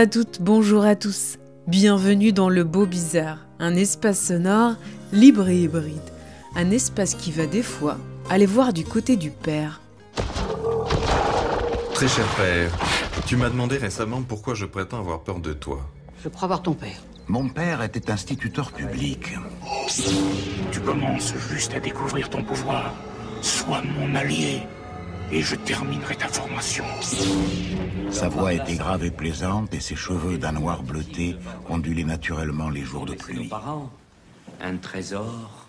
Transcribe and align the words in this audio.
À 0.00 0.06
toutes, 0.06 0.40
bonjour 0.40 0.86
à 0.86 0.96
tous. 0.96 1.36
Bienvenue 1.66 2.32
dans 2.32 2.48
le 2.48 2.64
Beau 2.64 2.86
Bizarre, 2.86 3.36
un 3.58 3.74
espace 3.74 4.28
sonore 4.28 4.76
libre 5.12 5.50
et 5.50 5.60
hybride. 5.60 6.00
Un 6.56 6.70
espace 6.70 7.14
qui 7.14 7.30
va 7.30 7.44
des 7.44 7.62
fois 7.62 7.98
aller 8.30 8.46
voir 8.46 8.72
du 8.72 8.82
côté 8.82 9.16
du 9.16 9.30
père. 9.30 9.82
Très 11.92 12.08
cher 12.08 12.24
père, 12.38 12.70
tu 13.26 13.36
m'as 13.36 13.50
demandé 13.50 13.76
récemment 13.76 14.22
pourquoi 14.22 14.54
je 14.54 14.64
prétends 14.64 15.00
avoir 15.00 15.20
peur 15.20 15.38
de 15.38 15.52
toi. 15.52 15.86
Je 16.24 16.30
crois 16.30 16.48
voir 16.48 16.62
ton 16.62 16.72
père. 16.72 17.02
Mon 17.28 17.50
père 17.50 17.82
était 17.82 18.10
instituteur 18.10 18.72
public. 18.72 19.34
Tu 20.72 20.80
commences 20.80 21.34
juste 21.50 21.74
à 21.74 21.80
découvrir 21.80 22.30
ton 22.30 22.42
pouvoir. 22.42 22.94
Sois 23.42 23.82
mon 23.82 24.14
allié 24.14 24.62
et 25.32 25.42
je 25.42 25.54
terminerai 25.56 26.16
ta 26.16 26.28
formation. 26.28 26.84
Sa 28.10 28.28
voix 28.28 28.52
était 28.52 28.74
grave 28.74 29.04
et 29.04 29.10
plaisante 29.10 29.72
et 29.74 29.80
ses 29.80 29.94
cheveux 29.96 30.38
d'un 30.38 30.52
noir 30.52 30.82
bleuté 30.82 31.36
ondulaient 31.68 32.04
naturellement 32.04 32.68
les 32.68 32.82
jours 32.82 33.06
de 33.06 33.12
Nos 33.12 33.18
pluie. 33.18 33.48
parents, 33.48 33.90
un 34.60 34.76
trésor 34.76 35.66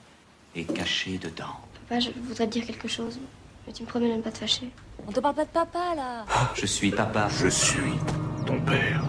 est 0.56 0.64
caché 0.66 1.18
dedans. 1.20 1.56
Papa, 1.88 2.00
je 2.00 2.10
voudrais 2.28 2.48
te 2.48 2.54
dire 2.54 2.66
quelque 2.66 2.88
chose, 2.88 3.20
mais 3.68 3.74
tu 3.74 3.84
me 3.84 3.88
promets 3.88 4.10
de 4.10 4.18
ne 4.18 4.22
pas 4.22 4.32
te 4.32 4.40
fâcher. 4.40 4.70
On 5.08 5.12
te 5.12 5.20
parle 5.20 5.36
pas 5.36 5.46
de 5.46 5.50
papa 5.50 5.96
là 5.96 6.26
Je 6.56 6.66
suis 6.66 6.92
papa. 6.92 7.28
Je 7.40 7.48
suis 7.48 7.94
ton 8.46 8.60
père. 8.62 9.04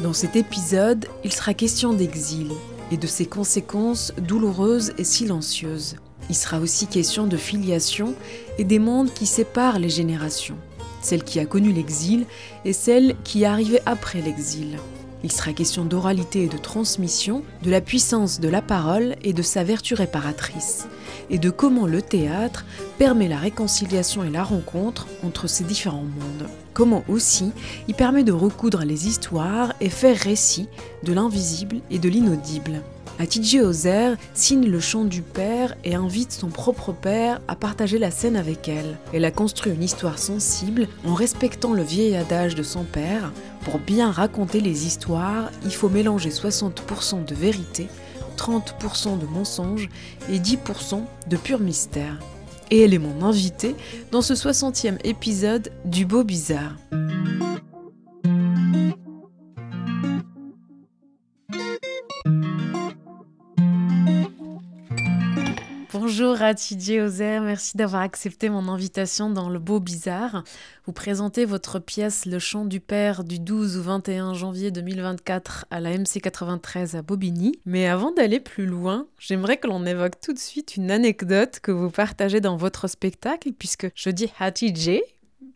Dans 0.00 0.12
cet 0.12 0.34
épisode, 0.36 1.06
il 1.24 1.32
sera 1.32 1.54
question 1.54 1.92
d'exil 1.92 2.50
et 2.90 2.96
de 2.96 3.06
ses 3.06 3.26
conséquences 3.26 4.12
douloureuses 4.18 4.92
et 4.98 5.04
silencieuses. 5.04 5.96
Il 6.28 6.34
sera 6.34 6.60
aussi 6.60 6.86
question 6.86 7.26
de 7.26 7.36
filiation 7.36 8.14
et 8.58 8.64
des 8.64 8.78
mondes 8.78 9.12
qui 9.12 9.26
séparent 9.26 9.78
les 9.78 9.90
générations, 9.90 10.56
celle 11.02 11.24
qui 11.24 11.40
a 11.40 11.46
connu 11.46 11.72
l'exil 11.72 12.26
et 12.64 12.72
celle 12.72 13.16
qui 13.24 13.42
est 13.42 13.46
arrivée 13.46 13.80
après 13.86 14.20
l'exil. 14.20 14.78
Il 15.24 15.30
sera 15.30 15.52
question 15.52 15.84
d'oralité 15.84 16.44
et 16.44 16.48
de 16.48 16.58
transmission, 16.58 17.42
de 17.62 17.70
la 17.70 17.80
puissance 17.80 18.40
de 18.40 18.48
la 18.48 18.60
parole 18.60 19.14
et 19.22 19.32
de 19.32 19.42
sa 19.42 19.62
vertu 19.62 19.94
réparatrice, 19.94 20.86
et 21.30 21.38
de 21.38 21.50
comment 21.50 21.86
le 21.86 22.02
théâtre 22.02 22.64
permet 22.98 23.28
la 23.28 23.38
réconciliation 23.38 24.24
et 24.24 24.30
la 24.30 24.42
rencontre 24.42 25.06
entre 25.22 25.46
ces 25.46 25.62
différents 25.62 26.02
mondes. 26.02 26.48
Comment 26.74 27.04
aussi 27.08 27.52
il 27.86 27.94
permet 27.94 28.24
de 28.24 28.32
recoudre 28.32 28.84
les 28.84 29.06
histoires 29.06 29.74
et 29.80 29.90
faire 29.90 30.16
récit 30.16 30.68
de 31.04 31.12
l'invisible 31.12 31.76
et 31.90 31.98
de 31.98 32.08
l'inaudible. 32.08 32.82
Atidje 33.18 33.62
Ozer 33.62 34.16
signe 34.34 34.66
le 34.66 34.80
chant 34.80 35.04
du 35.04 35.22
père 35.22 35.74
et 35.84 35.94
invite 35.94 36.32
son 36.32 36.48
propre 36.48 36.92
père 36.92 37.40
à 37.46 37.54
partager 37.54 37.98
la 37.98 38.10
scène 38.10 38.36
avec 38.36 38.68
elle. 38.68 38.98
Elle 39.12 39.24
a 39.24 39.30
construit 39.30 39.72
une 39.72 39.82
histoire 39.82 40.18
sensible 40.18 40.88
en 41.06 41.14
respectant 41.14 41.72
le 41.72 41.82
vieil 41.82 42.16
adage 42.16 42.54
de 42.54 42.62
son 42.62 42.84
père. 42.84 43.32
Pour 43.64 43.78
bien 43.78 44.10
raconter 44.10 44.60
les 44.60 44.86
histoires, 44.86 45.50
il 45.64 45.72
faut 45.72 45.88
mélanger 45.88 46.30
60% 46.30 47.24
de 47.24 47.34
vérité, 47.34 47.88
30% 48.36 49.18
de 49.18 49.26
mensonge 49.26 49.88
et 50.30 50.38
10% 50.38 51.02
de 51.28 51.36
pur 51.36 51.60
mystère. 51.60 52.18
Et 52.70 52.80
elle 52.80 52.94
est 52.94 52.98
mon 52.98 53.22
invitée 53.24 53.76
dans 54.10 54.22
ce 54.22 54.34
60e 54.34 54.98
épisode 55.04 55.70
du 55.84 56.06
Beau 56.06 56.24
Bizarre. 56.24 56.76
Bonjour 66.14 66.42
Atidje 66.42 67.00
Ozer, 67.00 67.40
merci 67.40 67.74
d'avoir 67.78 68.02
accepté 68.02 68.50
mon 68.50 68.68
invitation 68.68 69.30
dans 69.30 69.48
le 69.48 69.58
Beau 69.58 69.80
Bizarre. 69.80 70.44
Vous 70.84 70.92
présentez 70.92 71.46
votre 71.46 71.78
pièce 71.78 72.26
Le 72.26 72.38
Chant 72.38 72.66
du 72.66 72.80
Père 72.80 73.24
du 73.24 73.38
12 73.38 73.78
au 73.78 73.82
21 73.82 74.34
janvier 74.34 74.70
2024 74.70 75.64
à 75.70 75.80
la 75.80 75.96
MC 75.96 76.20
93 76.20 76.96
à 76.96 77.00
Bobigny. 77.00 77.58
Mais 77.64 77.86
avant 77.86 78.12
d'aller 78.12 78.40
plus 78.40 78.66
loin, 78.66 79.06
j'aimerais 79.18 79.56
que 79.56 79.68
l'on 79.68 79.86
évoque 79.86 80.20
tout 80.20 80.34
de 80.34 80.38
suite 80.38 80.76
une 80.76 80.90
anecdote 80.90 81.60
que 81.60 81.72
vous 81.72 81.88
partagez 81.88 82.42
dans 82.42 82.58
votre 82.58 82.88
spectacle, 82.88 83.50
puisque 83.58 83.86
je 83.94 84.10
dis 84.10 84.30
Hatidje 84.38 85.00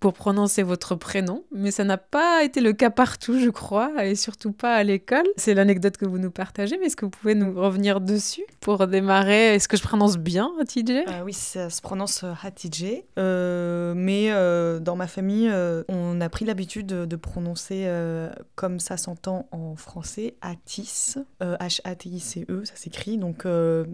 pour 0.01 0.13
prononcer 0.13 0.63
votre 0.63 0.95
prénom, 0.95 1.45
mais 1.53 1.71
ça 1.71 1.85
n'a 1.85 1.99
pas 1.99 2.45
été 2.45 2.61
le 2.61 2.73
cas 2.73 2.91
partout, 2.91 3.39
je 3.39 3.51
crois, 3.51 4.05
et 4.05 4.15
surtout 4.15 4.53
pas 4.53 4.75
à 4.75 4.83
l'école. 4.83 5.27
C'est 5.37 5.55
l'anecdote 5.55 5.97
que 5.97 6.07
vous 6.07 6.19
nous 6.19 6.31
partagez, 6.31 6.79
mais 6.79 6.87
est-ce 6.87 6.97
que 6.97 7.05
vous 7.05 7.11
pouvez 7.11 7.35
nous 7.35 7.53
revenir 7.55 8.01
dessus 8.01 8.45
pour 8.61 8.87
démarrer? 8.87 9.55
Est-ce 9.55 9.69
que 9.69 9.77
je 9.77 9.83
prononce 9.83 10.19
bien 10.19 10.53
Hatidje 10.61 11.05
Euh, 11.09 11.23
oui, 11.25 11.33
ça 11.33 11.71
se 11.71 11.81
prononce 11.81 12.25
euh, 12.25 12.33
Hatidje. 12.43 13.03
Euh, 13.19 13.95
mais 13.97 14.31
euh, 14.31 14.81
dans 14.81 14.97
ma 14.97 15.07
famille, 15.07 15.49
euh, 15.49 15.83
on 15.89 16.21
a 16.21 16.29
pris 16.29 16.45
l'habitude 16.45 16.87
de, 16.87 17.17
prononcer 17.17 17.85
euh, 17.87 18.31
comme 18.55 18.79
ça 18.79 18.97
s'entend 18.97 19.49
en 19.51 19.75
français, 19.77 20.35
Atis, 20.43 21.15
euh, 21.43 21.57
H-A-T-I-C-E, 21.57 22.65
ça 22.65 22.77
s'écrit. 22.77 23.19
Donc, 23.19 23.47
euh, 23.47 23.85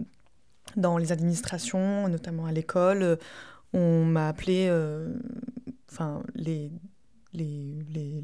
dans 0.75 0.97
les 0.97 1.11
administrations, 1.11 2.07
notamment 2.07 2.45
à 2.45 2.51
l'école, 2.51 3.03
euh, 3.03 3.15
on 3.73 4.05
m'a 4.05 4.27
appelé, 4.27 4.67
euh, 4.69 5.09
enfin, 5.93 6.23
les, 6.33 6.71
les, 7.33 8.23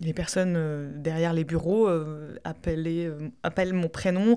les, 0.00 0.12
personnes 0.12 0.54
euh, 0.56 0.90
derrière 0.94 1.32
les 1.32 1.44
bureaux 1.44 1.88
euh, 1.88 2.36
appelaient, 2.44 3.06
euh, 3.06 3.30
appellent 3.42 3.72
mon 3.72 3.88
prénom 3.88 4.36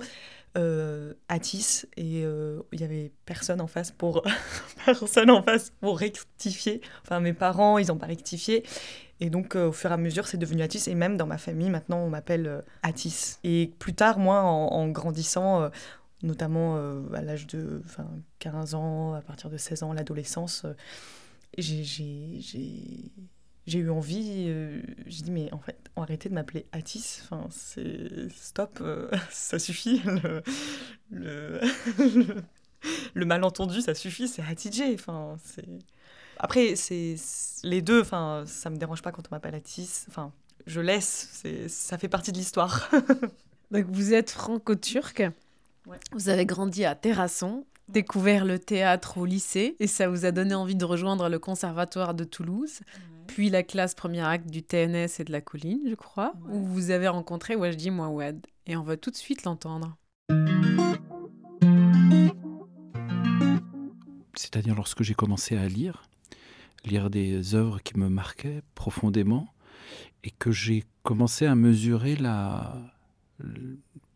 euh, 0.58 1.14
Atis 1.30 1.86
et 1.98 2.22
il 2.22 2.80
y 2.80 2.84
avait 2.84 3.12
personne 3.26 3.62
en 3.62 3.68
face 3.68 3.92
pour 3.92 4.24
personne 4.86 5.32
en 5.32 5.42
face 5.44 5.72
pour 5.80 5.98
rectifier. 6.00 6.82
Enfin, 7.04 7.20
mes 7.20 7.34
parents, 7.34 7.78
ils 7.78 7.88
n'ont 7.88 7.98
pas 7.98 8.08
rectifié. 8.08 8.64
Et 9.20 9.30
donc, 9.30 9.56
au 9.56 9.72
fur 9.72 9.92
et 9.92 9.94
à 9.94 9.98
mesure, 9.98 10.28
c'est 10.28 10.38
devenu 10.38 10.64
Atis. 10.64 10.88
Et 10.88 10.96
même 10.96 11.16
dans 11.16 11.28
ma 11.28 11.38
famille, 11.38 11.70
maintenant, 11.70 12.00
on 12.00 12.10
m'appelle 12.10 12.64
Atis. 12.82 13.38
Et 13.44 13.72
plus 13.80 13.94
tard, 13.94 14.18
moi, 14.18 14.42
en, 14.42 14.88
grandissant, 14.90 15.70
notamment 16.24 16.76
à 17.14 17.22
l'âge 17.22 17.46
de 17.48 17.82
enfin, 17.86 18.08
15 18.40 18.74
ans, 18.74 19.14
à 19.14 19.22
partir 19.22 19.50
de 19.52 19.58
16 19.58 19.84
ans, 19.84 19.94
l'adolescence, 19.94 20.66
j'ai- 21.58 23.12
eu 23.80 23.90
envie, 23.90 24.46
euh, 24.48 24.82
j'ai 25.06 25.24
dit, 25.24 25.32
mais 25.32 25.54
en 25.54 25.60
fait, 25.60 25.78
arrêtez 25.96 26.30
de 26.30 26.34
m'appeler 26.34 26.66
Atis. 26.72 27.20
Enfin, 27.24 27.48
c'est 27.52 28.30
stop, 28.36 28.80
euh, 28.82 29.10
ça 29.32 29.60
suffit. 29.60 30.02
Le, 30.06 30.42
le, 31.12 31.62
le- 31.98 32.44
le 33.14 33.26
malentendu, 33.26 33.82
ça 33.82 33.94
suffit, 33.94 34.28
c'est 34.28 34.42
Hatidje. 34.42 34.94
Enfin, 34.94 35.38
c'est... 35.44 35.66
Après, 36.38 36.76
c'est 36.76 37.16
les 37.64 37.82
deux, 37.84 38.02
enfin, 38.02 38.44
ça 38.48 38.70
me 38.72 38.78
dérange 38.78 39.02
pas 39.04 39.12
quand 39.12 39.24
on 39.32 39.36
m'appelle 39.36 39.54
Atis. 39.56 40.06
Enfin, 40.08 40.34
je 40.66 40.82
laisse, 40.82 41.44
ça 41.68 41.98
fait 41.98 42.08
partie 42.10 42.32
de 42.32 42.38
l'histoire. 42.38 42.90
Donc 43.72 43.86
vous 43.90 44.14
êtes 44.14 44.32
franco-turc, 44.32 45.24
Ouais. 45.88 46.00
vous 46.12 46.30
avez 46.30 46.46
grandi 46.46 46.86
à 46.86 46.94
Terrasson, 46.94 47.66
découvert 47.92 48.46
le 48.46 48.60
théâtre 48.60 49.18
au 49.18 49.26
lycée 49.26 49.76
et 49.80 49.88
ça 49.88 50.10
vous 50.10 50.26
a 50.26 50.32
donné 50.32 50.54
envie 50.56 50.76
de 50.76 50.86
rejoindre 50.86 51.30
le 51.30 51.40
conservatoire 51.40 52.14
de 52.14 52.24
Toulouse, 52.24 52.80
puis 53.28 53.50
la 53.50 53.64
classe 53.64 53.96
premier 53.96 54.22
acte 54.22 54.50
du 54.50 54.64
TNS 54.64 55.08
et 55.20 55.24
de 55.24 55.32
la 55.32 55.42
colline, 55.42 55.82
je 55.90 55.96
crois, 55.96 56.34
Ouais. 56.48 56.56
où 56.56 56.66
vous 56.66 56.92
avez 56.92 57.08
rencontré 57.08 57.56
Wajdi 57.56 57.92
Mouawad. 57.92 58.46
Et 58.68 58.76
on 58.78 58.84
va 58.84 58.98
tout 58.98 59.12
de 59.12 59.16
suite 59.16 59.44
l'entendre. 59.44 59.96
c'est-à-dire 64.36 64.76
lorsque 64.76 65.04
j'ai 65.04 65.14
commencé 65.14 65.56
à 65.56 65.68
lire, 65.68 66.04
lire 66.86 67.10
des 67.10 67.54
œuvres 67.56 67.82
qui 67.84 67.98
me 67.98 68.10
marquaient 68.10 68.62
profondément, 68.76 69.48
et 70.24 70.32
que 70.32 70.52
j'ai 70.52 70.84
commencé 71.04 71.46
à 71.46 71.56
mesurer 71.56 72.16
la, 72.16 72.76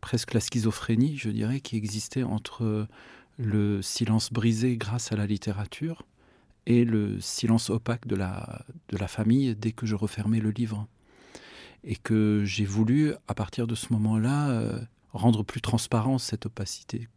presque 0.01 0.33
la 0.33 0.39
schizophrénie, 0.39 1.17
je 1.17 1.29
dirais, 1.29 1.59
qui 1.59 1.77
existait 1.77 2.23
entre 2.23 2.87
le 3.37 3.81
silence 3.81 4.31
brisé 4.31 4.77
grâce 4.77 5.11
à 5.11 5.15
la 5.15 5.25
littérature 5.25 6.03
et 6.65 6.83
le 6.83 7.19
silence 7.19 7.69
opaque 7.69 8.07
de 8.07 8.15
la, 8.15 8.65
de 8.89 8.97
la 8.97 9.07
famille 9.07 9.55
dès 9.55 9.71
que 9.71 9.85
je 9.85 9.95
refermais 9.95 10.39
le 10.39 10.51
livre. 10.51 10.87
Et 11.83 11.95
que 11.95 12.43
j'ai 12.45 12.65
voulu, 12.65 13.13
à 13.27 13.35
partir 13.35 13.67
de 13.67 13.75
ce 13.75 13.93
moment-là, 13.93 14.49
euh, 14.49 14.79
rendre 15.13 15.43
plus 15.43 15.61
transparent 15.61 16.17
cette 16.17 16.47
opacité 16.47 17.07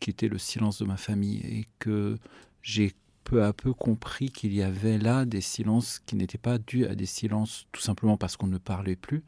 qui 0.00 0.10
était 0.10 0.28
le 0.28 0.38
silence 0.38 0.78
de 0.78 0.84
ma 0.84 0.96
famille 0.96 1.38
et 1.38 1.66
que 1.78 2.18
j'ai 2.62 2.92
peu 3.24 3.44
à 3.44 3.52
peu 3.52 3.72
compris 3.72 4.30
qu'il 4.30 4.54
y 4.54 4.62
avait 4.62 4.98
là 4.98 5.24
des 5.24 5.40
silences 5.40 5.98
qui 6.06 6.16
n'étaient 6.16 6.38
pas 6.38 6.58
dus 6.58 6.86
à 6.86 6.94
des 6.94 7.06
silences 7.06 7.66
tout 7.72 7.80
simplement 7.80 8.16
parce 8.16 8.36
qu'on 8.36 8.46
ne 8.46 8.58
parlait 8.58 8.96
plus, 8.96 9.22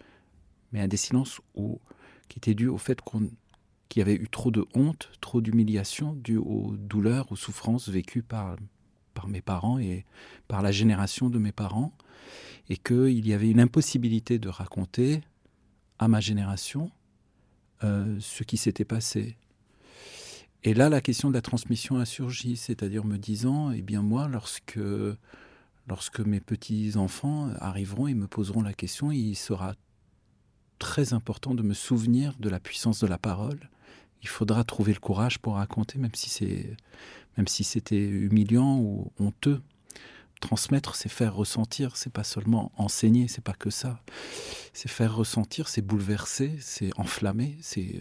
mais 0.73 0.81
à 0.81 0.89
des 0.89 0.97
silences 0.97 1.41
où, 1.55 1.81
qui 2.29 2.39
étaient 2.39 2.55
dus 2.55 2.69
au 2.69 2.79
fait 2.79 3.01
qu'on 3.01 3.31
qu'il 3.91 4.01
y 4.01 4.03
avait 4.03 4.15
eu 4.15 4.29
trop 4.31 4.51
de 4.51 4.65
honte, 4.75 5.11
trop 5.21 5.43
d'humiliation 5.43 6.15
due 6.15 6.39
aux 6.39 6.75
douleurs, 6.79 7.31
aux 7.33 7.37
souffrances 7.37 7.89
vécues 7.89 8.23
par, 8.23 8.57
par 9.13 9.27
mes 9.29 9.43
parents 9.43 9.79
et 9.79 10.07
par 10.49 10.63
la 10.63 10.73
génération 10.73 11.29
de 11.29 11.39
mes 11.39 11.53
parents, 11.53 11.93
et 12.71 12.77
qu'il 12.77 13.27
y 13.27 13.35
avait 13.35 13.51
une 13.51 13.61
impossibilité 13.61 14.39
de 14.39 14.49
raconter 14.49 15.23
à 15.99 16.07
ma 16.07 16.21
génération 16.21 16.93
euh, 17.83 18.17
ce 18.21 18.45
qui 18.45 18.57
s'était 18.57 18.85
passé. 18.85 19.37
Et 20.63 20.73
là, 20.73 20.89
la 20.89 21.01
question 21.01 21.29
de 21.29 21.35
la 21.35 21.43
transmission 21.43 21.99
a 21.99 22.05
surgi, 22.05 22.57
c'est-à-dire 22.57 23.05
me 23.05 23.19
disant, 23.19 23.73
eh 23.73 23.83
bien 23.83 24.03
moi, 24.03 24.29
lorsque, 24.29 24.79
lorsque 25.89 26.21
mes 26.21 26.41
petits-enfants 26.41 27.51
arriveront 27.59 28.07
et 28.07 28.15
me 28.15 28.29
poseront 28.29 28.63
la 28.63 28.75
question, 28.75 29.11
il 29.11 29.35
sera 29.35 29.75
très 30.79 31.13
important 31.13 31.55
de 31.55 31.63
me 31.63 31.75
souvenir 31.75 32.35
de 32.39 32.49
la 32.49 32.61
puissance 32.61 33.01
de 33.01 33.07
la 33.09 33.19
parole. 33.19 33.59
Il 34.23 34.29
faudra 34.29 34.65
trouver 34.65 34.93
le 34.93 35.01
courage 35.01 35.39
pour 35.39 35.55
raconter, 35.55 35.99
même 35.99 36.15
si 36.15 36.31
c'est, 36.31 36.77
même 37.37 37.49
si 37.49 37.65
c'était 37.65 37.99
humiliant 37.99 38.79
ou 38.79 39.13
honteux. 39.19 39.63
Transmettre, 40.41 40.95
c'est 40.95 41.11
faire 41.11 41.35
ressentir, 41.35 41.97
c'est 41.97 42.13
pas 42.13 42.25
seulement 42.25 42.73
enseigner, 42.77 43.29
c'est 43.29 43.45
pas 43.45 43.53
que 43.53 43.69
ça. 43.69 44.03
C'est 44.73 44.89
faire 44.89 45.15
ressentir, 45.15 45.69
c'est 45.69 45.83
bouleverser, 45.83 46.57
c'est 46.61 46.91
enflammer, 46.99 47.59
c'est, 47.61 48.01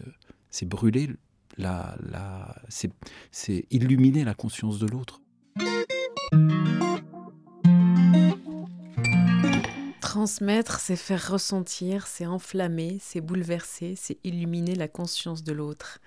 c'est 0.50 0.66
brûler 0.66 1.10
la, 1.58 1.98
la, 2.10 2.56
c'est 2.70 3.66
illuminer 3.72 4.24
la 4.24 4.34
conscience 4.34 4.80
de 4.80 4.88
l'autre. 4.88 5.19
Transmettre, 10.10 10.80
c'est 10.80 10.96
faire 10.96 11.34
ressentir, 11.34 12.08
c'est 12.08 12.26
enflammer, 12.26 12.98
c'est 13.00 13.22
bouleverser, 13.22 13.94
c'est 13.96 14.18
illuminer 14.24 14.74
la 14.74 14.88
conscience 14.88 15.44
de 15.44 15.54
l'autre. 15.54 16.00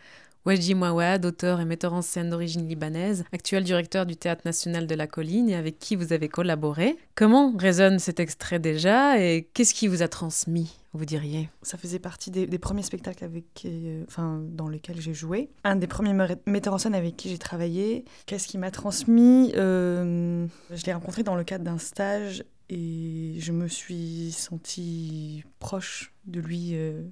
Wajdi 0.44 0.74
Mouawad, 0.74 1.24
auteur 1.24 1.60
et 1.60 1.64
metteur 1.64 1.92
en 1.92 2.02
scène 2.02 2.28
d'origine 2.28 2.66
libanaise, 2.66 3.22
actuel 3.32 3.62
directeur 3.62 4.04
du 4.04 4.16
Théâtre 4.16 4.42
national 4.44 4.88
de 4.88 4.94
la 4.96 5.06
colline 5.06 5.48
et 5.48 5.54
avec 5.54 5.78
qui 5.78 5.94
vous 5.94 6.12
avez 6.12 6.28
collaboré. 6.28 6.96
Comment 7.14 7.52
résonne 7.56 8.00
cet 8.00 8.18
extrait 8.18 8.58
déjà 8.58 9.20
et 9.20 9.48
qu'est-ce 9.54 9.72
qui 9.72 9.86
vous 9.86 10.02
a 10.02 10.08
transmis, 10.08 10.76
vous 10.94 11.04
diriez? 11.04 11.48
Ça 11.62 11.78
faisait 11.78 12.00
partie 12.00 12.32
des, 12.32 12.58
premiers 12.58 12.82
spectacles 12.82 13.22
avec, 13.22 13.44
euh, 13.66 14.02
enfin, 14.08 14.42
dans 14.48 14.68
lesquels 14.68 15.00
j'ai 15.00 15.14
joué. 15.14 15.48
Un 15.62 15.76
des 15.76 15.86
premiers 15.86 16.36
metteurs 16.46 16.74
en 16.74 16.78
scène 16.78 16.96
avec 16.96 17.16
qui 17.16 17.28
j'ai 17.28 17.38
travaillé. 17.38 18.04
Qu'est-ce 18.26 18.48
qui 18.48 18.58
m'a 18.58 18.72
transmis? 18.72 19.52
Euh, 19.54 20.44
Je 20.72 20.84
l'ai 20.86 20.92
rencontré 20.92 21.22
dans 21.22 21.36
le 21.36 21.44
cadre 21.44 21.62
d'un 21.62 21.78
stage 21.78 22.42
et 22.72 23.36
je 23.38 23.52
me 23.52 23.68
suis 23.68 24.32
sentie 24.32 25.44
proche 25.58 26.12
de 26.26 26.40
lui 26.40 26.70
euh, 26.74 27.02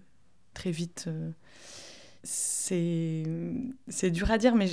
très 0.55 0.71
vite 0.71 1.09
c'est 2.23 3.25
c'est 3.89 4.11
dur 4.11 4.31
à 4.31 4.39
dire, 4.39 4.55
mais 4.55 4.69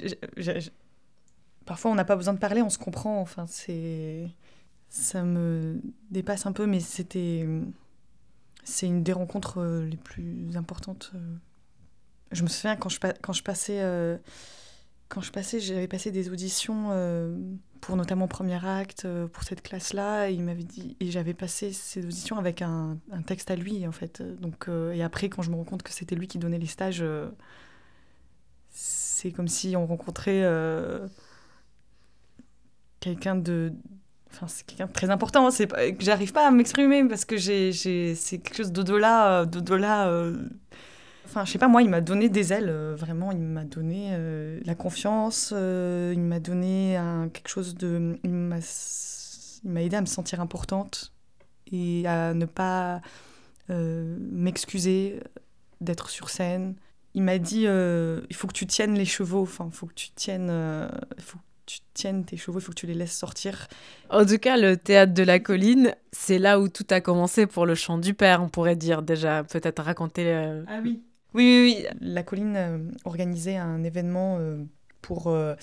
parfois 1.65 1.91
on 1.91 1.95
n'a 1.95 2.05
pas 2.05 2.15
besoin 2.15 2.33
de 2.33 2.39
parler, 2.39 2.61
on 2.61 2.69
se 2.69 2.77
comprend. 2.77 3.21
Enfin, 3.21 3.45
ça 4.89 5.23
me 5.23 5.81
dépasse 6.11 6.45
un 6.45 6.51
peu, 6.51 6.65
mais 6.65 6.79
c'était 6.79 7.47
c'est 8.63 8.87
une 8.87 9.03
des 9.03 9.13
rencontres 9.13 9.59
euh, 9.59 9.85
les 9.85 9.97
plus 9.97 10.57
importantes. 10.57 11.11
Euh. 11.15 11.35
Je 12.31 12.43
me 12.43 12.49
souviens 12.49 12.75
quand 12.75 12.89
je 12.89 12.99
quand 13.21 13.33
je 13.33 13.43
passais 13.43 13.79
euh, 13.81 14.17
quand 15.09 15.21
je 15.21 15.31
passais, 15.31 15.59
j'avais 15.59 15.87
passé 15.87 16.11
des 16.11 16.29
auditions 16.29 16.91
pour 17.77 17.95
notamment 17.95 18.27
premier 18.27 18.63
acte, 18.65 19.05
euh, 19.05 19.27
pour 19.27 19.43
cette 19.43 19.61
classe-là. 19.61 20.29
Il 20.29 20.43
m'avait 20.43 20.63
dit, 20.63 20.95
et 20.99 21.11
j'avais 21.11 21.33
passé 21.33 21.71
ces 21.71 22.05
auditions 22.05 22.37
avec 22.37 22.61
un, 22.61 22.97
texte 23.25 23.51
à 23.51 23.55
lui, 23.55 23.87
en 23.87 23.91
fait. 23.91 24.21
Donc, 24.41 24.67
euh, 24.67 24.91
et 24.93 25.03
après, 25.03 25.29
quand 25.29 25.41
je 25.41 25.49
me 25.49 25.55
rends 25.55 25.63
compte 25.63 25.83
que 25.83 25.91
c'était 25.91 26.15
lui 26.15 26.27
qui 26.27 26.37
donnait 26.37 26.59
les 26.59 26.67
stages, 26.67 27.01
euh, 27.01 27.29
c'est 28.69 29.31
comme 29.31 29.47
si 29.47 29.75
on 29.75 29.85
rencontrait 29.85 30.43
quelqu'un 32.99 33.35
de. 33.35 33.73
Enfin, 34.29 34.47
c'est 34.47 34.65
quelqu'un 34.65 34.87
de 34.87 34.91
très 34.91 35.09
important. 35.09 35.49
Pas, 35.69 35.77
j'arrive 35.99 36.33
pas 36.33 36.47
à 36.47 36.51
m'exprimer 36.51 37.03
parce 37.07 37.25
que 37.25 37.37
j'ai, 37.37 37.71
c'est 37.73 38.37
quelque 38.37 38.57
chose 38.57 38.71
d'au-delà. 38.71 39.45
d'au-delà 39.45 40.11
Enfin, 41.27 41.43
je 41.43 41.51
sais 41.51 41.57
pas, 41.57 41.67
moi, 41.67 41.81
il 41.81 41.89
m'a 41.89 41.99
donné 41.99 42.29
des 42.29 42.53
ailes, 42.53 42.69
euh, 42.69 42.95
vraiment. 42.95 43.33
Il 43.33 43.39
m'a 43.39 43.65
donné 43.65 44.11
euh, 44.11 44.61
la 44.63 44.75
confiance, 44.75 45.53
euh, 45.53 46.13
il 46.15 46.21
m'a 46.21 46.39
donné 46.39 46.95
un, 46.95 47.27
quelque 47.27 47.49
chose 47.49 47.75
de. 47.75 48.17
Il 48.23 48.29
m'a, 48.31 48.59
aidé 49.81 49.97
à 49.97 50.01
me 50.01 50.05
sentir 50.05 50.39
importante 50.39 51.11
et 51.69 52.07
à 52.07 52.33
ne 52.33 52.45
pas 52.45 53.01
m'excuser 53.67 55.19
d'être 55.81 56.09
sur 56.09 56.29
scène. 56.29 56.75
Il 57.13 57.23
m'a 57.23 57.37
dit 57.39 57.63
il 57.63 58.35
faut 58.35 58.47
que 58.47 58.53
tu 58.53 58.65
tiennes 58.65 58.93
les 58.93 59.03
chevaux, 59.03 59.41
enfin, 59.41 59.67
il 59.69 59.75
faut 59.75 59.87
que 59.87 59.93
tu 59.93 60.11
tiennes. 60.11 60.47
faut 61.19 61.37
que 61.39 61.43
tu 61.65 61.79
tiennes 61.93 62.23
tes 62.23 62.37
chevaux, 62.37 62.59
il 62.59 62.61
faut 62.61 62.71
que 62.71 62.77
tu 62.77 62.87
les 62.87 62.93
laisses 62.93 63.17
sortir. 63.17 63.67
En 64.09 64.25
tout 64.25 64.37
cas, 64.37 64.55
le 64.55 64.77
théâtre 64.77 65.13
de 65.13 65.23
la 65.23 65.39
colline, 65.39 65.93
c'est 66.13 66.39
là 66.39 66.61
où 66.61 66.69
tout 66.69 66.87
a 66.91 67.01
commencé 67.01 67.45
pour 67.45 67.65
le 67.65 67.75
chant 67.75 67.97
du 67.97 68.13
père, 68.13 68.41
on 68.41 68.47
pourrait 68.47 68.77
dire 68.77 69.01
déjà, 69.01 69.43
peut-être 69.43 69.83
raconter. 69.83 70.31
Ah 70.69 70.79
oui. 70.81 71.01
Oui, 71.37 71.61
oui, 71.61 71.85
La 72.01 72.23
colline 72.23 72.55
euh, 72.55 72.79
organisait 73.05 73.57
un 73.57 73.83
événement 73.83 74.37
euh, 74.39 74.63
pour 75.03 75.27
euh, 75.27 75.53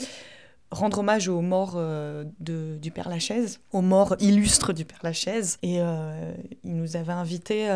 rendre 0.71 1.01
hommage 1.01 1.27
aux 1.27 1.41
morts 1.41 1.75
de, 1.75 2.79
du 2.81 2.93
Père 2.93 3.09
Lachaise, 3.09 3.59
aux 3.73 3.81
morts 3.81 4.15
illustres 4.21 4.73
du 4.73 4.85
Père 4.85 5.01
Lachaise. 5.03 5.59
Et 5.65 5.79
il 5.79 6.77
nous 6.77 6.97
avait 6.97 7.13
invités 7.13 7.69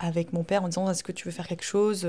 avec 0.00 0.32
mon 0.32 0.42
père 0.42 0.64
en 0.64 0.68
disant 0.68 0.90
Est-ce 0.90 1.04
que 1.04 1.12
tu 1.12 1.26
veux 1.26 1.30
faire 1.30 1.46
quelque 1.46 1.64
chose 1.64 2.08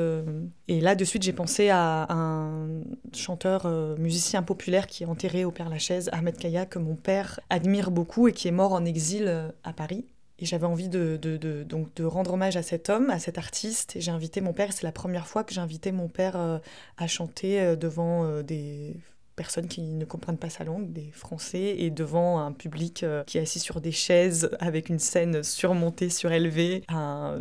Et 0.67 0.81
là, 0.81 0.95
de 0.95 1.05
suite, 1.05 1.21
j'ai 1.21 1.33
pensé 1.33 1.69
à 1.69 2.07
un 2.11 2.81
chanteur, 3.13 3.67
musicien 3.99 4.41
populaire 4.41 4.87
qui 4.87 5.03
est 5.03 5.07
enterré 5.07 5.45
au 5.45 5.51
Père 5.51 5.69
Lachaise, 5.69 6.09
Ahmed 6.13 6.35
Kaya, 6.35 6.65
que 6.65 6.79
mon 6.79 6.95
père 6.95 7.39
admire 7.51 7.91
beaucoup 7.91 8.27
et 8.27 8.33
qui 8.33 8.47
est 8.47 8.51
mort 8.51 8.73
en 8.73 8.85
exil 8.85 9.51
à 9.63 9.73
Paris. 9.73 10.05
Et 10.41 10.45
j'avais 10.45 10.65
envie 10.65 10.89
de, 10.89 11.17
donc 11.63 11.93
de 11.95 12.03
rendre 12.03 12.33
hommage 12.33 12.57
à 12.57 12.63
cet 12.63 12.89
homme, 12.89 13.11
à 13.11 13.19
cet 13.19 13.37
artiste. 13.37 13.95
Et 13.95 14.01
j'ai 14.01 14.11
invité 14.11 14.41
mon 14.41 14.53
père. 14.53 14.73
C'est 14.73 14.83
la 14.83 14.91
première 14.91 15.27
fois 15.27 15.43
que 15.43 15.53
j'ai 15.53 15.61
invité 15.61 15.91
mon 15.91 16.07
père 16.07 16.35
euh, 16.35 16.57
à 16.97 17.05
chanter 17.05 17.61
euh, 17.61 17.75
devant 17.75 18.25
euh, 18.25 18.41
des 18.41 18.95
personnes 19.35 19.67
qui 19.67 19.81
ne 19.81 20.03
comprennent 20.03 20.37
pas 20.37 20.49
sa 20.49 20.63
langue, 20.63 20.91
des 20.91 21.09
Français, 21.13 21.75
et 21.77 21.89
devant 21.89 22.39
un 22.39 22.51
public 22.51 23.05
qui 23.25 23.37
est 23.37 23.41
assis 23.41 23.59
sur 23.59 23.81
des 23.81 23.91
chaises 23.91 24.51
avec 24.59 24.89
une 24.89 24.99
scène 24.99 25.41
surmontée, 25.41 26.09
surélevée, 26.09 26.83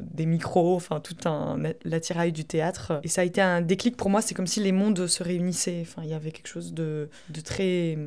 des 0.00 0.24
micros, 0.24 0.76
enfin 0.76 1.00
tout 1.00 1.16
un 1.28 1.58
l'attirail 1.84 2.32
du 2.32 2.44
théâtre. 2.46 3.00
Et 3.02 3.08
ça 3.08 3.20
a 3.20 3.24
été 3.24 3.42
un 3.42 3.60
déclic 3.60 3.98
pour 3.98 4.08
moi. 4.08 4.22
C'est 4.22 4.34
comme 4.34 4.46
si 4.46 4.60
les 4.60 4.72
mondes 4.72 5.08
se 5.08 5.22
réunissaient. 5.22 5.80
Enfin, 5.82 6.02
il 6.04 6.08
y 6.08 6.14
avait 6.14 6.30
quelque 6.30 6.48
chose 6.48 6.72
de, 6.72 7.10
de 7.28 7.40
très 7.40 7.98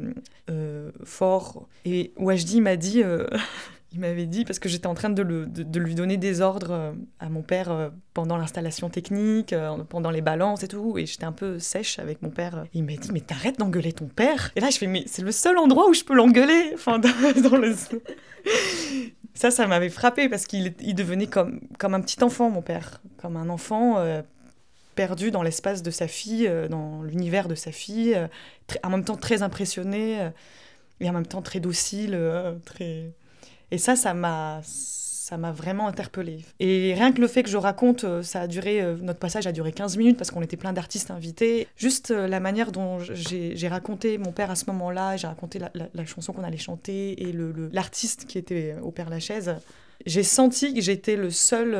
fort. 1.03 1.67
Et 1.85 2.13
Wajdi 2.17 2.61
m'a 2.61 2.77
dit. 2.77 3.03
il 3.93 3.99
m'avait 3.99 4.25
dit, 4.25 4.43
parce 4.43 4.57
que 4.57 4.67
j'étais 4.67 4.87
en 4.87 4.95
train 4.95 5.11
de, 5.11 5.21
lui 5.21 5.95
donner 5.95 6.17
des 6.17 6.41
ordres 6.41 6.71
euh, 6.71 6.91
à 7.19 7.29
mon 7.29 7.43
père 7.43 7.71
euh, 7.71 7.89
pendant 8.15 8.37
l'installation 8.37 8.89
technique, 8.89 9.53
euh, 9.53 9.77
pendant 9.87 10.09
les 10.09 10.21
balances 10.21 10.63
et 10.63 10.67
tout, 10.67 10.97
et 10.97 11.05
j'étais 11.05 11.25
un 11.25 11.31
peu 11.31 11.59
sèche 11.59 11.99
avec 11.99 12.23
mon 12.23 12.31
père. 12.31 12.65
Il 12.73 12.83
m'a 12.83 12.93
dit, 12.93 13.11
mais 13.13 13.21
t'arrêtes 13.21 13.59
d'engueuler 13.59 13.93
ton 13.93 14.07
père. 14.07 14.51
Et 14.55 14.61
là, 14.61 14.71
je 14.71 14.79
fais, 14.79 14.87
mais 14.87 15.03
c'est 15.05 15.21
le 15.21 15.31
seul 15.31 15.59
endroit 15.59 15.87
où 15.89 15.93
je 15.93 16.03
peux 16.03 16.15
l'engueuler 16.15 16.75
le... 16.87 17.75
Ça, 19.35 19.51
ça 19.51 19.67
m'avait 19.67 19.89
frappé 19.89 20.27
parce 20.27 20.47
qu'il 20.47 20.73
il 20.79 20.95
devenait 20.95 21.27
comme, 21.27 21.61
comme 21.77 21.93
un 21.93 22.01
petit 22.01 22.23
enfant, 22.23 22.49
mon 22.49 22.61
père, 22.61 22.99
comme 23.17 23.37
un 23.37 23.49
enfant 23.49 24.03
perdu 24.95 25.31
dans 25.31 25.41
l'espace 25.41 25.81
de 25.81 25.89
sa 25.89 26.07
fille, 26.07 26.51
dans 26.69 27.01
l'univers 27.01 27.47
de 27.47 27.55
sa 27.55 27.71
fille, 27.71 28.15
en 28.83 28.89
même 28.89 29.03
temps 29.03 29.17
très 29.17 29.41
impressionné 29.41 30.29
et 30.99 31.09
en 31.09 31.13
même 31.13 31.25
temps 31.25 31.41
très 31.41 31.59
docile, 31.59 32.19
très 32.63 33.13
et 33.73 33.79
ça, 33.79 33.95
ça 33.95 34.13
m'a 34.13 34.61
ça 35.23 35.37
m'a 35.37 35.53
vraiment 35.53 35.87
interpellée. 35.87 36.43
Et 36.59 36.93
rien 36.93 37.13
que 37.13 37.21
le 37.21 37.27
fait 37.27 37.43
que 37.43 37.49
je 37.49 37.55
raconte, 37.55 38.03
euh, 38.03 38.21
ça 38.23 38.41
a 38.41 38.47
duré, 38.47 38.81
euh, 38.81 38.97
notre 39.01 39.19
passage 39.19 39.47
a 39.47 39.53
duré 39.53 39.71
15 39.71 39.95
minutes 39.95 40.17
parce 40.17 40.31
qu'on 40.31 40.41
était 40.41 40.57
plein 40.57 40.73
d'artistes 40.73 41.11
invités. 41.11 41.65
Juste 41.77 42.11
euh, 42.11 42.27
la 42.27 42.41
manière 42.41 42.73
dont 42.73 42.99
j'ai 42.99 43.67
raconté 43.69 44.17
mon 44.17 44.33
père 44.33 44.51
à 44.51 44.55
ce 44.55 44.65
moment-là, 44.67 45.15
j'ai 45.15 45.27
raconté 45.27 45.59
la, 45.59 46.05
chanson 46.05 46.33
qu'on 46.33 46.43
allait 46.43 46.57
chanter 46.57 47.23
et 47.23 47.33
l'artiste 47.71 48.23
le, 48.23 48.27
qui 48.27 48.37
était 48.37 48.75
au 48.81 48.91
Père 48.91 49.09
Lachaise, 49.09 49.55
j'ai 50.05 50.23
senti 50.23 50.73
que 50.73 50.81
j'étais 50.81 51.15
le 51.15 51.31
seul, 51.31 51.73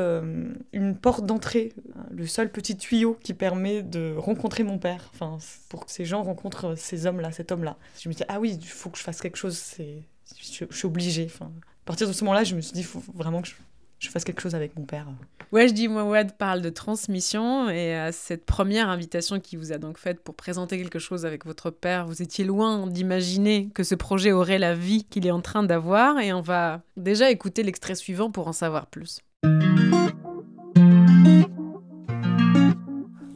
une 0.72 0.96
porte 0.96 1.26
d'entrée, 1.26 1.74
le 2.10 2.26
seul 2.26 2.50
petit 2.50 2.78
tuyau 2.78 3.18
qui 3.22 3.34
permet 3.34 3.82
de 3.82 4.14
rencontrer 4.16 4.62
mon 4.62 4.78
père. 4.78 5.10
Enfin, 5.12 5.36
pour 5.68 5.84
que 5.84 5.92
ces 5.92 6.06
gens 6.06 6.22
rencontrent 6.22 6.74
ces 6.76 7.04
hommes-là, 7.04 7.32
cet 7.32 7.52
homme-là. 7.52 7.76
Je 8.00 8.08
me 8.08 8.14
dis, 8.14 8.24
ah 8.28 8.40
oui, 8.40 8.58
il 8.58 8.66
faut 8.66 8.88
que 8.88 8.96
je 8.96 9.02
fasse 9.02 9.20
quelque 9.20 9.36
chose, 9.36 9.74
je 9.78 10.64
suis 10.70 10.86
obligée. 10.86 11.26
Enfin, 11.26 11.52
à 11.84 11.86
partir 11.86 12.08
de 12.08 12.14
ce 12.14 12.24
moment-là, 12.24 12.44
je 12.44 12.54
me 12.54 12.62
suis 12.62 12.72
dit, 12.72 12.80
il 12.80 12.86
faut 12.86 13.02
vraiment 13.14 13.42
que 13.42 13.48
je, 13.48 13.54
je 13.98 14.08
fasse 14.08 14.24
quelque 14.24 14.40
chose 14.40 14.54
avec 14.54 14.74
mon 14.74 14.86
père. 14.86 15.06
Ouais, 15.52 15.68
je 15.68 15.74
dis 15.74 15.86
Mouawad 15.86 16.32
parle 16.32 16.62
de 16.62 16.70
transmission 16.70 17.68
et 17.68 17.94
à 17.94 18.10
cette 18.10 18.46
première 18.46 18.88
invitation 18.88 19.38
qui 19.38 19.56
vous 19.56 19.70
a 19.70 19.76
donc 19.76 19.98
faite 19.98 20.20
pour 20.20 20.34
présenter 20.34 20.78
quelque 20.78 20.98
chose 20.98 21.26
avec 21.26 21.44
votre 21.44 21.68
père, 21.68 22.06
vous 22.06 22.22
étiez 22.22 22.46
loin 22.46 22.86
d'imaginer 22.86 23.68
que 23.74 23.82
ce 23.82 23.94
projet 23.94 24.32
aurait 24.32 24.58
la 24.58 24.74
vie 24.74 25.04
qu'il 25.04 25.26
est 25.26 25.30
en 25.30 25.42
train 25.42 25.62
d'avoir 25.62 26.18
et 26.20 26.32
on 26.32 26.40
va 26.40 26.80
déjà 26.96 27.30
écouter 27.30 27.62
l'extrait 27.62 27.96
suivant 27.96 28.30
pour 28.30 28.48
en 28.48 28.54
savoir 28.54 28.86
plus. 28.86 29.20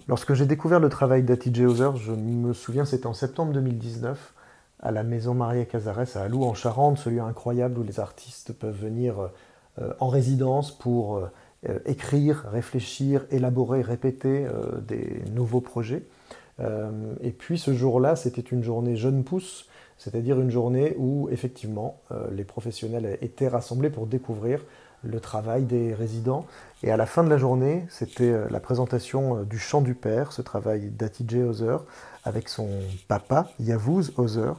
Lorsque 0.09 0.33
j'ai 0.33 0.47
découvert 0.47 0.81
le 0.81 0.89
travail 0.89 1.23
d'Ati 1.23 1.53
Hauser, 1.67 1.91
je 1.97 2.13
me 2.13 2.55
souviens, 2.55 2.87
c'était 2.87 3.07
en 3.07 3.13
septembre 3.13 3.53
2019, 3.53 4.33
à 4.81 4.91
la 4.91 5.03
maison 5.03 5.35
Maria 5.35 5.65
Cazares 5.65 6.17
à 6.17 6.21
Alou 6.21 6.45
en 6.45 6.55
Charente, 6.55 6.99
ce 6.99 7.11
lieu 7.11 7.21
incroyable 7.21 7.79
où 7.79 7.83
les 7.83 8.01
artistes 8.01 8.53
peuvent 8.53 8.79
venir 8.79 9.31
euh, 9.81 9.93
en 10.01 10.09
résidence 10.09 10.71
pour 10.71 11.17
euh, 11.17 11.79
écrire, 11.87 12.47
réfléchir, 12.51 13.25
élaborer, 13.31 13.83
répéter 13.83 14.47
euh, 14.47 14.81
des 14.81 15.23
nouveaux 15.33 15.61
projets. 15.61 16.03
et 17.23 17.31
puis 17.31 17.57
ce 17.57 17.73
jour-là, 17.73 18.17
c'était 18.17 18.43
une 18.43 18.65
journée 18.65 18.97
jeune 18.97 19.23
pousse, 19.23 19.69
c'est-à-dire 19.97 20.41
une 20.41 20.51
journée 20.51 20.97
où 20.99 21.29
effectivement 21.31 22.01
les 22.33 22.43
professionnels 22.43 23.17
étaient 23.23 23.47
rassemblés 23.47 23.91
pour 23.91 24.09
découvrir 24.09 24.65
le 25.05 25.21
travail 25.21 25.63
des 25.63 25.95
résidents. 25.95 26.47
Et 26.83 26.91
à 26.93 26.97
la 26.97 27.07
fin 27.07 27.25
de 27.25 27.31
la 27.31 27.39
journée, 27.39 27.85
c'était 27.89 28.33
la 28.51 28.61
présentation 28.61 29.43
du 29.43 29.59
chant 29.59 29.81
du 29.81 29.95
père, 29.95 30.33
ce 30.33 30.43
travail 30.43 30.91
d'Atidje 30.91 31.39
Ozer, 31.39 31.85
avec 32.25 32.49
son 32.49 32.69
papa, 33.09 33.51
Yavuz 33.59 34.13
Ozer. 34.17 34.55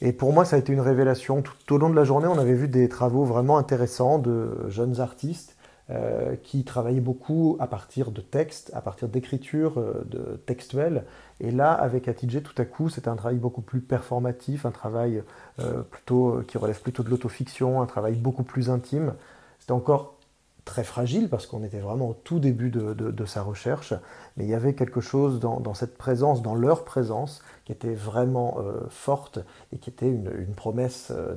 Et 0.00 0.12
pour 0.12 0.32
moi, 0.32 0.44
ça 0.44 0.56
a 0.56 0.58
été 0.58 0.72
une 0.72 0.80
révélation. 0.80 1.42
Tout 1.42 1.74
au 1.74 1.78
long 1.78 1.88
de 1.88 1.94
la 1.94 2.02
journée, 2.02 2.26
on 2.26 2.38
avait 2.38 2.54
vu 2.54 2.66
des 2.66 2.88
travaux 2.88 3.24
vraiment 3.24 3.56
intéressants 3.56 4.18
de 4.18 4.68
jeunes 4.68 5.00
artistes 5.00 5.56
euh, 5.90 6.34
qui 6.42 6.64
travaillaient 6.64 7.00
beaucoup 7.00 7.56
à 7.60 7.68
partir 7.68 8.10
de 8.10 8.20
textes, 8.20 8.72
à 8.74 8.80
partir 8.80 9.08
d'écriture 9.08 9.78
euh, 9.78 10.04
de 10.06 10.40
textuelles. 10.44 11.04
Et 11.38 11.52
là, 11.52 11.72
avec 11.72 12.08
Atidje, 12.08 12.42
tout 12.42 12.60
à 12.60 12.64
coup, 12.64 12.88
c'était 12.88 13.08
un 13.08 13.14
travail 13.14 13.38
beaucoup 13.38 13.62
plus 13.62 13.80
performatif, 13.80 14.66
un 14.66 14.72
travail 14.72 15.22
euh, 15.60 15.82
plutôt, 15.82 16.40
qui 16.48 16.58
relève 16.58 16.80
plutôt 16.80 17.04
de 17.04 17.08
l'autofiction, 17.08 17.80
un 17.80 17.86
travail 17.86 18.14
beaucoup 18.14 18.42
plus 18.42 18.70
intime. 18.70 19.14
C'était 19.60 19.72
encore 19.72 20.16
très 20.64 20.84
fragile 20.84 21.28
parce 21.28 21.46
qu'on 21.46 21.64
était 21.64 21.80
vraiment 21.80 22.10
au 22.10 22.14
tout 22.14 22.38
début 22.38 22.70
de, 22.70 23.24
sa 23.24 23.42
recherche, 23.42 23.94
mais 24.36 24.44
il 24.44 24.50
y 24.50 24.54
avait 24.54 24.74
quelque 24.74 25.00
chose 25.00 25.40
dans, 25.40 25.74
cette 25.74 25.96
présence, 25.96 26.42
dans 26.42 26.54
leur 26.54 26.84
présence, 26.84 27.42
qui 27.64 27.72
était 27.72 27.94
vraiment 27.94 28.58
euh, 28.58 28.80
forte 28.88 29.38
et 29.72 29.78
qui 29.78 29.90
était 29.90 30.08
une, 30.08 30.54
promesse 30.54 31.12
euh, 31.14 31.34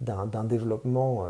d'un 0.00 0.44
développement. 0.44 1.26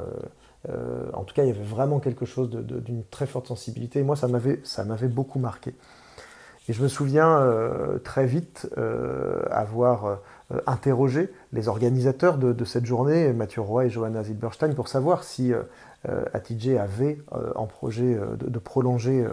Euh, 0.68 1.10
en 1.14 1.24
tout 1.24 1.34
cas, 1.34 1.44
il 1.44 1.48
y 1.48 1.52
avait 1.52 1.62
vraiment 1.62 2.00
quelque 2.00 2.26
chose 2.26 2.50
d'une 2.50 3.04
très 3.04 3.26
forte 3.26 3.46
sensibilité. 3.46 4.00
Et 4.00 4.02
moi, 4.02 4.16
ça 4.16 4.28
m'avait 4.28 5.08
beaucoup 5.08 5.38
marqué. 5.38 5.74
Et 6.68 6.72
je 6.72 6.82
me 6.82 6.88
souviens 6.88 7.48
très 8.04 8.26
vite 8.26 8.68
avoir 9.50 10.20
interrogé 10.66 11.32
les 11.52 11.68
organisateurs 11.68 12.36
de, 12.38 12.64
cette 12.64 12.84
journée, 12.84 13.32
Mathieu 13.32 13.62
Roy 13.62 13.86
et 13.86 13.90
Johanna 13.90 14.22
Zilberstein, 14.22 14.74
pour 14.74 14.88
savoir 14.88 15.24
si 15.24 15.52
Atidje 16.32 16.76
avait 16.78 17.18
euh, 17.32 17.52
en 17.56 17.66
projet 17.66 18.14
euh, 18.14 18.36
de, 18.36 18.58
prolonger 18.58 19.26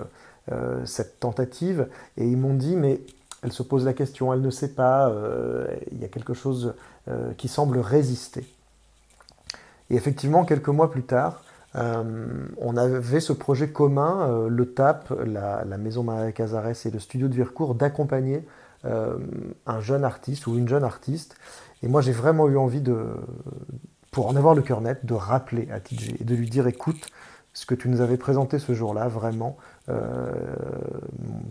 cette 0.85 1.19
tentative, 1.19 1.89
et 2.15 2.25
ils 2.25 2.37
m'ont 2.37 2.53
dit, 2.53 2.77
mais 2.77 3.01
elle 3.43 3.51
se 3.51 3.63
pose 3.63 3.83
la 3.83 3.91
question, 3.91 4.31
elle 4.31 4.39
ne 4.39 4.49
sait 4.49 4.69
pas, 4.69 5.13
il 5.91 5.99
y 5.99 6.05
a 6.05 6.07
quelque 6.07 6.33
chose 6.33 6.73
qui 7.35 7.49
semble 7.49 7.79
résister. 7.79 8.47
Et 9.89 9.95
effectivement, 9.95 10.45
quelques 10.45 10.69
mois 10.69 10.89
plus 10.89 11.03
tard, 11.03 11.43
on 11.75 12.77
avait 12.77 13.19
ce 13.19 13.33
projet 13.33 13.67
commun, 13.67 14.47
le 14.47 14.71
TAP, 14.71 15.11
la, 15.25 15.65
Maison 15.65 16.03
Maria 16.03 16.31
Cazares 16.31 16.85
et 16.85 16.91
le 16.91 16.99
studio 16.99 17.27
de 17.27 17.33
Vircourt, 17.33 17.75
d'accompagner 17.75 18.47
un 18.85 19.81
jeune 19.81 20.05
artiste 20.05 20.47
ou 20.47 20.57
une 20.57 20.69
jeune 20.69 20.85
artiste. 20.85 21.35
Et 21.83 21.89
moi, 21.89 21.99
j'ai 21.99 22.13
vraiment 22.13 22.47
eu 22.47 22.55
envie 22.55 22.79
de, 22.79 23.05
pour 24.11 24.27
en 24.27 24.35
avoir 24.35 24.55
le 24.55 24.61
cœur 24.61 24.81
net, 24.81 25.05
de 25.05 25.13
rappeler 25.13 25.69
à 25.71 25.79
TJ 25.79 26.15
et 26.19 26.23
de 26.23 26.35
lui 26.35 26.49
dire 26.49 26.67
écoute, 26.67 27.11
ce 27.53 27.65
que 27.65 27.75
tu 27.75 27.89
nous 27.89 28.01
avais 28.01 28.17
présenté 28.17 28.59
ce 28.59 28.73
jour-là, 28.73 29.07
vraiment, 29.07 29.57
euh, 29.89 30.31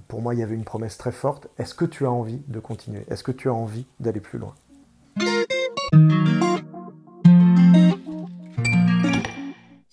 pour 0.07 0.23
moi, 0.23 0.35
il 0.35 0.41
y 0.41 0.43
avait 0.43 0.55
une 0.55 0.65
promesse 0.65 0.97
très 0.99 1.11
forte. 1.11 1.49
Est-ce 1.59 1.75
que 1.75 1.85
tu 1.85 2.07
as 2.07 2.11
envie 2.11 2.41
de 2.47 2.61
continuer? 2.61 3.05
Est-ce 3.09 3.25
que 3.25 3.33
tu 3.33 3.49
as 3.49 3.55
envie 3.55 3.87
d'aller 3.99 4.21
plus 4.21 4.39
loin? 4.39 4.55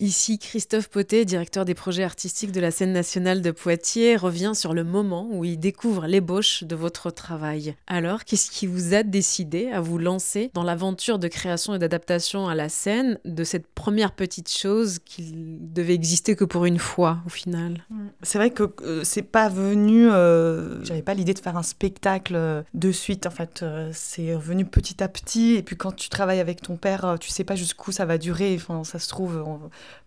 Ici, 0.04 0.38
Christophe 0.38 0.90
Potet, 0.90 1.24
directeur 1.24 1.64
des 1.64 1.76
projets 1.76 2.04
artistiques 2.04 2.52
de 2.52 2.60
la 2.60 2.72
scène 2.72 2.92
nationale 2.92 3.42
de 3.42 3.52
Poitiers, 3.52 4.18
revient 4.18 4.52
sur 4.54 4.74
le 4.74 4.84
moment 4.84 5.30
où 5.32 5.46
il 5.46 5.58
découvre 5.58 6.08
l'ébauche 6.08 6.66
de 6.66 6.76
votre 6.76 7.10
travail. 7.10 7.78
Alors, 7.88 8.26
qu'est-ce 8.26 8.52
qui 8.52 8.68
vous 8.68 8.94
a 8.94 9.04
décidé 9.04 9.70
à 9.72 9.80
vous 9.80 9.98
lancer 9.98 10.52
dans 10.56 10.64
l'aventure 10.64 11.20
de 11.20 11.30
création 11.30 11.74
et 11.74 11.80
d'adaptation 11.80 12.50
à 12.50 12.54
la 12.54 12.68
scène 12.68 13.18
de 13.24 13.46
cette 13.46 13.66
première 13.66 14.12
petite 14.12 14.52
chose 14.52 15.00
qui 15.06 15.32
devait 15.62 15.94
exister 15.94 16.36
que 16.36 16.44
pour 16.44 16.66
une 16.66 16.80
fois 16.80 17.20
au 17.26 17.30
final? 17.30 17.86
C'est 18.24 18.38
vrai 18.38 18.52
que 18.52 18.76
euh, 18.82 19.06
c'est 19.06 19.22
pas 19.22 19.48
venu. 19.48 20.12
Euh, 20.12 20.84
j'avais 20.84 21.02
pas 21.02 21.14
l'idée 21.14 21.34
de 21.34 21.40
faire 21.40 21.56
un 21.56 21.64
spectacle 21.64 22.36
euh, 22.36 22.62
de 22.74 22.92
suite. 22.92 23.26
En 23.26 23.32
fait, 23.32 23.64
c'est 23.94 24.36
venu 24.36 24.66
petit 24.66 25.02
à 25.02 25.08
petit. 25.08 25.54
Et 25.54 25.64
puis 25.64 25.78
quand 25.78 25.96
tu 25.96 26.10
travailles 26.10 26.42
avec 26.42 26.62
ton 26.62 26.76
père, 26.76 27.16
tu 27.22 27.30
sais 27.30 27.46
pas 27.46 27.56
jusqu'où 27.56 27.94
ça 27.94 28.04
va 28.04 28.18
durer. 28.18 28.54
Enfin, 28.58 28.84
ça 28.84 29.00
se 29.00 29.08
trouve 29.08 29.42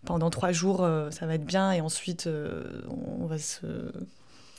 pendant 0.05 0.29
trois 0.29 0.51
jours, 0.51 0.83
euh, 0.83 1.11
ça 1.11 1.25
va 1.25 1.35
être 1.35 1.45
bien, 1.45 1.71
et 1.71 1.81
ensuite, 1.81 2.27
euh, 2.27 2.81
on 2.89 3.25
va 3.25 3.37
se 3.37 3.65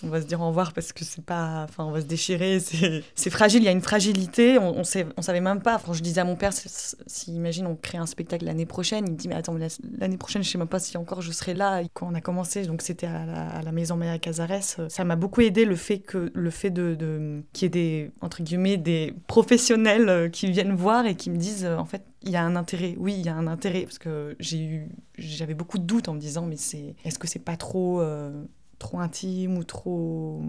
on 0.02 0.08
va 0.08 0.20
se 0.20 0.26
dire 0.26 0.40
au 0.40 0.48
revoir 0.48 0.72
parce 0.72 0.92
que 0.92 1.04
c'est 1.04 1.24
pas. 1.24 1.64
Enfin, 1.68 1.84
on 1.84 1.90
va 1.90 2.00
se 2.00 2.06
déchirer, 2.06 2.60
c'est 3.14 3.30
fragile, 3.30 3.62
il 3.62 3.66
y 3.66 3.68
a 3.68 3.72
une 3.72 3.80
fragilité, 3.80 4.58
on, 4.58 4.80
on, 4.80 4.82
on 5.16 5.22
savait 5.22 5.40
même 5.40 5.60
pas. 5.60 5.76
Enfin, 5.76 5.92
je 5.92 6.02
disais 6.02 6.20
à 6.20 6.24
mon 6.24 6.36
père, 6.36 6.52
si, 6.52 7.34
imagine, 7.34 7.66
on 7.66 7.76
crée 7.76 7.98
un 7.98 8.06
spectacle 8.06 8.44
l'année 8.44 8.66
prochaine, 8.66 9.04
il 9.06 9.12
me 9.12 9.16
dit, 9.16 9.28
mais 9.28 9.34
attends, 9.34 9.56
l'année 9.98 10.16
prochaine, 10.16 10.42
je 10.42 10.50
sais 10.50 10.58
même 10.58 10.68
pas 10.68 10.78
si 10.78 10.96
encore 10.96 11.22
je 11.22 11.32
serai 11.32 11.54
là. 11.54 11.82
quand 11.92 12.08
on 12.10 12.14
a 12.14 12.20
commencé, 12.20 12.64
donc 12.64 12.82
c'était 12.82 13.06
à 13.06 13.62
la, 13.62 13.72
maison 13.72 13.96
Maya 13.96 14.18
Cazares, 14.18 14.88
ça 14.88 15.04
m'a 15.04 15.16
beaucoup 15.16 15.40
aidé 15.42 15.64
le 15.64 15.76
fait 15.76 15.98
que 15.98 16.30
le 16.34 16.50
fait 16.50 16.70
de, 16.70 16.94
de 16.94 17.42
qu'il 17.52 17.64
y 17.64 17.66
ait 17.66 17.70
des, 17.70 18.10
entre 18.20 18.42
guillemets, 18.42 18.76
des 18.76 19.14
professionnels 19.26 20.08
euh, 20.08 20.28
qui 20.28 20.50
viennent 20.50 20.74
voir 20.74 21.06
et 21.06 21.14
qui 21.14 21.30
me 21.30 21.36
disent, 21.36 21.66
en 21.66 21.84
fait, 21.84 22.02
il 22.22 22.30
y 22.30 22.36
a 22.36 22.44
un 22.44 22.56
intérêt. 22.56 22.94
Oui, 22.98 23.14
il 23.18 23.24
y 23.24 23.28
a 23.28 23.34
un 23.34 23.46
intérêt 23.46 23.82
parce 23.82 23.98
que 23.98 24.36
j'ai 24.40 24.62
eu, 24.62 24.88
j'avais 25.16 25.54
beaucoup 25.54 25.78
de 25.78 25.84
doutes 25.84 26.08
en 26.08 26.14
me 26.14 26.20
disant, 26.20 26.46
mais 26.46 26.56
c'est, 26.56 26.94
est-ce 27.04 27.18
que 27.18 27.26
c'est 27.26 27.38
pas 27.38 27.56
trop, 27.56 28.00
euh, 28.00 28.44
trop 28.78 29.00
intime 29.00 29.58
ou 29.58 29.64
trop. 29.64 30.42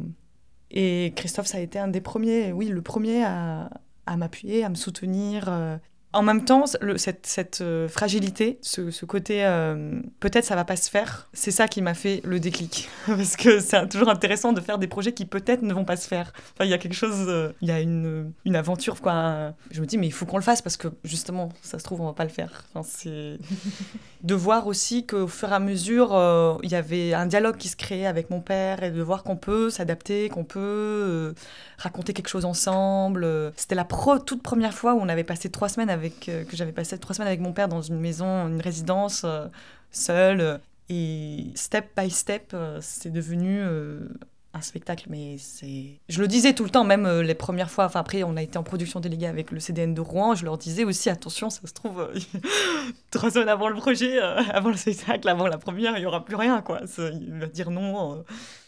Et 0.71 1.13
Christophe, 1.15 1.47
ça 1.47 1.57
a 1.57 1.61
été 1.61 1.79
un 1.79 1.87
des 1.87 2.01
premiers, 2.01 2.51
oui, 2.51 2.67
le 2.67 2.81
premier 2.81 3.23
à, 3.23 3.69
m'appuyer, 4.17 4.63
à 4.63 4.69
me 4.69 4.75
soutenir. 4.75 5.49
En 6.11 6.23
même 6.23 6.43
temps, 6.43 6.65
cette, 6.97 7.27
cette 7.27 7.61
euh, 7.61 7.87
fragilité, 7.87 8.57
ce, 8.63 8.89
ce 8.89 9.05
côté 9.05 9.45
euh, 9.45 10.01
peut-être 10.19 10.43
ça 10.43 10.55
va 10.55 10.65
pas 10.65 10.75
se 10.75 10.89
faire, 10.89 11.29
c'est 11.33 11.51
ça 11.51 11.67
qui 11.67 11.83
m'a 11.83 11.93
fait 11.93 12.21
le 12.23 12.39
déclic. 12.39 12.89
Parce 13.05 13.35
que 13.35 13.59
c'est 13.59 13.87
toujours 13.89 14.09
intéressant 14.09 14.51
de 14.51 14.59
faire 14.59 14.79
des 14.79 14.87
projets 14.87 15.13
qui 15.13 15.25
peut-être 15.25 15.61
ne 15.61 15.71
vont 15.71 15.85
pas 15.85 15.97
se 15.97 16.07
faire. 16.07 16.33
Enfin, 16.55 16.65
il 16.65 16.71
y 16.71 16.73
a 16.73 16.79
quelque 16.79 16.95
chose, 16.95 17.25
euh, 17.27 17.51
il 17.61 17.67
y 17.67 17.71
a 17.71 17.79
une, 17.79 18.33
une 18.43 18.55
aventure, 18.55 19.01
quoi. 19.01 19.53
Je 19.69 19.81
me 19.81 19.85
dis, 19.85 19.99
mais 19.99 20.07
il 20.07 20.11
faut 20.11 20.25
qu'on 20.25 20.37
le 20.37 20.43
fasse 20.43 20.63
parce 20.63 20.77
que 20.77 20.87
justement, 21.03 21.49
ça 21.61 21.77
se 21.77 21.83
trouve, 21.83 22.01
on 22.01 22.07
va 22.07 22.13
pas 22.13 22.23
le 22.23 22.31
faire. 22.31 22.63
Enfin, 22.73 22.89
c'est 22.91 23.37
de 24.23 24.33
voir 24.33 24.65
aussi 24.65 25.05
qu'au 25.05 25.27
fur 25.27 25.49
et 25.49 25.53
à 25.53 25.59
mesure, 25.59 26.59
il 26.63 26.71
y 26.71 26.75
avait 26.75 27.13
un 27.13 27.27
dialogue 27.27 27.57
qui 27.57 27.69
se 27.69 27.75
créait 27.75 28.07
avec 28.07 28.31
mon 28.31 28.41
père 28.41 28.81
et 28.81 28.89
de 28.89 29.01
voir 29.01 29.21
qu'on 29.21 29.37
peut 29.37 29.69
s'adapter, 29.69 30.29
qu'on 30.29 30.43
peut 30.43 31.35
raconter 31.77 32.13
quelque 32.13 32.29
chose 32.29 32.45
ensemble. 32.45 33.53
C'était 33.55 33.75
la 33.75 33.85
toute 34.25 34.41
première 34.41 34.73
fois 34.73 34.95
où 34.95 34.99
on 34.99 35.09
avait 35.09 35.23
passé 35.23 35.49
trois 35.49 35.69
semaines 35.69 35.89
avec, 35.89 35.98
euh, 36.27 36.43
que 36.43 36.55
j'avais 36.55 36.71
passé 36.71 36.97
trois 36.97 37.15
semaines 37.15 37.27
avec 37.27 37.39
mon 37.39 37.53
père 37.53 37.67
dans 37.67 37.81
une 37.81 37.99
maison, 37.99 38.47
une 38.47 38.61
résidence, 38.61 39.23
euh, 39.25 39.47
seule. 39.91 40.59
Et 40.89 41.47
step 41.55 41.89
by 41.97 42.09
step, 42.09 42.51
euh, 42.53 42.79
c'est 42.81 43.11
devenu 43.11 43.61
un 44.53 44.61
spectacle, 44.61 45.05
mais 45.09 45.37
c'est. 45.37 45.99
Je 46.09 46.21
le 46.21 46.27
disais 46.27 46.53
tout 46.53 46.63
le 46.63 46.71
temps, 46.71 46.83
même 46.83 47.07
les 47.21 47.35
premières 47.35 47.69
fois. 47.69 47.85
Enfin, 47.85 47.99
après, 47.99 48.23
on 48.23 48.35
a 48.35 48.41
été 48.41 48.57
en 48.57 48.63
production 48.63 48.99
déléguée 48.99 49.27
avec 49.27 49.51
le 49.51 49.59
CDN 49.59 49.93
de 49.93 50.01
Rouen. 50.01 50.33
Je 50.33 50.45
leur 50.45 50.57
disais 50.57 50.83
aussi, 50.83 51.09
attention, 51.09 51.51
ça 51.51 51.61
se 51.67 51.73
trouve, 51.73 52.09
trois 53.11 53.31
semaines 53.31 53.49
avant 53.49 53.69
le 53.69 53.75
projet, 53.75 54.19
avant 54.19 54.69
le 54.69 54.77
spectacle, 54.77 55.27
avant 55.27 55.47
la 55.47 55.57
première, 55.57 55.97
il 55.97 56.01
n'y 56.01 56.05
aura 56.05 56.23
plus 56.23 56.35
rien, 56.35 56.61
quoi. 56.61 56.81
Il 56.97 57.39
va 57.39 57.47
dire 57.47 57.71
non. 57.71 58.23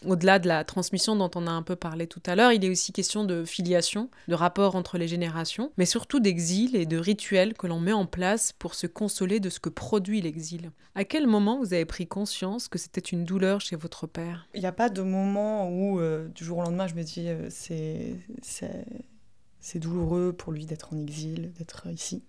Au-delà 0.06 0.40
de 0.40 0.48
la 0.48 0.64
transmission 0.64 1.16
dont 1.16 1.32
on 1.36 1.48
a 1.48 1.52
un 1.52 1.64
peu 1.64 1.76
parlé 1.76 2.08
tout 2.08 2.22
à 2.26 2.36
l'heure, 2.36 2.52
il 2.52 2.64
est 2.66 2.70
aussi 2.70 2.92
question 2.92 3.24
de 3.24 3.46
filiation, 3.46 4.10
de 4.28 4.36
rapport 4.36 4.76
entre 4.76 4.98
les 4.98 5.08
générations, 5.08 5.72
mais 5.78 5.86
surtout 5.86 6.20
d'exil 6.20 6.76
et 6.76 6.86
de 6.86 6.98
rituels 6.98 7.54
que 7.54 7.68
l'on 7.68 7.80
met 7.80 7.94
en 7.94 8.06
place 8.06 8.54
pour 8.54 8.76
se 8.76 8.88
consoler 8.88 9.40
de 9.40 9.50
ce 9.50 9.60
que 9.60 9.70
produit 9.70 10.22
l'exil. 10.22 10.72
À 10.96 11.06
quel 11.06 11.28
moment 11.28 11.58
vous 11.60 11.74
avez 11.74 11.86
pris 11.86 12.08
conscience 12.08 12.68
que 12.68 12.78
c'était 12.78 13.00
une 13.00 13.24
douleur 13.24 13.62
chez 13.62 13.76
votre 13.76 14.08
père? 14.08 14.48
Il 14.54 14.60
n'y 14.60 14.68
a 14.68 14.74
pas 14.74 14.90
de 14.90 15.02
moment 15.02 15.70
où, 15.70 16.00
euh, 16.00 16.28
du 16.30 16.44
jour 16.44 16.58
au 16.58 16.64
lendemain, 16.64 16.88
je 16.88 16.96
me 16.96 17.04
dis 17.04 17.30
euh, 17.30 17.48
c'est, 17.50 18.18
c'est, 18.42 19.80
douloureux 19.80 20.34
pour 20.34 20.52
lui 20.52 20.66
d'être 20.66 20.94
en 20.94 20.98
exil, 20.98 21.54
d'être 21.58 21.88
ici. 21.88 22.24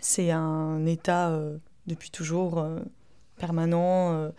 C'est 0.00 0.30
un 0.30 0.84
état 0.86 1.30
euh, 1.30 1.58
depuis 1.86 2.10
toujours 2.10 2.64
permanent. 3.36 4.30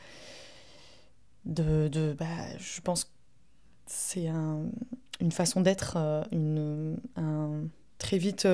de, 1.45 1.87
de 1.87 2.15
bah, 2.17 2.25
je 2.59 2.81
pense 2.81 3.05
que 3.05 3.09
c'est 3.85 4.27
un, 4.27 4.63
une 5.19 5.31
façon 5.31 5.61
d'être, 5.61 5.97
une, 6.31 6.97
un, 7.15 7.61
très 7.99 8.17
vite, 8.17 8.47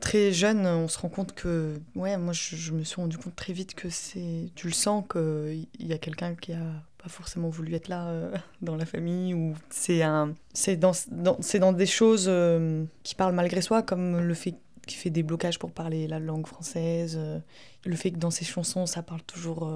très 0.00 0.32
jeune, 0.32 0.66
on 0.66 0.88
se 0.88 0.98
rend 0.98 1.08
compte 1.08 1.34
que, 1.34 1.74
ouais, 1.94 2.16
moi 2.16 2.32
je, 2.32 2.72
me 2.72 2.84
suis 2.84 2.96
rendu 2.96 3.18
compte 3.18 3.36
très 3.36 3.52
vite 3.52 3.74
que 3.74 3.90
c'est, 3.90 4.50
tu 4.54 4.66
le 4.66 4.72
sens 4.72 5.04
qu'il 5.10 5.66
y 5.80 5.92
a 5.92 5.98
quelqu'un 5.98 6.34
qui 6.34 6.52
a 6.52 6.82
pas 7.02 7.08
forcément 7.08 7.48
voulu 7.48 7.74
être 7.74 7.88
là 7.88 8.08
euh, 8.08 8.34
dans 8.62 8.76
la 8.76 8.86
famille 8.86 9.34
ou 9.34 9.54
c'est 9.70 10.02
un, 10.02 10.34
c'est 10.52 10.76
dans, 10.76 10.92
c'est 11.40 11.58
dans 11.58 11.72
des 11.72 11.86
choses 11.86 12.26
euh, 12.28 12.84
qui 13.02 13.14
parlent 13.14 13.34
malgré 13.34 13.60
soi, 13.60 13.82
comme 13.82 14.20
le 14.20 14.34
fait 14.34 14.54
qu'il 14.86 14.98
fait 14.98 15.10
des 15.10 15.22
blocages 15.22 15.58
pour 15.58 15.72
parler 15.72 16.06
la 16.06 16.18
langue 16.18 16.46
française, 16.46 17.16
euh, 17.18 17.38
le 17.84 17.96
fait 17.96 18.10
que 18.10 18.18
dans 18.18 18.30
ses 18.30 18.44
chansons 18.44 18.86
ça 18.86 19.02
parle 19.02 19.22
toujours 19.22 19.70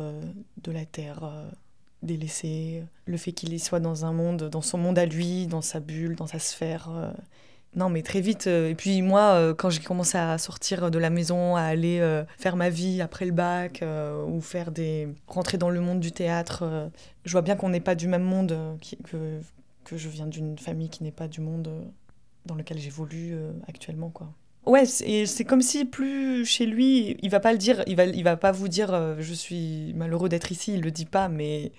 de 0.63 0.73
la 0.73 0.85
terre 0.85 1.31
délaissée, 2.03 2.83
le 3.07 3.17
fait 3.17 3.33
qu'il 3.33 3.59
soit 3.61 3.81
dans 3.81 4.05
un 4.05 4.13
monde, 4.13 4.49
dans 4.49 4.63
son 4.63 4.79
monde 4.79 4.99
à 4.99 5.07
lui, 5.07 5.47
dans 5.47 5.63
sa 5.63 5.81
bulle, 5.81 6.17
dans 6.17 6.27
sa 6.27 6.39
sphère 6.39 7.13
non, 7.77 7.89
mais 7.89 8.03
très 8.03 8.21
vite. 8.21 8.47
Euh, 8.49 8.71
et 8.71 8.75
puis 8.75 9.01
moi, 9.03 9.35
euh, 9.35 9.55
quand 9.55 9.71
j'ai 9.71 9.81
commencé 9.81 10.19
à 10.19 10.37
sortir 10.39 10.91
de 10.91 10.99
la 10.99 11.11
maison, 11.11 11.55
à 11.55 11.63
aller 11.63 12.01
euh, 12.01 12.25
faire 12.37 12.57
ma 12.57 12.69
vie 12.69 13.01
après 13.01 13.27
le 13.27 13.33
bac, 13.33 13.85
ou 14.27 14.41
faire 14.41 14.73
des... 14.73 15.09
rentrer 15.29 15.59
dans 15.59 15.71
le 15.71 15.81
monde 15.81 16.01
du 16.01 16.13
théâtre, 16.13 16.91
je 17.25 17.33
vois 17.33 17.43
bien 17.43 17.57
qu'on 17.57 17.69
n'est 17.69 17.81
pas 17.81 17.95
du 17.95 18.09
même 18.09 18.23
monde, 18.23 18.57
que, 19.05 19.41
que 19.85 19.97
je 19.97 20.09
viens 20.09 20.27
d'une 20.27 20.59
famille 20.59 20.89
qui 20.89 21.05
n'est 21.05 21.13
pas 21.13 21.29
du 21.29 21.41
monde 21.41 21.71
dans 22.47 22.55
lequel 22.55 22.79
j'évolue 22.79 23.37
actuellement, 23.69 24.11
quoi. 24.11 24.33
Ouais, 24.67 24.85
c'est 24.85 25.45
comme 25.45 25.63
si 25.63 25.85
plus 25.85 26.45
chez 26.45 26.67
lui, 26.67 27.17
il 27.23 27.31
va 27.31 27.41
pas 27.41 27.53
le 27.53 27.59
dire, 27.59 27.83
il 27.87 27.97
va, 27.97 28.05
il 28.05 28.23
va 28.23 28.37
pas 28.37 28.53
vous 28.53 28.69
dire 28.69 29.17
je 29.19 29.35
suis 29.35 29.93
malheureux 29.95 30.29
d'être 30.29 30.53
ici, 30.53 30.75
il 30.75 30.83
le 30.83 30.91
dit 30.91 31.07
pas, 31.07 31.29
mais, 31.29 31.73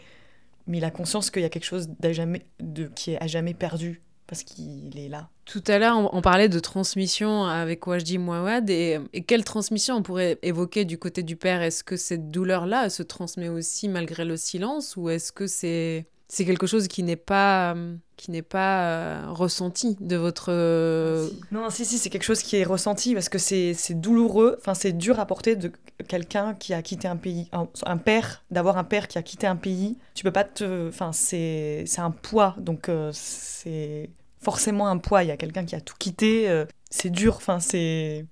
mais 0.67 0.79
il 0.79 0.83
a 0.83 0.91
conscience 0.91 1.29
qu'il 1.29 1.43
y 1.43 1.45
a 1.45 1.49
quelque 1.49 1.65
chose 1.65 1.89
jamais, 2.11 2.45
de, 2.59 2.87
qui 2.87 3.11
est 3.11 3.23
à 3.23 3.27
jamais 3.27 3.53
perdu 3.53 4.01
parce 4.31 4.43
qu'il 4.43 4.97
est 4.97 5.09
là. 5.09 5.27
Tout 5.43 5.63
à 5.67 5.77
l'heure, 5.77 6.09
on, 6.13 6.21
parlait 6.21 6.47
de 6.47 6.59
transmission 6.59 7.43
avec 7.43 7.85
Wajdi 7.85 8.17
Mouawad. 8.17 8.69
Et, 8.69 8.97
et, 9.11 9.23
quelle 9.23 9.43
transmission 9.43 9.97
on 9.97 10.03
pourrait 10.03 10.39
évoquer 10.41 10.85
du 10.85 10.97
côté 10.97 11.21
du 11.21 11.35
père? 11.35 11.61
Est-ce 11.61 11.83
que 11.83 11.97
cette 11.97 12.31
douleur-là 12.31 12.89
se 12.89 13.03
transmet 13.03 13.49
aussi 13.49 13.89
malgré 13.89 14.23
le 14.23 14.37
silence 14.37 14.95
Ou 14.95 15.09
est-ce 15.09 15.33
que 15.33 15.47
c'est 15.47 16.05
c'est 16.31 16.45
quelque 16.45 16.67
chose 16.67 16.87
qui 16.87 17.03
n'est 17.03 17.15
pas 17.15 17.75
qui 18.15 18.31
n'est 18.31 18.41
pas 18.41 18.85
euh, 18.85 19.25
ressenti 19.29 19.97
de 19.99 20.15
votre 20.15 20.51
euh, 20.51 21.29
non 21.51 21.69
si 21.69 21.85
si 21.85 21.97
c'est 21.97 22.09
quelque 22.09 22.23
chose 22.23 22.41
qui 22.41 22.55
est 22.55 22.63
ressenti 22.63 23.13
parce 23.13 23.29
que 23.29 23.37
c'est 23.37 23.75
douloureux 23.91 24.55
enfin 24.59 24.73
c'est 24.73 24.93
dur 24.93 25.19
à 25.19 25.25
porter 25.25 25.55
de 25.55 25.71
quelqu'un 26.07 26.53
qui 26.53 26.73
a 26.73 26.81
quitté 26.81 27.07
un 27.07 27.17
pays 27.17 27.49
un, 27.51 27.97
père 27.97 28.43
d'avoir 28.49 28.77
un 28.77 28.83
père 28.83 29.07
qui 29.07 29.17
a 29.17 29.23
quitté 29.23 29.45
un 29.47 29.55
pays 29.55 29.97
tu 30.13 30.23
peux 30.23 30.31
pas 30.31 30.43
te 30.43 30.87
enfin 30.87 31.11
c'est 31.11 31.83
c'est 31.85 32.01
un 32.01 32.11
poids 32.11 32.55
donc 32.59 32.89
euh, 32.89 33.11
c'est 33.13 34.09
forcément 34.41 34.87
un 34.87 34.97
poids. 34.97 35.23
Il 35.23 35.27
y 35.27 35.31
a 35.31 35.37
quelqu'un 35.37 35.65
qui 35.65 35.75
a 35.75 35.81
tout 35.81 35.95
quitté. 35.97 36.49
Euh, 36.49 36.65
c'est 36.89 37.09
dur. 37.09 37.35
Enfin, 37.37 37.59
c'est. 37.59 38.25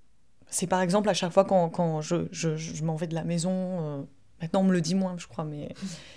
C'est 0.51 0.65
par 0.65 0.82
exemple 0.82 1.10
à 1.10 1.13
chaque 1.13 1.32
fois 1.32 1.46
quand, 1.46 1.70
quand 1.70 2.01
je, 2.01 2.27
je, 2.32 2.56
je 2.56 2.84
m'en 2.84 2.96
vais 2.96 3.06
de 3.06 3.13
la 3.13 3.24
maison. 3.24 4.08
Euh, 4.39 4.43
maintenant, 4.43 4.62
on 4.62 4.65
me 4.65 4.74
le 4.74 4.81
dit 4.81 4.96
moins, 4.96 5.15
je 5.17 5.27
crois, 5.27 5.46
mais 5.46 5.74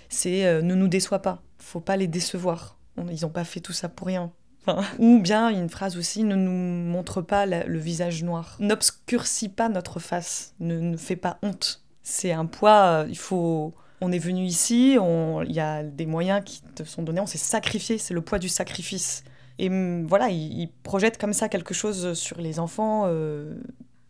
c'est 0.09 0.45
euh, 0.45 0.61
ne 0.61 0.75
nous 0.75 0.87
déçois 0.87 1.19
pas. 1.19 1.41
Faut 1.57 1.81
pas 1.81 1.97
les 1.97 2.07
décevoir. 2.07 2.77
ils 2.97 3.21
n'ont 3.21 3.29
pas 3.29 3.43
fait 3.43 3.59
tout 3.59 3.73
ça 3.73 3.89
pour 3.89 4.07
rien. 4.07 4.31
ou 4.99 5.19
bien 5.19 5.49
une 5.49 5.69
phrase 5.69 5.97
aussi 5.97 6.23
ne 6.23 6.35
nous 6.35 6.51
montre 6.51 7.21
pas 7.21 7.45
le 7.45 7.79
visage 7.79 8.23
noir. 8.23 8.55
N'obscurcis 8.59 9.49
pas 9.49 9.67
notre 9.67 9.99
face. 9.99 10.55
Ne, 10.59 10.79
ne 10.79 10.97
fais 10.97 11.17
pas 11.17 11.37
honte. 11.41 11.83
C'est 12.01 12.31
un 12.31 12.45
poids. 12.45 13.05
il 13.09 13.17
faut 13.17 13.73
on 14.03 14.11
est 14.11 14.19
venu 14.19 14.43
ici, 14.43 14.97
il 14.97 15.51
y 15.51 15.61
a 15.61 15.81
des 15.81 16.05
moyens 16.05 16.41
qui 16.43 16.61
te 16.75 16.83
sont 16.83 17.03
donnés, 17.03 17.21
on 17.21 17.25
s'est 17.25 17.37
sacrifié, 17.37 17.97
c'est 17.97 18.13
le 18.13 18.19
poids 18.19 18.37
du 18.37 18.49
sacrifice. 18.49 19.23
Et 19.59 19.69
voilà, 20.03 20.29
il, 20.29 20.69
projette 20.83 21.17
comme 21.17 21.33
ça 21.33 21.47
quelque 21.47 21.73
chose 21.73 22.13
sur 22.13 22.41
les 22.41 22.59
enfants. 22.59 23.03
Euh, 23.07 23.55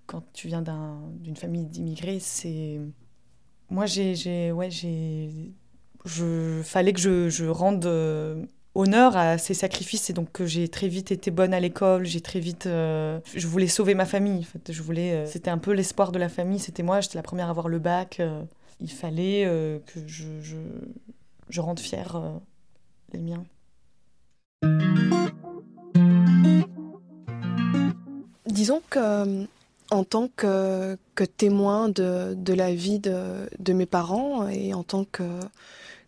quand 0.08 0.24
tu 0.34 0.48
viens 0.48 0.64
d'une 0.64 1.36
famille 1.36 1.66
d'immigrés, 1.66 2.20
c'est. 2.20 2.80
Moi, 3.74 3.88
j'ai. 3.88 4.52
Ouais, 4.52 4.70
j'ai. 4.70 5.32
Je 6.06 6.62
fallait 6.64 6.94
que 6.94 7.00
je, 7.00 7.30
je 7.30 7.46
rende 7.46 7.86
euh, 7.88 8.46
honneur 8.76 9.18
à 9.18 9.40
ces 9.40 9.56
sacrifices 9.56 10.12
et 10.12 10.14
donc 10.14 10.44
j'ai 10.44 10.68
très 10.68 10.88
vite 10.88 11.12
été 11.12 11.32
bonne 11.32 11.54
à 11.54 11.62
l'école 11.62 12.06
j'ai 12.06 12.20
très 12.20 12.42
vite 12.42 12.66
euh, 12.66 13.22
je 13.34 13.48
voulais 13.48 13.68
sauver 13.68 13.96
ma 13.96 14.04
famille 14.04 14.40
en 14.40 14.44
fait 14.44 14.74
je 14.74 14.82
voulais 14.82 15.26
c'était 15.28 15.50
un 15.50 15.60
peu 15.60 15.72
l'espoir 15.72 16.12
de 16.12 16.20
la 16.20 16.28
famille 16.28 16.60
c'était 16.60 16.84
moi 16.84 17.00
j'étais 17.00 17.18
la 17.18 17.24
première 17.24 17.48
à 17.48 17.52
avoir 17.52 17.70
le 17.70 17.80
bac 17.80 18.22
il 18.82 18.92
fallait 18.92 19.46
que 19.86 20.02
je, 20.08 20.42
je, 20.42 20.58
je 21.48 21.62
rende 21.62 21.80
fier 21.80 22.22
les 23.14 23.22
miens 23.22 23.46
Disons 28.46 28.82
que 28.90 29.48
en 29.94 30.04
tant 30.04 30.28
que, 30.36 30.98
témoin 31.38 31.88
de, 31.88 32.54
la 32.54 32.74
vie 32.74 33.00
de, 33.00 33.74
mes 33.74 33.86
parents 33.86 34.50
et 34.50 34.74
en 34.74 34.84
tant 34.84 35.06
que, 35.06 35.24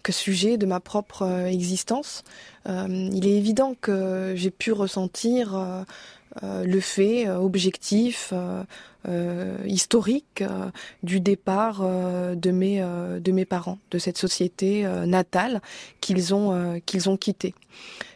sujet 0.10 0.58
de 0.58 0.66
ma 0.66 0.80
propre 0.80 1.24
existence, 1.48 2.24
euh, 2.68 3.10
il 3.12 3.28
est 3.28 3.38
évident 3.38 3.76
que 3.80 4.34
j'ai 4.36 4.52
pu 4.52 4.72
ressentir 4.72 5.56
euh, 5.56 5.84
euh, 6.44 6.64
le 6.64 6.80
fait 6.80 7.30
objectif, 7.30 8.34
historique 9.66 10.44
du 11.04 11.20
départ 11.20 11.82
de, 11.82 12.52
mes, 12.52 13.46
parents, 13.46 13.78
de 13.92 14.00
cette 14.00 14.18
société 14.18 14.84
natale 15.06 15.62
qu'ils 16.02 16.34
ont, 16.34 16.82
qu'ils 16.88 17.08
quittée. 17.18 17.54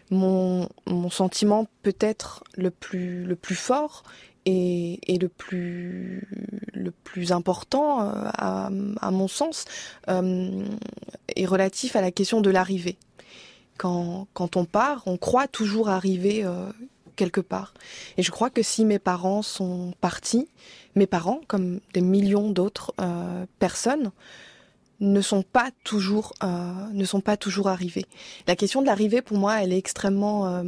Mon, 0.10 0.68
sentiment 1.12 1.68
peut-être 1.84 2.44
le 2.58 2.72
plus 2.72 3.56
fort 3.56 4.04
et, 4.46 5.18
le 5.20 5.28
plus 5.28 6.28
le 6.74 6.92
plus 6.92 7.32
important 7.32 8.02
euh, 8.02 8.30
à, 8.38 9.12
mon 9.12 9.28
sens 9.28 9.66
euh, 10.10 10.66
est 11.36 11.46
relatif 11.46 11.96
à 11.96 12.02
la 12.02 12.12
question 12.12 12.42
de 12.42 12.50
l'arrivée. 12.50 12.98
Quand, 13.78 14.28
quand 14.34 14.56
on 14.56 14.66
part, 14.66 15.04
on 15.06 15.18
croit 15.18 15.48
toujours 15.48 15.90
arriver 15.90 16.44
euh, 16.44 16.72
quelque 17.16 17.42
part. 17.42 17.74
Et 18.18 18.24
je 18.24 18.32
crois 18.32 18.50
que 18.50 18.62
si 18.62 18.86
mes 18.86 19.00
parents 19.00 19.42
sont 19.42 19.94
partis, 20.00 20.48
mes 20.96 21.08
parents, 21.08 21.42
comme 21.48 21.80
des 21.94 22.02
millions 22.02 22.50
d'autres 22.50 22.94
personnes, 23.60 24.12
ne 25.02 25.22
sont 25.22 25.44
pas 25.44 25.70
toujours 25.84 26.34
ne 26.42 27.06
sont 27.06 27.22
pas 27.22 27.38
toujours 27.38 27.68
arrivés. 27.68 28.06
La 28.48 28.56
question 28.58 28.82
de 28.82 28.88
l'arrivée 28.88 29.22
pour 29.22 29.38
moi 29.38 29.64
elle 29.64 29.72
est 29.72 29.78
extrêmement 29.78 30.64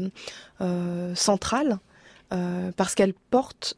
centrale 1.15 1.79
parce 2.77 2.95
qu'elle 2.95 3.13
porte 3.13 3.77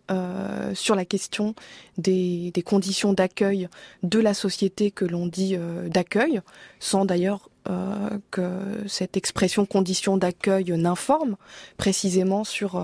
sur 0.73 0.95
la 0.95 1.05
question 1.05 1.55
des, 1.97 2.51
conditions 2.65 3.13
d'accueil 3.13 3.67
de 4.03 4.19
la 4.19 4.33
société 4.33 4.91
que 4.91 5.05
l'on 5.05 5.27
dit 5.27 5.57
d'accueil, 5.87 6.41
sans 6.79 7.05
d'ailleurs 7.05 7.49
que 8.31 8.59
cette 8.87 9.17
expression 9.17 9.65
condition 9.65 10.17
d'accueil 10.17 10.65
n'informe 10.77 11.37
précisément 11.77 12.43
sur 12.43 12.83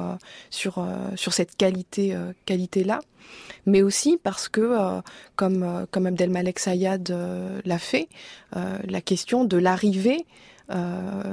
sur 0.49 0.85
sur 1.15 1.33
cette 1.33 1.55
qualité 1.55 2.15
qualité 2.45 2.83
là 2.83 3.01
mais 3.65 3.81
aussi 3.81 4.19
parce 4.21 4.49
que, 4.49 4.61
euh, 4.61 5.01
comme, 5.35 5.63
euh, 5.63 5.85
comme 5.91 6.05
Abdelmalek 6.05 6.59
Sayad 6.59 7.11
euh, 7.11 7.61
l'a 7.65 7.79
fait, 7.79 8.09
la 8.53 9.01
question 9.01 9.45
de 9.45 9.57
l'arrivée 9.57 10.25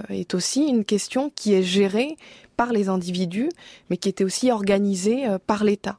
est 0.09 0.35
aussi 0.35 0.67
une 0.67 0.85
question 0.85 1.31
qui 1.35 1.55
est 1.55 1.63
gérée 1.63 2.17
par 2.57 2.73
les 2.73 2.89
individus, 2.89 3.51
mais 3.91 3.97
qui 3.97 4.09
était 4.09 4.25
aussi 4.25 4.51
organisée 4.51 5.25
par 5.47 5.65
l'État. 5.65 5.99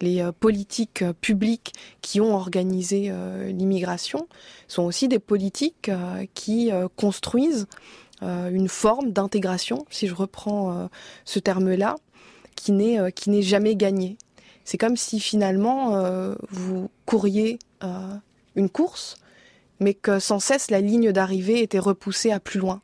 Les 0.00 0.24
politiques 0.38 1.04
publiques 1.20 1.72
qui 2.02 2.20
ont 2.20 2.34
organisé 2.34 3.12
l'immigration 3.48 4.28
sont 4.68 4.84
aussi 4.84 5.08
des 5.08 5.18
politiques 5.18 5.90
qui 6.34 6.70
construisent 6.94 7.66
une 8.22 8.68
forme 8.68 9.12
d'intégration, 9.12 9.84
si 9.90 10.06
je 10.06 10.14
reprends 10.14 10.88
ce 11.24 11.38
terme-là, 11.40 11.96
qui 12.54 12.70
n'est 12.70 13.10
qui 13.12 13.30
n'est 13.30 13.42
jamais 13.42 13.74
gagnée. 13.74 14.16
C'est 14.68 14.76
comme 14.76 14.98
si 14.98 15.18
finalement 15.18 15.96
euh, 15.96 16.34
vous 16.50 16.90
couriez 17.06 17.58
euh, 17.82 18.14
une 18.54 18.68
course, 18.68 19.16
mais 19.80 19.94
que 19.94 20.18
sans 20.18 20.40
cesse 20.40 20.70
la 20.70 20.82
ligne 20.82 21.10
d'arrivée 21.10 21.62
était 21.62 21.78
repoussée 21.78 22.32
à 22.32 22.38
plus 22.38 22.60
loin. 22.60 22.82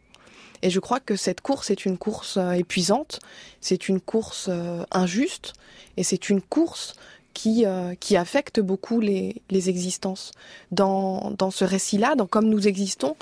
Et 0.64 0.70
je 0.70 0.80
crois 0.80 0.98
que 0.98 1.14
cette 1.14 1.42
course 1.42 1.70
est 1.70 1.84
une 1.84 1.98
course 1.98 2.38
euh, 2.38 2.52
épuisante, 2.52 3.20
c'est 3.60 3.90
une 3.90 4.00
course 4.00 4.48
injuste, 4.90 5.52
et 5.98 6.02
c'est 6.02 6.30
une 6.30 6.40
course 6.40 6.94
qui, 7.34 7.64
qui 8.00 8.16
affecte 8.16 8.60
beaucoup 8.60 9.00
les, 9.00 9.42
les 9.50 9.68
existences. 9.68 10.32
Dans, 10.70 11.32
dans 11.32 11.50
ce 11.50 11.64
récit-là, 11.64 12.14
dans 12.14 12.26
Comme 12.26 12.48
nous 12.48 12.66
existons, 12.66 13.16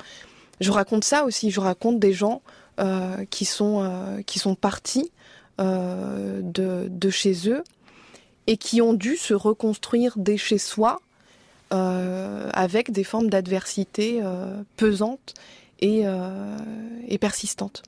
je 0.61 0.71
raconte 0.71 1.03
ça 1.03 1.25
aussi, 1.25 1.51
je 1.51 1.59
raconte 1.59 1.99
des 1.99 2.13
gens 2.13 2.41
qui, 3.29 3.45
sont, 3.45 4.23
qui 4.25 4.39
sont 4.39 4.55
partis 4.55 5.11
de, 5.57 6.43
de 6.89 7.09
chez 7.09 7.49
eux 7.49 7.63
et 8.47 8.57
qui 8.57 8.81
ont 8.81 8.93
dû 8.93 9.17
se 9.17 9.33
reconstruire 9.33 10.17
des 10.17 10.37
chez 10.37 10.59
soi 10.59 11.01
avec 11.71 12.91
des 12.91 13.03
formes 13.03 13.29
d'adversité 13.29 14.21
pesantes 14.77 15.33
et, 15.83 16.05
et 17.07 17.17
persistantes. 17.17 17.83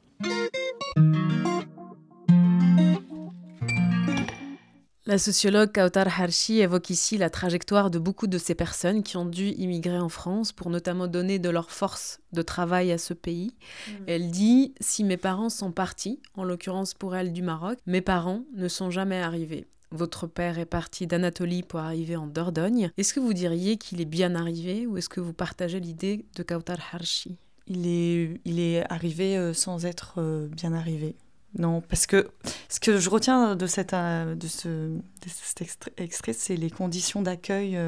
La 5.07 5.19
sociologue 5.19 5.71
Kautar 5.71 6.07
Harshi 6.07 6.61
évoque 6.61 6.89
ici 6.89 7.19
la 7.19 7.29
trajectoire 7.29 7.91
de 7.91 7.99
beaucoup 7.99 8.25
de 8.25 8.39
ces 8.39 8.55
personnes 8.55 9.03
qui 9.03 9.17
ont 9.17 9.25
dû 9.25 9.49
immigrer 9.49 9.99
en 9.99 10.09
France 10.09 10.51
pour 10.51 10.71
notamment 10.71 11.05
donner 11.05 11.37
de 11.37 11.49
leur 11.49 11.69
force 11.69 12.19
de 12.33 12.41
travail 12.41 12.91
à 12.91 12.97
ce 12.97 13.13
pays. 13.13 13.53
Mm. 13.87 13.91
Elle 14.07 14.31
dit 14.31 14.73
Si 14.79 15.03
mes 15.03 15.17
parents 15.17 15.51
sont 15.51 15.71
partis, 15.71 16.19
en 16.33 16.43
l'occurrence 16.43 16.95
pour 16.95 17.15
elle 17.15 17.33
du 17.33 17.43
Maroc, 17.43 17.77
mes 17.85 18.01
parents 18.01 18.45
ne 18.55 18.67
sont 18.67 18.89
jamais 18.89 19.21
arrivés. 19.21 19.67
Votre 19.91 20.25
père 20.25 20.57
est 20.57 20.65
parti 20.65 21.05
d'Anatolie 21.05 21.61
pour 21.61 21.81
arriver 21.81 22.15
en 22.15 22.25
Dordogne. 22.25 22.89
Est-ce 22.97 23.13
que 23.13 23.19
vous 23.19 23.33
diriez 23.33 23.77
qu'il 23.77 24.01
est 24.01 24.05
bien 24.05 24.33
arrivé 24.33 24.87
ou 24.87 24.97
est-ce 24.97 25.09
que 25.09 25.21
vous 25.21 25.33
partagez 25.33 25.79
l'idée 25.79 26.25
de 26.35 26.41
Kautar 26.41 26.79
Harshi? 26.91 27.37
Il 27.67 27.87
est, 27.87 28.41
il 28.45 28.59
est 28.59 28.89
arrivé 28.91 29.37
euh, 29.37 29.53
sans 29.53 29.85
être 29.85 30.15
euh, 30.17 30.47
bien 30.47 30.73
arrivé. 30.73 31.15
Non, 31.57 31.81
parce 31.81 32.05
que 32.05 32.29
ce 32.67 32.79
que 32.79 32.99
je 32.99 33.09
retiens 33.09 33.55
de, 33.55 33.65
cette, 33.65 33.93
euh, 33.93 34.35
de, 34.35 34.47
ce, 34.47 34.67
de 34.67 35.29
cet 35.29 35.61
extrait, 35.97 36.33
c'est 36.33 36.57
les 36.57 36.69
conditions 36.69 37.21
d'accueil 37.21 37.79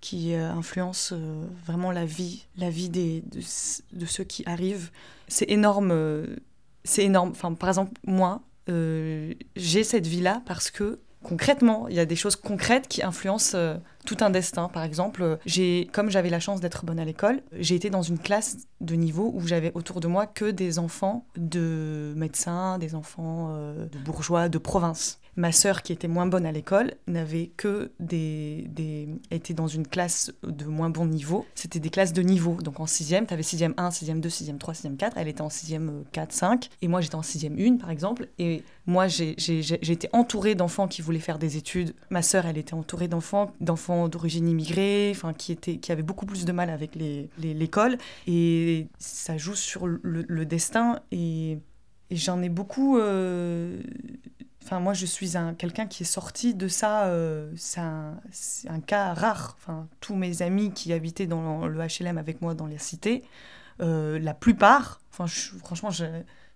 qui 0.00 0.32
influencent 0.34 1.16
vraiment 1.66 1.90
la 1.90 2.04
vie, 2.04 2.46
la 2.56 2.70
vie 2.70 2.88
des, 2.88 3.24
de, 3.92 4.06
ceux 4.06 4.22
qui 4.22 4.44
arrivent. 4.46 4.92
C'est 5.26 5.50
énorme. 5.50 5.92
c'est 6.84 7.02
énorme. 7.02 7.30
Enfin, 7.30 7.52
par 7.54 7.68
exemple, 7.68 8.00
moi, 8.06 8.42
j'ai 8.68 9.82
cette 9.82 10.06
vie-là 10.06 10.40
parce 10.46 10.70
que 10.70 11.00
concrètement, 11.24 11.88
il 11.88 11.96
y 11.96 12.00
a 12.00 12.06
des 12.06 12.14
choses 12.14 12.36
concrètes 12.36 12.86
qui 12.86 13.02
influencent 13.02 13.58
tout 14.08 14.24
un 14.24 14.30
destin. 14.30 14.68
Par 14.68 14.84
exemple, 14.84 15.38
j'ai, 15.44 15.86
comme 15.92 16.08
j'avais 16.10 16.30
la 16.30 16.40
chance 16.40 16.62
d'être 16.62 16.86
bonne 16.86 16.98
à 16.98 17.04
l'école, 17.04 17.42
j'ai 17.52 17.74
été 17.74 17.90
dans 17.90 18.00
une 18.00 18.18
classe 18.18 18.56
de 18.80 18.94
niveau 18.94 19.30
où 19.34 19.46
j'avais 19.46 19.70
autour 19.74 20.00
de 20.00 20.08
moi 20.08 20.26
que 20.26 20.46
des 20.50 20.78
enfants 20.78 21.26
de 21.36 22.14
médecins, 22.16 22.78
des 22.78 22.94
enfants 22.94 23.52
euh, 23.54 23.86
de 23.86 23.98
bourgeois, 23.98 24.48
de 24.48 24.56
province. 24.56 25.20
Ma 25.36 25.52
sœur, 25.52 25.82
qui 25.82 25.92
était 25.92 26.08
moins 26.08 26.26
bonne 26.26 26.46
à 26.46 26.52
l'école, 26.52 26.94
n'avait 27.06 27.52
que 27.56 27.92
des, 28.00 28.64
des... 28.70 29.08
était 29.30 29.54
dans 29.54 29.68
une 29.68 29.86
classe 29.86 30.32
de 30.42 30.64
moins 30.64 30.90
bon 30.90 31.06
niveau. 31.06 31.46
C'était 31.54 31.78
des 31.78 31.90
classes 31.90 32.12
de 32.12 32.22
niveau. 32.22 32.54
Donc 32.62 32.80
en 32.80 32.86
sixième, 32.86 33.26
tu 33.26 33.34
avais 33.34 33.44
sixième 33.44 33.74
1, 33.76 33.90
sixième 33.92 34.20
2, 34.20 34.28
sixième 34.30 34.58
3, 34.58 34.74
sixième 34.74 34.96
4. 34.96 35.16
Elle 35.16 35.28
était 35.28 35.42
en 35.42 35.50
sixième 35.50 36.02
4, 36.10 36.32
5. 36.32 36.70
Et 36.82 36.88
moi, 36.88 37.02
j'étais 37.02 37.14
en 37.14 37.22
sixième 37.22 37.56
1, 37.56 37.76
par 37.76 37.90
exemple. 37.90 38.28
Et 38.38 38.64
moi, 38.88 39.06
j'ai 39.06 39.36
été 39.82 40.08
entourée 40.14 40.54
d'enfants 40.54 40.88
qui 40.88 41.02
voulaient 41.02 41.20
faire 41.20 41.38
des 41.38 41.58
études. 41.58 41.94
Ma 42.08 42.22
sœur, 42.22 42.46
elle 42.46 42.56
était 42.56 42.72
entourée 42.72 43.06
d'enfants, 43.06 43.52
d'enfants 43.60 44.08
d'origine 44.08 44.48
immigrée, 44.48 45.12
enfin, 45.14 45.34
qui, 45.34 45.52
étaient, 45.52 45.76
qui 45.76 45.92
avaient 45.92 46.02
beaucoup 46.02 46.24
plus 46.24 46.46
de 46.46 46.52
mal 46.52 46.70
avec 46.70 46.96
l'école. 47.38 47.98
Et 48.26 48.86
ça 48.98 49.36
joue 49.36 49.54
sur 49.54 49.86
le, 49.86 50.44
destin. 50.46 51.00
Et, 51.12 51.58
j'en 52.10 52.40
ai 52.40 52.48
beaucoup... 52.48 52.98
Euh, 52.98 53.82
Enfin, 54.64 54.80
moi, 54.80 54.92
je 54.92 55.06
suis 55.06 55.34
un, 55.38 55.54
quelqu'un 55.54 55.86
qui 55.86 56.02
est 56.02 56.06
sorti 56.06 56.52
de 56.52 56.68
ça. 56.68 57.06
Euh, 57.06 57.50
c'est 57.56 57.80
un, 57.80 58.80
cas 58.86 59.14
rare. 59.14 59.56
Enfin, 59.58 59.88
tous 60.00 60.14
mes 60.14 60.42
amis 60.42 60.72
qui 60.72 60.92
habitaient 60.92 61.26
dans 61.26 61.66
le 61.66 61.78
HLM 61.78 62.18
avec 62.18 62.42
moi 62.42 62.52
dans 62.52 62.66
les 62.66 62.76
cités, 62.76 63.24
euh, 63.80 64.18
la 64.18 64.34
plupart, 64.34 65.00
enfin, 65.10 65.24
franchement, 65.64 65.88
je, 65.90 66.04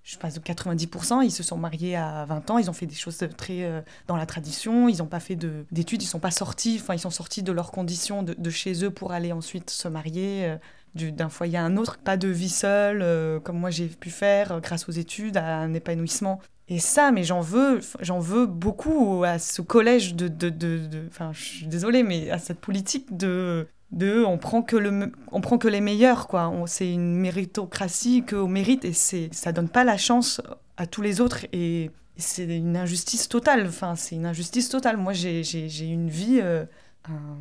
je 0.03 0.17
de 0.17 0.41
90%, 0.41 1.23
ils 1.23 1.31
se 1.31 1.43
sont 1.43 1.57
mariés 1.57 1.97
à 1.97 2.25
20 2.25 2.51
ans, 2.51 2.59
ils 2.59 2.69
ont 2.69 2.73
fait 2.73 2.87
des 2.87 2.95
choses 2.95 3.19
très 3.37 3.65
euh, 3.65 3.81
dans 4.09 4.17
la 4.17 4.27
tradition, 4.27 4.89
ils 4.89 4.99
n'ont 4.99 5.07
pas 5.07 5.21
fait 5.21 5.37
d'études, 5.37 6.03
ils 6.03 6.07
sont 6.07 6.19
pas 6.19 6.31
sortis, 6.31 6.79
enfin, 6.81 6.95
ils 6.95 6.99
sont 6.99 7.11
sortis 7.11 7.43
de 7.43 7.53
leurs 7.53 7.71
conditions 7.71 8.23
de, 8.23 8.51
chez 8.51 8.85
eux 8.85 8.91
pour 8.91 9.13
aller 9.13 9.33
ensuite 9.33 9.71
se 9.71 9.89
marier 9.89 10.57
d'un 10.95 11.29
foyer 11.29 11.57
à 11.59 11.65
un 11.65 11.77
autre. 11.77 11.99
Pas 11.99 12.17
de 12.17 12.29
vie 12.29 12.49
seule, 12.49 13.41
comme 13.43 13.59
moi 13.59 13.71
j'ai 13.71 13.87
pu 13.87 14.11
faire 14.11 14.61
grâce 14.61 14.89
aux 14.89 14.93
études, 14.93 15.37
à 15.37 15.59
un 15.59 15.73
épanouissement 15.75 16.41
et 16.69 16.79
ça, 16.79 17.11
mais 17.13 17.25
j'en 17.25 17.41
veux, 17.41 17.81
j'en 18.01 18.19
veux 18.19 18.47
beaucoup 18.47 19.25
à 19.25 19.39
ce 19.39 19.63
collège 19.63 20.15
de, 20.15 20.29
de, 20.29 20.49
de, 20.49 21.05
enfin, 21.09 21.31
je 21.35 21.43
suis 21.43 21.67
désolée, 21.67 22.03
mais 22.03 22.31
à 22.31 22.39
cette 22.39 22.61
politique 22.61 23.17
de, 23.17 23.67
de, 23.93 24.25
on 24.25 24.39
prend 24.39 24.63
que 24.63 24.77
le, 24.77 25.13
on 25.31 25.41
prend 25.41 25.59
que 25.59 25.69
les 25.69 25.81
meilleurs, 25.81 26.27
quoi. 26.27 26.53
C'est 26.67 26.91
une 26.91 27.17
méritocratie 27.17 28.25
que 28.25 28.37
au 28.37 28.49
mérite, 28.49 28.85
et 28.85 28.93
c'est, 28.93 29.29
ça 29.33 29.53
donne 29.53 29.69
pas 29.69 29.85
la 29.85 29.97
chance 29.97 30.41
à 30.77 30.87
tous 30.87 31.03
les 31.03 31.21
autres, 31.21 31.47
et, 31.53 31.91
c'est 32.19 32.45
une 32.45 32.77
injustice 32.77 33.29
totale. 33.29 33.67
Enfin, 33.67 33.97
c'est 33.97 34.15
une 34.15 34.27
injustice 34.27 34.69
totale. 34.69 34.97
Moi, 34.97 35.13
j'ai, 35.13 35.43
j'ai, 35.43 35.69
j'ai 35.69 35.87
une 35.87 36.11
vie, 36.11 36.41
euh, 36.43 36.65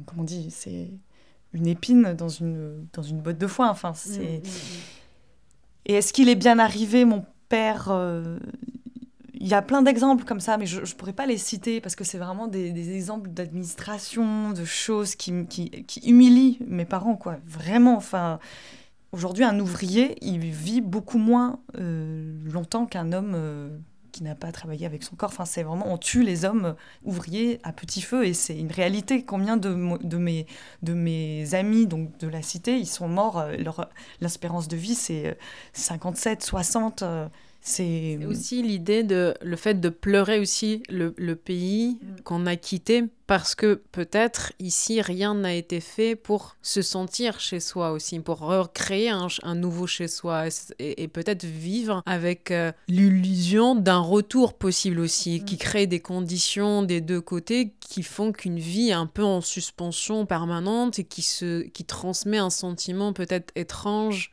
comment 0.06 0.22
on 0.22 0.24
dit, 0.24 0.50
c'est 0.50 0.90
une 1.54 1.68
épine 1.68 2.14
dans 2.14 2.30
une, 2.30 2.88
dans 2.94 3.02
une 3.04 3.20
botte 3.20 3.38
de 3.38 3.48
foin. 3.48 3.70
Enfin, 3.70 3.94
c'est. 3.94 4.20
Mmh, 4.20 4.24
mmh, 4.24 4.38
mmh. 4.38 5.88
Et 5.88 5.94
est-ce 5.96 6.14
qu'il 6.14 6.30
est 6.30 6.36
bien 6.36 6.58
arrivé, 6.58 7.06
mon 7.06 7.26
père 7.50 7.90
euh, 7.90 8.40
il 9.41 9.47
y 9.47 9.56
a 9.56 9.62
plein 9.63 9.82
d'exemples 9.82 10.23
comme 10.23 10.39
ça, 10.39 10.58
mais 10.58 10.67
je 10.67 10.82
ne 10.82 10.86
pourrais 10.86 11.13
pas 11.13 11.25
les 11.25 11.38
citer 11.38 11.82
parce 11.82 11.95
que 11.95 12.04
c'est 12.04 12.19
vraiment 12.19 12.47
des, 12.47 12.95
exemples 12.95 13.30
d'administration, 13.30 14.51
de 14.51 14.65
choses 14.65 15.15
qui, 15.15 15.47
qui, 15.47 15.69
qui, 15.69 15.99
humilient 16.08 16.60
mes 16.67 16.86
parents, 16.86 17.15
quoi. 17.15 17.38
Vraiment, 17.45 17.97
enfin. 17.97 18.39
Aujourd'hui, 19.13 19.43
un 19.43 19.60
ouvrier, 19.60 20.15
il 20.21 20.39
vit 20.39 20.80
beaucoup 20.80 21.17
moins 21.17 21.60
euh, 21.77 22.34
longtemps 22.45 22.86
qu'un 22.86 23.12
homme 23.12 23.34
euh, 23.36 23.77
qui 24.13 24.23
n'a 24.23 24.36
pas 24.36 24.54
travaillé 24.54 24.86
avec 24.86 25.04
son 25.04 25.17
corps. 25.17 25.32
Enfin, 25.34 25.43
c'est 25.43 25.63
vraiment, 25.63 25.91
on 25.91 25.97
tue 25.97 26.23
les 26.23 26.45
hommes 26.45 26.75
ouvriers 27.04 27.60
à 27.63 27.73
petit 27.73 28.01
feu 28.01 28.25
et 28.25 28.34
c'est 28.34 28.58
une 28.58 28.71
réalité. 28.71 29.25
Combien 29.25 29.58
de, 29.58 29.75
de, 30.01 30.17
mes, 30.17 30.45
de 30.82 30.93
mes 30.93 31.54
amis 31.56 31.88
donc 31.88 32.17
de 32.19 32.27
la 32.30 32.41
cité, 32.41 32.77
ils 32.77 32.86
sont 32.86 33.10
morts, 33.10 33.38
euh, 33.39 33.58
l'espérance 34.21 34.69
de 34.69 34.77
vie, 34.77 34.95
c'est 34.95 35.38
57, 35.73 36.41
60. 36.41 37.04
C'est 37.63 38.17
aussi 38.28 38.63
l'idée 38.63 39.04
de 39.04 39.36
le 39.39 39.56
fait 39.56 39.80
de 39.80 39.89
pleurer 39.89 40.39
aussi 40.39 40.82
le, 40.89 41.13
le 41.15 41.36
pays 41.36 42.00
mm. 42.02 42.21
qu'on 42.24 42.47
a 42.47 42.56
quitté 42.56 43.04
parce 43.28 43.54
que 43.54 43.76
peut-être 43.91 44.52
ici 44.60 45.00
rien 45.00 45.36
n'a 45.36 45.54
été 45.54 45.80
fait 45.80 46.15
pour 46.15 46.58
se 46.63 46.82
sentir 46.82 47.39
chez 47.39 47.60
soi 47.60 47.91
aussi, 47.91 48.19
pour 48.19 48.39
recréer 48.39 49.10
un, 49.10 49.28
un 49.43 49.56
nouveau 49.56 49.86
chez 49.86 50.08
soi 50.08 50.47
et, 50.80 51.08
peut-être 51.08 51.45
vivre 51.45 52.02
avec 52.08 52.50
euh, 52.50 52.71
l'illusion 52.88 53.76
d'un 53.76 54.00
retour 54.00 54.56
possible 54.58 55.00
aussi, 55.00 55.39
mm. 55.39 55.45
qui 55.45 55.58
crée 55.58 55.86
des 55.86 56.00
conditions 56.00 56.82
des 56.82 57.00
deux 57.00 57.21
côtés 57.21 57.74
qui 57.80 58.02
font 58.02 58.32
qu'une 58.32 58.60
vie 58.60 58.91
un 58.91 59.06
peu 59.06 59.24
en 59.24 59.39
suspension 59.39 60.26
permanente 60.26 60.97
et 60.97 61.04
qui, 61.04 61.21
se, 61.21 61.62
qui 61.62 61.86
transmet 61.86 62.39
un 62.39 62.50
sentiment 62.50 63.13
peut-être 63.13 63.52
étrange 63.56 64.32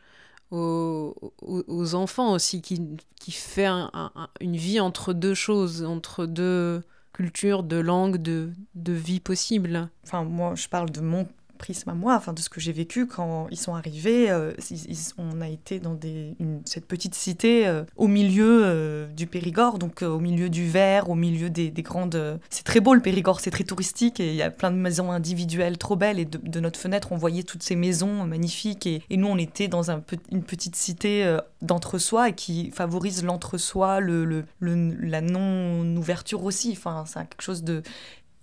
aux, 0.51 1.95
enfants 1.95 2.33
aussi, 2.33 2.63
qui, 2.63 2.97
qui 3.21 3.33
fait 3.33 3.69
une 4.41 4.57
vie 4.57 4.81
entre 4.81 5.13
deux 5.13 5.35
choses, 5.35 5.85
entre 5.85 6.27
deux 6.27 6.83
cultures, 7.13 7.63
de 7.63 7.77
langues, 7.77 8.17
de, 8.17 8.53
de 8.75 8.93
vie 8.93 9.21
possible. 9.21 9.91
Enfin, 10.05 10.25
moi, 10.25 10.55
je 10.55 10.69
parle 10.69 10.91
de 10.91 11.01
mon 11.01 11.27
prisme 11.59 11.91
à 11.91 11.95
moi, 11.95 12.15
enfin 12.15 12.33
de 12.33 12.41
ce 12.41 12.49
que 12.49 12.61
j'ai 12.61 12.73
vécu 12.73 13.07
quand 13.07 13.49
ils 13.51 13.59
sont 13.59 13.75
arrivés. 13.75 14.31
Euh, 14.31 14.53
on 15.19 15.41
a 15.41 15.49
été 15.49 15.81
dans 15.81 15.99
cette 16.65 16.87
petite 16.87 17.15
cité 17.15 17.67
euh, 17.67 17.85
au 17.97 18.09
milieu 18.09 18.63
euh, 18.65 19.07
du 19.09 19.27
Périgord, 19.27 19.79
donc 19.79 20.03
au 20.03 20.21
milieu 20.21 20.49
du 20.49 20.67
verre, 20.67 21.11
au 21.11 21.15
milieu 21.15 21.51
des, 21.51 21.71
grandes. 21.83 22.41
C'est 22.49 22.65
très 22.65 22.81
beau 22.81 22.95
le 22.95 23.01
Périgord, 23.01 23.41
c'est 23.41 23.51
très 23.51 23.65
touristique 23.65 24.21
et 24.21 24.31
il 24.31 24.37
y 24.37 24.43
a 24.43 24.51
plein 24.51 24.71
de 24.71 24.77
maisons 24.77 25.13
individuelles 25.13 25.79
trop 25.79 25.97
belles 25.97 26.19
et 26.19 26.25
de, 26.25 26.61
notre 26.61 26.79
fenêtre 26.79 27.13
on 27.13 27.17
voyait 27.17 27.45
toutes 27.45 27.63
ces 27.63 27.77
maisons 27.77 28.25
magnifiques 28.25 28.87
et, 28.87 29.03
nous 29.11 29.29
on 29.29 29.39
était 29.39 29.69
dans 29.69 29.91
un, 29.91 30.03
une 30.31 30.43
petite 30.43 30.77
cité 30.77 31.39
d'entre-soi 31.63 32.31
et 32.31 32.33
qui 32.35 32.71
favorise 32.71 33.25
l'entre-soi, 33.25 34.01
le, 34.01 34.25
le, 34.25 34.45
la 34.61 35.21
non-ouverture 35.21 36.45
aussi. 36.45 36.73
Enfin, 36.73 37.05
c'est 37.07 37.21
quelque 37.21 37.43
chose 37.43 37.65
de 37.65 37.83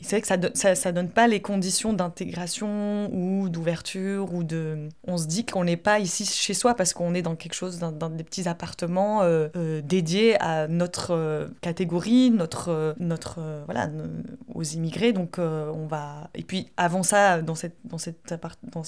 c'est 0.01 0.17
vrai 0.17 0.21
que 0.21 0.27
ça, 0.27 0.37
ça, 0.53 0.75
ça, 0.75 0.91
donne 0.91 1.09
pas 1.09 1.27
les 1.27 1.41
conditions 1.41 1.93
d'intégration 1.93 3.09
ou 3.13 3.49
d'ouverture 3.49 4.33
ou 4.33 4.43
de. 4.43 4.89
On 5.07 5.17
se 5.17 5.25
dit 5.25 5.45
qu'on 5.45 5.63
n'est 5.63 5.77
pas 5.77 5.99
ici 5.99 6.25
chez 6.25 6.53
soi 6.53 6.75
parce 6.75 6.93
qu'on 6.93 7.13
est 7.13 7.21
dans 7.21 7.35
quelque 7.35 7.53
chose, 7.53 7.79
dans, 7.79 8.09
des 8.09 8.23
petits 8.23 8.47
appartements 8.47 9.23
euh, 9.23 9.47
euh, 9.55 9.81
dédiés 9.81 10.39
à 10.41 10.67
notre 10.67 11.11
euh, 11.11 11.47
catégorie, 11.61 12.29
notre, 12.29 12.95
notre 12.99 13.39
voilà, 13.65 13.89
aux 14.53 14.63
immigrés. 14.63 15.13
Donc 15.13 15.37
on 15.39 15.87
va. 15.87 16.29
Et 16.35 16.43
puis 16.43 16.69
avant 16.77 17.03
ça, 17.03 17.41
dans 17.41 17.55
cette, 17.55 17.77
dans 17.85 17.97
cette 17.97 18.31
appart... 18.31 18.59
dans 18.63 18.83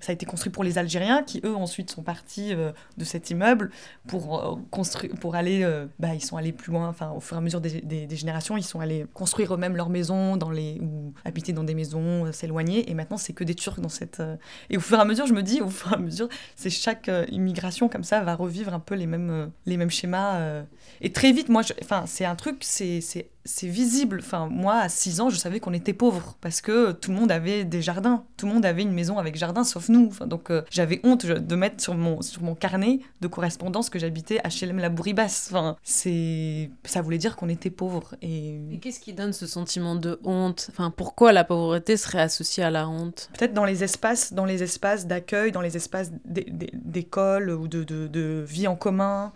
ça 0.00 0.12
a 0.12 0.14
été 0.14 0.26
construit 0.26 0.52
pour 0.52 0.64
les 0.64 0.78
Algériens 0.78 1.22
qui, 1.22 1.40
eux, 1.44 1.54
ensuite 1.54 1.90
sont 1.90 2.02
partis 2.02 2.54
euh, 2.54 2.72
de 2.96 3.04
cet 3.04 3.30
immeuble 3.30 3.70
pour, 4.06 4.38
euh, 4.38 4.56
construire, 4.70 5.14
pour 5.16 5.34
aller. 5.34 5.62
Euh, 5.62 5.86
bah, 5.98 6.14
ils 6.14 6.24
sont 6.24 6.36
allés 6.36 6.52
plus 6.52 6.72
loin, 6.72 6.88
enfin, 6.88 7.10
au 7.10 7.20
fur 7.20 7.36
et 7.36 7.38
à 7.38 7.40
mesure 7.40 7.60
des, 7.60 7.80
des, 7.80 8.16
générations, 8.16 8.56
ils 8.56 8.62
sont 8.62 8.80
allés 8.80 9.06
construire 9.14 9.54
eux-mêmes 9.54 9.76
leurs 9.76 9.90
maisons 9.90 10.36
dans 10.36 10.50
les, 10.50 10.78
ou 10.80 11.12
habiter 11.24 11.52
dans 11.52 11.64
des 11.64 11.74
maisons, 11.74 12.30
s'éloigner. 12.32 12.90
Et 12.90 12.94
maintenant, 12.94 13.16
c'est 13.16 13.32
que 13.32 13.44
des 13.44 13.54
Turcs 13.54 13.80
dans 13.80 13.88
cette. 13.88 14.22
Et 14.70 14.76
au 14.76 14.80
fur 14.80 14.98
et 14.98 15.00
à 15.00 15.04
mesure, 15.04 15.26
je 15.26 15.34
me 15.34 15.42
dis, 15.42 15.60
au 15.60 15.68
fur 15.68 15.92
et 15.92 15.96
à 15.96 15.98
mesure, 15.98 16.28
c'est 16.56 16.70
chaque 16.70 17.10
immigration 17.30 17.88
comme 17.88 18.04
ça 18.04 18.20
va 18.22 18.34
revivre 18.34 18.74
un 18.74 18.80
peu 18.80 18.94
les 18.94 19.06
mêmes, 19.06 19.50
les 19.66 19.76
mêmes 19.76 19.90
schémas. 19.90 20.64
Et 21.00 21.12
très 21.12 21.32
vite, 21.32 21.48
moi, 21.48 21.62
enfin, 21.82 22.04
c'est 22.06 22.24
un 22.24 22.36
truc, 22.36 22.58
c'est 22.60 23.00
c'est 23.48 23.66
visible. 23.66 24.18
Enfin, 24.20 24.46
moi, 24.50 24.74
à 24.74 24.88
6 24.90 25.20
ans, 25.20 25.30
je 25.30 25.36
savais 25.36 25.58
qu'on 25.58 25.72
était 25.72 25.94
pauvres 25.94 26.36
parce 26.42 26.60
que 26.60 26.92
tout 26.92 27.10
le 27.10 27.16
monde 27.16 27.32
avait 27.32 27.64
des 27.64 27.80
jardins. 27.80 28.24
Tout 28.36 28.46
le 28.46 28.52
monde 28.52 28.66
avait 28.66 28.82
une 28.82 28.92
maison 28.92 29.18
avec 29.18 29.36
jardin, 29.36 29.64
sauf 29.64 29.88
nous. 29.88 30.06
Enfin, 30.08 30.26
donc, 30.26 30.50
euh, 30.50 30.62
j'avais 30.70 31.00
honte 31.02 31.24
de 31.24 31.56
mettre 31.56 31.82
sur 31.82 31.94
mon, 31.94 32.20
sur 32.20 32.42
mon 32.42 32.54
carnet 32.54 33.00
de 33.22 33.26
correspondance 33.26 33.88
que 33.88 33.98
j'habitais 33.98 34.38
à 34.44 34.48
HLM 34.48 34.78
La 34.78 34.90
Bourribasse. 34.90 35.48
Enfin, 35.50 35.76
c'est... 35.82 36.70
Ça 36.84 37.00
voulait 37.00 37.16
dire 37.16 37.36
qu'on 37.36 37.48
était 37.48 37.70
pauvres. 37.70 38.14
Et, 38.20 38.74
Et 38.74 38.78
qu'est-ce 38.80 39.00
qui 39.00 39.14
donne 39.14 39.32
ce 39.32 39.46
sentiment 39.46 39.96
de 39.96 40.20
honte? 40.24 40.68
Enfin, 40.70 40.92
pourquoi 40.94 41.32
la 41.32 41.44
pauvreté 41.44 41.96
serait 41.96 42.20
associée 42.20 42.62
à 42.62 42.70
la 42.70 42.86
honte? 42.86 43.30
Peut-être 43.38 43.54
dans 43.54 43.64
les 43.64 43.82
espaces, 43.82 44.34
dans 44.34 44.44
les 44.44 44.62
espaces 44.62 45.06
d'accueil, 45.06 45.52
dans 45.52 45.62
les 45.62 45.74
espaces 45.76 46.12
d'école 46.26 47.50
ou 47.50 47.66
de, 47.66 47.82
de, 47.82 48.06
de, 48.08 48.44
vie 48.46 48.68
en 48.68 48.76
commun, 48.76 49.32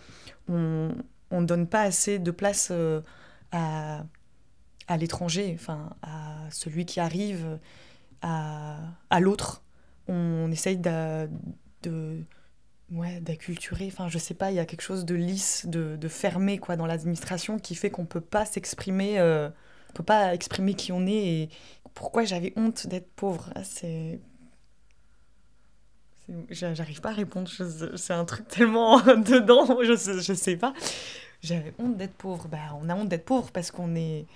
on 0.49 0.93
ne 1.31 1.47
donne 1.47 1.67
pas 1.67 1.81
assez 1.81 2.19
de 2.19 2.31
place 2.31 2.69
euh, 2.71 3.01
à, 3.53 4.05
à 4.89 4.97
l'étranger, 4.97 5.53
enfin, 5.55 5.91
à 6.03 6.51
celui 6.51 6.85
qui 6.87 7.01
arrive, 7.01 7.59
à, 8.23 8.79
à 9.11 9.21
l'autre. 9.21 9.63
On 10.09 10.51
essaye 10.51 10.79
de, 10.79 11.29
ouais, 12.93 13.21
d'acculturer, 13.21 13.87
enfin, 13.87 14.09
je 14.09 14.19
sais 14.19 14.35
pas, 14.35 14.51
il 14.51 14.57
y 14.57 14.61
a 14.61 14.67
quelque 14.67 14.83
chose 14.83 15.05
de 15.05 15.15
lisse, 15.15 15.67
de, 15.67 15.97
de 15.97 16.09
fermé, 16.09 16.59
quoi, 16.59 16.77
dans 16.77 16.87
l'administration 16.87 17.59
qui 17.59 17.75
fait 17.75 17.91
qu'on 17.91 18.07
peut 18.07 18.21
pas 18.21 18.45
s'exprimer, 18.45 19.19
euh, 19.19 19.49
on 19.91 19.93
peut 19.95 20.03
pas 20.03 20.35
exprimer 20.35 20.75
qui 20.75 20.93
on 20.93 21.07
est 21.07 21.13
et 21.13 21.49
pourquoi 21.95 22.25
j'avais 22.25 22.53
honte 22.57 22.87
d'être 22.87 23.11
pauvre. 23.15 23.51
Ah, 23.55 23.65
c'est 23.65 24.21
J'arrive 26.51 27.01
pas 27.01 27.11
à 27.11 27.15
répondre, 27.15 27.51
c'est 27.97 28.13
un 28.13 28.25
truc 28.25 28.47
tellement 28.49 29.01
dedans, 29.01 29.79
je 29.83 29.97
sais, 29.97 30.21
je 30.21 30.33
sais 30.33 30.57
pas. 30.57 30.73
J'avais 31.43 31.75
honte 31.79 31.97
d'être 31.97 32.15
pauvre. 32.15 32.49
Bah, 32.49 32.59
on 32.81 32.89
a 32.89 32.95
honte 32.95 33.09
d'être 33.09 33.25
pauvre 33.25 33.51
parce 33.53 33.71
qu'on 33.71 33.95
est, 33.95 34.27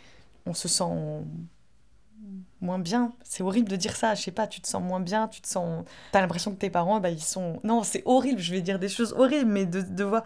on 0.45 0.55
se 0.55 0.69
sent 0.69 0.85
moins 2.61 2.79
bien. 2.79 3.13
C'est 3.23 3.43
horrible 3.43 3.69
de 3.69 3.77
dire 3.77 3.97
ça. 3.97 4.15
Je 4.15 4.23
sais 4.23 4.31
pas, 4.31 4.47
tu 4.47 4.61
te 4.61 4.69
sens 4.69 4.83
moins 4.83 5.01
bien, 5.01 5.29
tu 5.29 5.41
te 5.41 5.49
sens. 5.49 5.85
T'as 6.13 6.21
l'impression 6.21 6.53
que 6.53 6.59
tes 6.59 6.71
parents, 6.71 7.01
bah, 7.01 7.11
ils 7.11 7.23
sont. 7.23 7.61
Non, 7.65 7.83
c'est 7.83 8.03
horrible. 8.05 8.41
Je 8.41 8.53
vais 8.53 8.61
dire 8.61 8.79
des 8.79 8.89
choses 8.89 9.15
horribles, 9.17 9.51
mais 9.51 9.67
de, 9.67 9.81
de 9.81 10.05
voir 10.05 10.25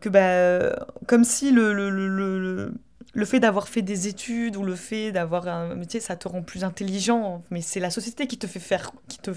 que 0.00 0.08
bah, 0.08 0.86
comme 1.06 1.24
si 1.24 1.50
le, 1.52 1.72
le, 1.72 1.90
le, 1.90 2.74
le, 3.12 3.24
fait 3.24 3.40
d'avoir 3.40 3.68
fait 3.68 3.82
des 3.82 4.08
études 4.08 4.56
ou 4.56 4.64
le 4.64 4.74
fait 4.76 5.12
d'avoir 5.12 5.48
un 5.48 5.74
métier, 5.74 6.00
ça 6.00 6.16
te 6.16 6.28
rend 6.28 6.42
plus 6.42 6.64
intelligent. 6.64 7.42
Mais 7.50 7.60
c'est 7.60 7.80
la 7.80 7.90
société 7.90 8.26
qui 8.26 8.38
te 8.38 8.46
fait 8.46 8.60
faire, 8.60 8.92
qui 9.08 9.18
te 9.18 9.30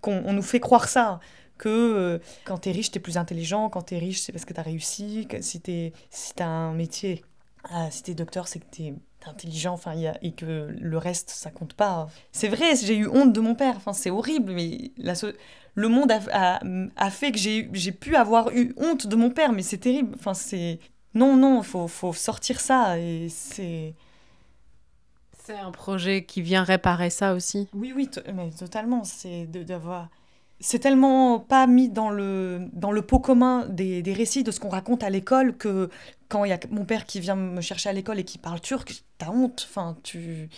qu'on 0.00 0.22
on 0.26 0.32
nous 0.32 0.42
fait 0.42 0.60
croire 0.60 0.88
ça 0.88 1.20
que 1.58 1.68
euh, 1.68 2.18
quand 2.44 2.58
t'es 2.58 2.72
riche, 2.72 2.90
t'es 2.90 3.00
plus 3.00 3.16
intelligent, 3.18 3.68
quand 3.68 3.82
t'es 3.82 3.98
riche, 3.98 4.20
c'est 4.20 4.32
parce 4.32 4.44
que 4.44 4.52
t'as 4.52 4.62
réussi, 4.62 5.26
que 5.28 5.40
si 5.42 5.60
t'es 5.60 5.92
si 6.10 6.34
t'as 6.34 6.46
un 6.46 6.72
métier, 6.74 7.24
ah, 7.64 7.90
si 7.90 8.02
t'es 8.02 8.14
docteur, 8.14 8.48
c'est 8.48 8.58
que 8.60 8.66
t'es 8.70 8.94
intelligent, 9.26 9.74
enfin, 9.74 9.94
y 9.94 10.06
a, 10.08 10.18
et 10.22 10.32
que 10.32 10.74
le 10.78 10.98
reste, 10.98 11.30
ça 11.30 11.50
compte 11.50 11.74
pas. 11.74 12.08
C'est 12.32 12.48
vrai, 12.48 12.74
j'ai 12.76 12.96
eu 12.96 13.08
honte 13.08 13.32
de 13.32 13.40
mon 13.40 13.54
père, 13.54 13.76
enfin, 13.76 13.92
c'est 13.92 14.10
horrible, 14.10 14.52
mais 14.52 14.90
la 14.96 15.14
le 15.74 15.88
monde 15.88 16.12
a, 16.12 16.20
a, 16.32 16.60
a 16.96 17.10
fait 17.10 17.32
que 17.32 17.38
j'ai 17.38 17.92
pu 17.92 18.16
avoir 18.16 18.50
eu 18.50 18.74
honte 18.76 19.06
de 19.06 19.16
mon 19.16 19.30
père, 19.30 19.52
mais 19.52 19.62
c'est 19.62 19.78
terrible, 19.78 20.14
enfin, 20.16 20.34
c'est... 20.34 20.80
Non, 21.14 21.36
non, 21.36 21.62
faut, 21.62 21.88
faut 21.88 22.12
sortir 22.12 22.60
ça, 22.60 22.98
et 22.98 23.28
c'est... 23.28 23.94
C'est 25.44 25.58
un 25.58 25.72
projet 25.72 26.24
qui 26.24 26.40
vient 26.40 26.62
réparer 26.62 27.10
ça 27.10 27.34
aussi? 27.34 27.68
Oui, 27.74 27.92
oui, 27.96 28.08
mais 28.32 28.50
totalement. 28.50 29.02
C'est 29.02 29.46
d'avoir. 29.46 30.08
C'est 30.64 30.78
tellement 30.78 31.40
pas 31.40 31.66
mis 31.66 31.88
dans 31.88 32.10
le, 32.10 32.68
dans 32.72 32.92
le 32.92 33.02
pot 33.02 33.18
commun 33.18 33.66
des, 33.68 34.00
des 34.02 34.12
récits 34.12 34.44
de 34.44 34.52
ce 34.52 34.60
qu'on 34.60 34.68
raconte 34.68 35.02
à 35.02 35.10
l'école 35.10 35.56
que 35.56 35.90
quand 36.28 36.44
il 36.44 36.50
y 36.50 36.52
a 36.52 36.58
mon 36.70 36.84
père 36.84 37.04
qui 37.04 37.20
vient 37.20 37.34
me 37.34 37.60
chercher 37.60 37.90
à 37.90 37.92
l'école 37.92 38.18
et 38.18 38.24
qui 38.24 38.38
parle 38.38 38.60
turc, 38.60 39.04
t'as 39.18 39.28
honte. 39.30 39.66
Enfin, 39.68 39.96
tu. 40.02 40.48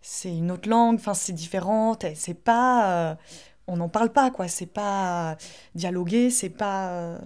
C'est 0.00 0.36
une 0.36 0.50
autre 0.52 0.68
langue, 0.68 0.96
enfin, 0.96 1.14
c'est 1.14 1.32
différent. 1.32 1.96
C'est 2.14 2.34
pas. 2.34 3.10
Euh, 3.10 3.14
on 3.66 3.78
n'en 3.78 3.88
parle 3.88 4.12
pas, 4.12 4.30
quoi. 4.30 4.48
C'est 4.48 4.66
pas 4.66 5.36
dialoguer, 5.74 6.30
c'est 6.30 6.50
pas. 6.50 6.90
Euh, 6.90 7.18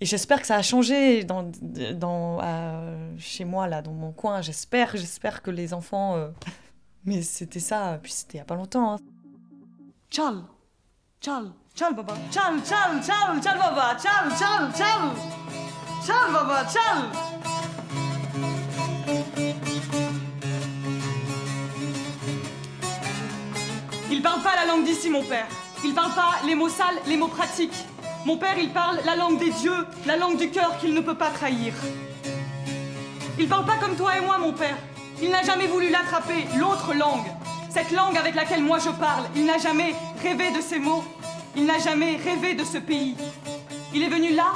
et 0.00 0.06
j'espère 0.06 0.40
que 0.40 0.46
ça 0.46 0.56
a 0.56 0.62
changé 0.62 1.24
dans, 1.24 1.50
dans, 1.94 2.40
chez 3.18 3.44
moi, 3.44 3.66
là, 3.68 3.82
dans 3.82 3.92
mon 3.92 4.12
coin. 4.12 4.40
J'espère, 4.40 4.96
j'espère 4.96 5.42
que 5.42 5.50
les 5.50 5.74
enfants... 5.74 6.16
Euh, 6.16 6.30
mais 7.04 7.20
c'était 7.20 7.60
ça, 7.60 7.98
puis 8.02 8.12
c'était 8.12 8.34
il 8.34 8.36
n'y 8.36 8.42
a 8.42 8.46
pas 8.46 8.54
longtemps. 8.54 8.94
Hein. 8.94 8.98
Tchal, 10.10 10.42
tchal, 11.20 11.52
tchal 11.76 11.92
baba, 11.92 12.14
tchal, 12.30 12.62
tchal, 12.64 12.98
tchal, 13.02 13.40
tchal 13.42 13.58
baba, 13.58 13.94
tchal, 13.94 14.30
tchal, 14.38 14.72
tchal, 14.72 15.02
tchal 16.02 16.32
baba, 16.32 16.64
tchal. 16.64 16.98
Il 24.10 24.22
parle 24.22 24.42
pas 24.42 24.56
la 24.56 24.64
langue 24.64 24.84
d'ici, 24.84 25.10
mon 25.10 25.22
père. 25.22 25.46
Il 25.84 25.92
parle 25.94 26.14
pas 26.14 26.36
les 26.46 26.54
mots 26.54 26.70
sales, 26.70 26.86
les 27.06 27.18
mots 27.18 27.28
pratiques. 27.28 27.84
Mon 28.24 28.38
père, 28.38 28.58
il 28.58 28.70
parle 28.70 28.98
la 29.04 29.14
langue 29.14 29.38
des 29.38 29.50
dieux, 29.50 29.86
la 30.06 30.16
langue 30.16 30.38
du 30.38 30.50
cœur 30.50 30.78
qu'il 30.78 30.94
ne 30.94 31.00
peut 31.00 31.16
pas 31.16 31.28
trahir. 31.28 31.74
Il 33.38 33.46
parle 33.46 33.66
pas 33.66 33.76
comme 33.76 33.94
toi 33.94 34.16
et 34.16 34.22
moi, 34.22 34.38
mon 34.38 34.54
père. 34.54 34.76
Il 35.20 35.30
n'a 35.30 35.42
jamais 35.42 35.66
voulu 35.66 35.90
l'attraper, 35.90 36.46
l'autre 36.56 36.94
langue. 36.94 37.26
Cette 37.68 37.90
langue 37.92 38.16
avec 38.16 38.34
laquelle 38.34 38.64
moi 38.64 38.78
je 38.78 38.90
parle. 38.90 39.24
Il 39.36 39.44
n'a 39.44 39.58
jamais 39.58 39.94
rêvé 40.22 40.50
de 40.50 40.60
ces 40.60 40.78
mots. 40.78 41.04
Il 41.56 41.64
n'a 41.64 41.78
jamais 41.78 42.16
rêvé 42.16 42.54
de 42.54 42.64
ce 42.64 42.78
pays. 42.78 43.16
Il 43.94 44.02
est 44.02 44.08
venu 44.08 44.34
là 44.34 44.52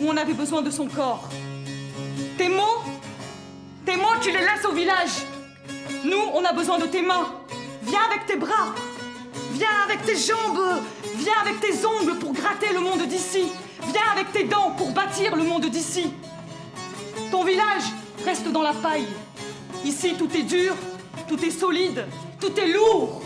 où 0.00 0.08
on 0.08 0.16
avait 0.16 0.32
besoin 0.32 0.62
de 0.62 0.70
son 0.70 0.88
corps. 0.88 1.28
Tes 2.36 2.48
mots, 2.48 2.82
tes 3.84 3.96
mots, 3.96 4.18
tu 4.20 4.30
les 4.30 4.40
laisses 4.40 4.64
au 4.68 4.72
village. 4.72 5.26
Nous, 6.04 6.22
on 6.34 6.44
a 6.44 6.52
besoin 6.52 6.78
de 6.78 6.86
tes 6.86 7.02
mains. 7.02 7.28
Viens 7.82 8.02
avec 8.10 8.26
tes 8.26 8.36
bras. 8.36 8.74
Viens 9.52 9.68
avec 9.84 10.04
tes 10.04 10.16
jambes. 10.16 10.80
Viens 11.16 11.38
avec 11.40 11.60
tes 11.60 11.86
ongles 11.86 12.18
pour 12.18 12.32
gratter 12.32 12.72
le 12.72 12.80
monde 12.80 13.02
d'ici. 13.02 13.44
Viens 13.92 14.10
avec 14.12 14.32
tes 14.32 14.44
dents 14.44 14.72
pour 14.76 14.90
bâtir 14.90 15.36
le 15.36 15.44
monde 15.44 15.66
d'ici. 15.66 16.12
Ton 17.30 17.44
village 17.44 17.84
reste 18.24 18.48
dans 18.50 18.62
la 18.62 18.72
paille. 18.72 19.08
Ici, 19.84 20.14
tout 20.18 20.28
est 20.36 20.42
dur, 20.42 20.74
tout 21.28 21.42
est 21.44 21.50
solide, 21.50 22.06
tout 22.40 22.58
est 22.58 22.68
lourd. 22.68 23.21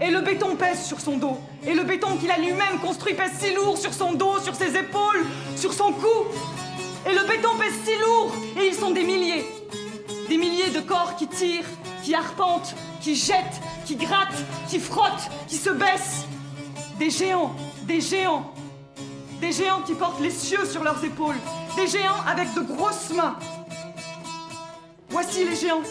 Et 0.00 0.10
le 0.10 0.20
béton 0.20 0.54
pèse 0.54 0.84
sur 0.84 1.00
son 1.00 1.16
dos. 1.16 1.38
Et 1.66 1.74
le 1.74 1.82
béton 1.82 2.16
qu'il 2.16 2.30
a 2.30 2.38
lui-même 2.38 2.78
construit 2.80 3.14
pèse 3.14 3.32
si 3.40 3.52
lourd 3.52 3.76
sur 3.76 3.92
son 3.92 4.12
dos, 4.12 4.38
sur 4.40 4.54
ses 4.54 4.76
épaules, 4.76 5.26
sur 5.56 5.72
son 5.72 5.92
cou. 5.92 6.26
Et 7.08 7.12
le 7.12 7.26
béton 7.26 7.50
pèse 7.58 7.74
si 7.84 7.98
lourd. 7.98 8.32
Et 8.60 8.68
ils 8.68 8.74
sont 8.74 8.92
des 8.92 9.02
milliers. 9.02 9.44
Des 10.28 10.36
milliers 10.36 10.70
de 10.70 10.80
corps 10.80 11.16
qui 11.16 11.26
tirent, 11.26 11.64
qui 12.04 12.14
arpentent, 12.14 12.74
qui 13.00 13.16
jettent, 13.16 13.60
qui 13.86 13.96
grattent, 13.96 14.44
qui 14.68 14.78
frottent, 14.78 15.30
qui 15.48 15.56
se 15.56 15.70
baissent. 15.70 16.26
Des 16.98 17.10
géants, 17.10 17.54
des 17.82 18.00
géants. 18.00 18.52
Des 19.40 19.52
géants 19.52 19.82
qui 19.82 19.94
portent 19.94 20.20
les 20.20 20.30
cieux 20.30 20.64
sur 20.64 20.84
leurs 20.84 21.02
épaules. 21.04 21.36
Des 21.74 21.86
géants 21.88 22.22
avec 22.26 22.54
de 22.54 22.60
grosses 22.60 23.10
mains. 23.10 23.36
Voici 25.08 25.44
les 25.44 25.56
géants. 25.56 25.82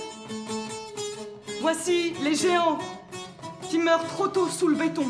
Voici 1.62 2.13
les 2.22 2.36
géants 2.36 2.78
qui 3.69 3.77
meurent 3.77 4.08
trop 4.08 4.27
tôt 4.27 4.47
sous 4.47 4.67
le 4.67 4.75
béton, 4.75 5.06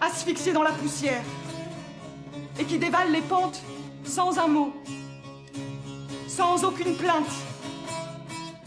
asphyxiés 0.00 0.52
dans 0.52 0.62
la 0.62 0.72
poussière, 0.72 1.22
et 2.58 2.64
qui 2.64 2.78
dévalent 2.78 3.12
les 3.12 3.22
pentes 3.22 3.60
sans 4.04 4.38
un 4.38 4.46
mot, 4.46 4.72
sans 6.28 6.64
aucune 6.64 6.96
plainte, 6.96 7.32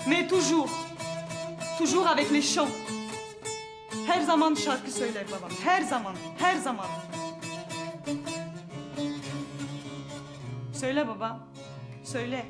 mais 0.08 0.28
toujours, 0.28 0.70
toujours 1.78 2.08
avec 2.08 2.30
les 2.32 2.42
chants 2.42 2.70
Her 4.08 4.22
zaman 4.22 4.54
şarkı 4.54 4.92
söyler 4.92 5.26
babam. 5.32 5.50
Her 5.64 5.82
zaman. 6.58 6.88
Söyle 10.74 11.08
baba, 11.08 11.40
söyle. 12.04 12.46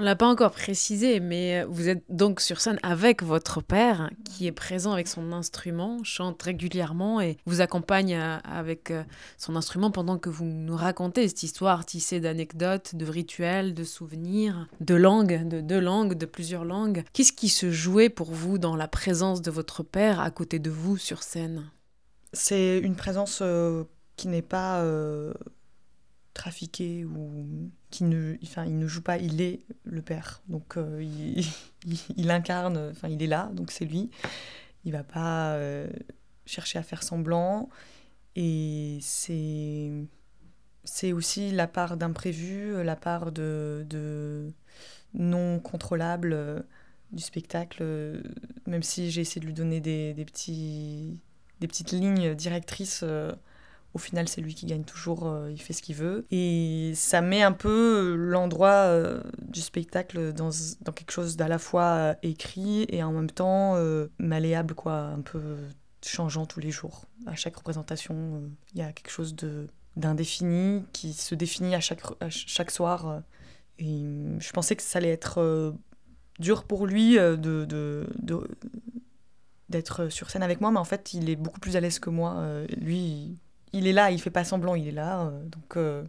On 0.00 0.02
l'a 0.02 0.14
pas 0.14 0.28
encore 0.28 0.52
précisé, 0.52 1.18
mais 1.18 1.64
vous 1.64 1.88
êtes 1.88 2.04
donc 2.08 2.40
sur 2.40 2.60
scène 2.60 2.78
avec 2.84 3.24
votre 3.24 3.60
père, 3.60 4.12
qui 4.24 4.46
est 4.46 4.52
présent 4.52 4.92
avec 4.92 5.08
son 5.08 5.32
instrument, 5.32 6.04
chante 6.04 6.40
régulièrement 6.40 7.20
et 7.20 7.36
vous 7.46 7.60
accompagne 7.60 8.14
euh, 8.14 8.38
avec 8.44 8.92
euh, 8.92 9.02
son 9.38 9.56
instrument 9.56 9.90
pendant 9.90 10.16
que 10.16 10.30
vous 10.30 10.44
nous 10.44 10.76
racontez 10.76 11.26
cette 11.26 11.42
histoire 11.42 11.84
tissée 11.84 12.20
d'anecdotes, 12.20 12.94
de 12.94 13.06
rituels, 13.06 13.74
de 13.74 13.82
souvenirs, 13.82 14.68
de 14.80 14.94
langues, 14.94 15.48
de 15.48 15.60
deux 15.60 15.80
langues, 15.80 16.14
de 16.14 16.26
plusieurs 16.26 16.64
langues. 16.64 17.02
Qu'est-ce 17.12 17.32
qui 17.32 17.48
se 17.48 17.72
jouait 17.72 18.08
pour 18.08 18.30
vous 18.30 18.58
dans 18.58 18.76
la 18.76 18.86
présence 18.86 19.42
de 19.42 19.50
votre 19.50 19.82
père 19.82 20.20
à 20.20 20.30
côté 20.30 20.60
de 20.60 20.70
vous 20.70 20.96
sur 20.96 21.24
scène? 21.24 21.72
C'est 22.32 22.78
une 22.78 22.94
présence 22.94 23.40
euh, 23.42 23.82
qui 24.14 24.28
n'est 24.28 24.42
pas 24.42 24.80
trafiqué 26.34 27.04
ou 27.04 27.68
qui 27.90 28.04
ne, 28.04 28.36
enfin, 28.42 28.64
il 28.64 28.78
ne 28.78 28.86
joue 28.86 29.02
pas, 29.02 29.18
il 29.18 29.40
est 29.40 29.60
le 29.84 30.02
père. 30.02 30.42
Donc 30.48 30.76
euh, 30.76 31.02
il, 32.16 32.30
incarne, 32.30 32.90
enfin 32.90 33.08
il 33.08 33.22
est 33.22 33.26
là, 33.26 33.50
donc 33.52 33.70
c'est 33.70 33.84
lui. 33.84 34.10
Il 34.84 34.92
va 34.92 35.04
pas 35.04 35.54
euh, 35.54 35.88
chercher 36.46 36.78
à 36.78 36.82
faire 36.82 37.02
semblant 37.02 37.68
et 38.36 38.98
c'est 39.00 39.90
c'est 40.84 41.12
aussi 41.12 41.50
la 41.50 41.66
part 41.66 41.96
d'imprévu, 41.96 42.82
la 42.82 42.96
part 42.96 43.30
de, 43.32 43.84
de 43.90 44.52
non 45.12 45.58
contrôlable 45.60 46.32
euh, 46.32 46.60
du 47.12 47.22
spectacle, 47.22 48.22
même 48.66 48.82
si 48.82 49.10
j'ai 49.10 49.22
essayé 49.22 49.40
de 49.40 49.46
lui 49.46 49.54
donner 49.54 49.80
des, 49.80 50.14
des, 50.14 50.24
petits, 50.24 51.20
des 51.60 51.68
petites 51.68 51.92
lignes 51.92 52.34
directrices. 52.34 53.04
Au 53.98 54.00
final, 54.00 54.28
c'est 54.28 54.40
lui 54.40 54.54
qui 54.54 54.64
gagne 54.64 54.84
toujours, 54.84 55.26
euh, 55.26 55.50
il 55.50 55.60
fait 55.60 55.72
ce 55.72 55.82
qu'il 55.82 55.96
veut. 55.96 56.24
Et 56.30 56.92
ça 56.94 57.20
met 57.20 57.42
un 57.42 57.50
peu 57.50 58.14
l'endroit 58.16 58.86
euh, 58.86 59.20
du 59.42 59.60
spectacle 59.60 60.32
dans, 60.32 60.50
quelque 60.94 61.10
chose 61.10 61.36
d'à 61.36 61.48
la 61.48 61.58
fois 61.58 61.82
euh, 61.82 62.14
écrit 62.22 62.86
et 62.90 63.02
en 63.02 63.10
même 63.10 63.28
temps 63.30 63.74
malléable, 64.18 64.74
quoi, 64.74 65.00
un 65.00 65.20
peu 65.20 65.40
changeant 66.04 66.46
tous 66.46 66.60
les 66.60 66.70
jours. 66.70 67.06
À 67.26 67.34
chaque 67.34 67.56
représentation, 67.56 68.40
il 68.72 68.78
y 68.78 68.82
a 68.82 68.92
quelque 68.92 69.10
chose 69.10 69.34
d'indéfini 69.96 70.84
qui 70.92 71.12
se 71.12 71.34
définit 71.34 71.74
à 71.74 71.80
chaque, 71.80 72.02
chaque 72.30 72.70
soir. 72.70 73.22
Et 73.80 74.04
je 74.38 74.52
pensais 74.52 74.76
que 74.76 74.82
ça 74.82 74.98
allait 74.98 75.10
être 75.10 75.74
dur 76.38 76.62
pour 76.62 76.86
lui 76.86 77.18
d'être 79.68 80.08
sur 80.08 80.30
scène 80.30 80.44
avec 80.44 80.60
moi, 80.60 80.70
mais 80.70 80.78
en 80.78 80.84
fait, 80.84 81.14
il 81.14 81.28
est 81.28 81.36
beaucoup 81.36 81.58
plus 81.58 81.74
à 81.74 81.80
l'aise 81.80 81.98
que 81.98 82.10
moi. 82.10 82.44
Lui, 82.76 83.38
il, 83.72 83.86
est 83.86 83.92
là, 83.92 84.10
il 84.10 84.20
fait 84.20 84.30
pas 84.30 84.44
semblant, 84.44 84.74
il 84.74 84.88
est 84.88 84.92
là. 84.92 85.22
euh, 85.26 85.42
donc, 85.44 85.76
euh, 85.76 86.04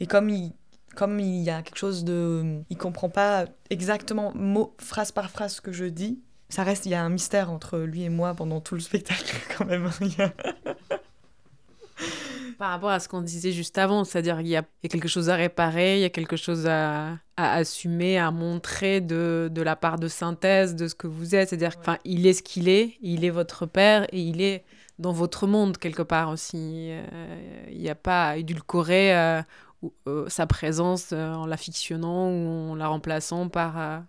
et 0.00 0.06
comme 0.06 0.30
il, 0.30 0.52
comme 0.94 1.20
il 1.20 1.42
y 1.42 1.50
a 1.50 1.62
quelque 1.62 1.76
chose 1.78 2.04
de, 2.04 2.62
il 2.70 2.76
comprend 2.78 3.08
pas 3.10 3.44
exactement 3.70 4.32
mot, 4.34 4.74
phrase 4.78 5.12
par 5.12 5.30
phrase 5.30 5.56
ce 5.56 5.60
que 5.60 5.72
je 5.72 5.84
dis. 5.86 6.20
Ça 6.48 6.62
reste, 6.62 6.86
il 6.86 6.90
y 6.90 6.94
a 6.94 7.02
un 7.02 7.08
mystère 7.10 7.50
entre 7.50 7.78
lui 7.80 8.04
et 8.04 8.08
moi 8.08 8.34
pendant 8.34 8.60
tout 8.60 8.74
le 8.74 8.80
spectacle 8.80 9.36
quand 9.58 9.66
même. 9.66 9.90
A- 10.18 10.32
Par 12.58 12.70
rapport 12.70 12.90
à 12.90 13.00
ce 13.00 13.08
qu'on 13.08 13.20
disait 13.20 13.52
juste 13.52 13.76
avant, 13.78 14.04
c'est-à-dire 14.04 14.38
qu'il 14.38 14.46
y 14.46 14.50
y 14.50 14.56
a 14.56 14.64
quelque 14.88 15.08
chose 15.08 15.28
à 15.28 15.34
réparer, 15.36 15.98
il 15.98 16.00
y 16.00 16.04
a 16.04 16.10
quelque 16.10 16.36
chose 16.36 16.66
à, 16.66 17.18
à 17.36 17.52
assumer, 17.54 18.18
à 18.18 18.30
montrer 18.30 19.00
de, 19.00 19.48
de 19.52 19.62
la 19.62 19.76
part 19.76 19.98
de 19.98 20.08
synthèse 20.08 20.74
de 20.74 20.88
ce 20.88 20.94
que 20.94 21.06
vous 21.06 21.34
êtes. 21.34 21.50
C'est-à-dire 21.50 21.76
enfin, 21.78 21.98
il 22.04 22.26
est 22.26 22.32
ce 22.32 22.42
qu'il 22.42 22.68
est, 22.68 22.94
il 23.02 23.24
est 23.24 23.30
votre 23.30 23.66
père 23.66 24.06
et 24.12 24.20
il 24.20 24.40
est 24.40 24.64
dans 24.98 25.12
votre 25.12 25.46
monde 25.46 25.78
quelque 25.78 26.02
part 26.02 26.30
aussi. 26.30 26.88
Euh, 26.90 27.66
Il 27.70 27.78
n'y 27.78 27.90
a 27.90 27.94
pas 27.94 28.28
à 28.28 28.36
édulcorer 28.36 29.16
euh, 29.16 29.42
euh, 30.06 30.28
sa 30.28 30.46
présence 30.46 31.12
en 31.12 31.46
la 31.46 31.56
fictionnant 31.56 32.30
ou 32.30 32.70
en 32.70 32.74
la 32.74 32.88
remplaçant 32.88 33.48
par 33.48 34.02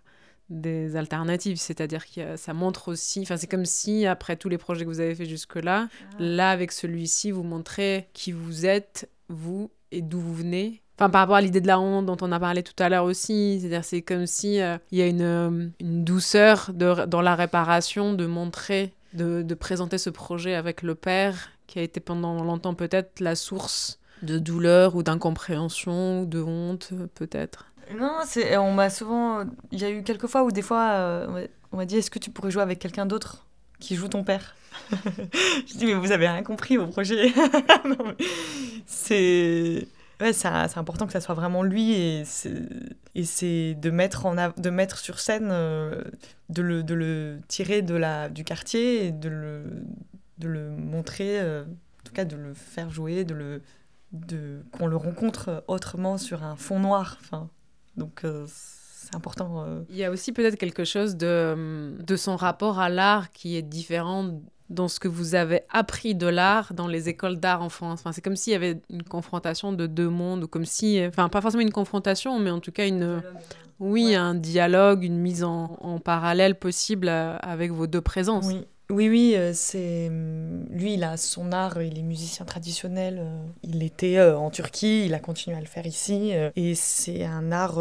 des 0.48 0.96
alternatives. 0.96 1.58
C'est-à-dire 1.58 2.04
que 2.06 2.36
ça 2.36 2.54
montre 2.54 2.88
aussi, 2.88 3.20
enfin 3.22 3.36
c'est 3.36 3.46
comme 3.46 3.66
si 3.66 4.06
après 4.06 4.36
tous 4.36 4.48
les 4.48 4.58
projets 4.58 4.84
que 4.84 4.90
vous 4.90 5.00
avez 5.00 5.14
fait 5.14 5.26
jusque-là, 5.26 5.88
là 6.18 6.50
avec 6.50 6.72
celui-ci, 6.72 7.30
vous 7.30 7.42
montrez 7.42 8.08
qui 8.14 8.32
vous 8.32 8.64
êtes, 8.64 9.10
vous, 9.28 9.70
et 9.92 10.02
d'où 10.02 10.20
vous 10.20 10.34
venez. 10.34 10.82
Enfin, 10.98 11.10
par 11.10 11.20
rapport 11.20 11.36
à 11.36 11.40
l'idée 11.40 11.60
de 11.60 11.68
la 11.68 11.78
honte 11.78 12.06
dont 12.06 12.16
on 12.22 12.32
a 12.32 12.40
parlé 12.40 12.64
tout 12.64 12.74
à 12.82 12.88
l'heure 12.88 13.04
aussi, 13.04 13.60
c'est-à-dire 13.60 13.84
c'est 13.84 14.02
comme 14.02 14.26
si 14.26 14.60
euh, 14.60 14.78
il 14.90 14.98
y 14.98 15.02
a 15.02 15.06
une, 15.06 15.72
une 15.78 16.02
douceur 16.02 16.72
de, 16.74 17.04
dans 17.06 17.20
la 17.20 17.36
réparation 17.36 18.14
de 18.14 18.26
montrer, 18.26 18.92
de, 19.18 19.54
présenter 19.54 19.98
ce 19.98 20.10
projet 20.10 20.54
avec 20.54 20.82
le 20.82 20.94
père 20.94 21.50
qui 21.66 21.78
a 21.78 21.82
été 21.82 22.00
pendant 22.00 22.42
longtemps 22.42 22.74
peut-être 22.74 23.20
la 23.20 23.34
source 23.34 23.98
de 24.22 24.38
douleur 24.38 24.96
ou 24.96 25.02
d'incompréhension 25.02 26.22
ou 26.22 26.26
de 26.26 26.40
honte 26.40 26.92
peut-être. 27.14 27.66
Non, 27.98 28.18
c'est, 28.24 28.56
on 28.56 28.72
m'a 28.72 28.90
souvent. 28.90 29.44
Il 29.72 29.80
y 29.80 29.84
a 29.84 29.90
eu 29.90 30.02
quelques 30.02 30.26
fois 30.26 30.44
où 30.44 30.50
des 30.50 30.62
fois, 30.62 30.90
euh, 30.90 31.46
on 31.72 31.76
m'a- 31.76 31.86
dit 31.86 31.96
Est-ce 31.96 32.10
que 32.10 32.18
tu 32.18 32.30
pourrais 32.30 32.50
jouer 32.50 32.62
avec 32.62 32.78
quelqu'un 32.78 33.06
d'autre 33.06 33.46
qui 33.80 33.94
joue 33.94 34.08
ton 34.08 34.24
père 34.24 34.56
Je 34.92 35.76
dis 35.76 35.86
Mais 35.86 35.94
vous 35.94 36.12
avez 36.12 36.28
rien 36.28 36.42
compris 36.42 36.76
au 36.78 36.86
projet. 36.86 37.32
C'est. 38.86 39.86
Ouais, 40.20 40.32
c'est 40.32 40.48
important 40.48 41.06
que 41.06 41.12
ça 41.12 41.20
soit 41.20 41.36
vraiment 41.36 41.62
lui 41.62 41.92
et 41.92 42.24
c'est, 42.24 43.74
de, 43.74 43.90
mettre 43.90 44.26
en 44.26 44.34
de 44.34 44.70
mettre 44.70 44.98
sur 44.98 45.20
scène, 45.20 45.50
euh, 45.52 46.02
de, 46.48 46.60
le, 46.62 46.82
de 46.82 46.94
le 46.94 47.40
tirer 47.46 47.82
de 47.82 47.94
la, 47.94 48.28
du 48.28 48.42
quartier 48.42 49.06
et 49.06 49.12
de 49.12 49.28
le, 49.28 49.84
de 50.38 50.48
le 50.48 50.70
montrer, 50.70 51.38
euh, 51.40 51.62
en 51.64 52.02
tout 52.04 52.12
cas 52.12 52.24
de 52.24 52.34
le 52.34 52.52
faire 52.52 52.90
jouer, 52.90 53.24
de 53.24 53.34
le, 53.34 53.62
de, 54.10 54.64
qu'on 54.72 54.88
le 54.88 54.96
rencontre 54.96 55.62
autrement 55.68 56.18
sur 56.18 56.42
un 56.42 56.56
fond 56.56 56.80
noir. 56.80 57.18
Enfin, 57.20 57.48
donc 57.96 58.24
euh, 58.24 58.44
c'est 58.48 59.14
important. 59.14 59.84
Il 59.88 59.96
y 59.96 60.02
a 60.02 60.10
aussi 60.10 60.32
peut-être 60.32 60.56
quelque 60.56 60.84
chose 60.84 61.16
de, 61.16 61.94
de 61.96 62.16
son 62.16 62.34
rapport 62.34 62.80
à 62.80 62.88
l'art 62.88 63.30
qui 63.30 63.56
est 63.56 63.62
différent 63.62 64.40
dans 64.70 64.88
ce 64.88 65.00
que 65.00 65.08
vous 65.08 65.34
avez 65.34 65.62
appris 65.70 66.14
de 66.14 66.26
l'art 66.26 66.74
dans 66.74 66.86
les 66.86 67.08
écoles 67.08 67.38
d'art 67.38 67.62
en 67.62 67.68
France. 67.68 68.00
Enfin, 68.00 68.12
c'est 68.12 68.20
comme 68.20 68.36
s'il 68.36 68.52
y 68.52 68.56
avait 68.56 68.80
une 68.90 69.02
confrontation 69.02 69.72
de 69.72 69.86
deux 69.86 70.08
mondes, 70.08 70.44
ou 70.44 70.48
comme 70.48 70.64
si, 70.66 71.00
enfin, 71.06 71.28
pas 71.28 71.40
forcément 71.40 71.62
une 71.62 71.72
confrontation, 71.72 72.38
mais 72.38 72.50
en 72.50 72.60
tout 72.60 72.72
cas 72.72 72.86
une, 72.86 73.22
oui, 73.80 74.14
un 74.14 74.34
dialogue, 74.34 75.04
une 75.04 75.18
mise 75.18 75.44
en, 75.44 75.78
en 75.80 75.98
parallèle 76.00 76.58
possible 76.58 77.08
euh, 77.08 77.36
avec 77.38 77.70
vos 77.72 77.86
deux 77.86 78.00
présences. 78.00 78.46
Oui, 78.46 78.66
oui, 78.90 79.10
oui, 79.10 79.34
euh, 79.36 79.52
c'est 79.52 80.08
lui, 80.70 80.94
il 80.94 81.04
a 81.04 81.18
son 81.18 81.52
art, 81.52 81.82
il 81.82 81.98
est 81.98 82.02
musicien 82.02 82.46
traditionnel. 82.46 83.18
euh, 83.20 83.46
il 83.62 83.82
était 83.82 84.16
euh, 84.16 84.38
en 84.38 84.48
Turquie, 84.50 85.04
il 85.04 85.12
a 85.12 85.18
continué 85.18 85.56
à 85.56 85.60
le 85.60 85.66
faire 85.66 85.86
ici, 85.86 86.32
et 86.56 86.74
c'est 86.74 87.22
un 87.24 87.52
art. 87.52 87.78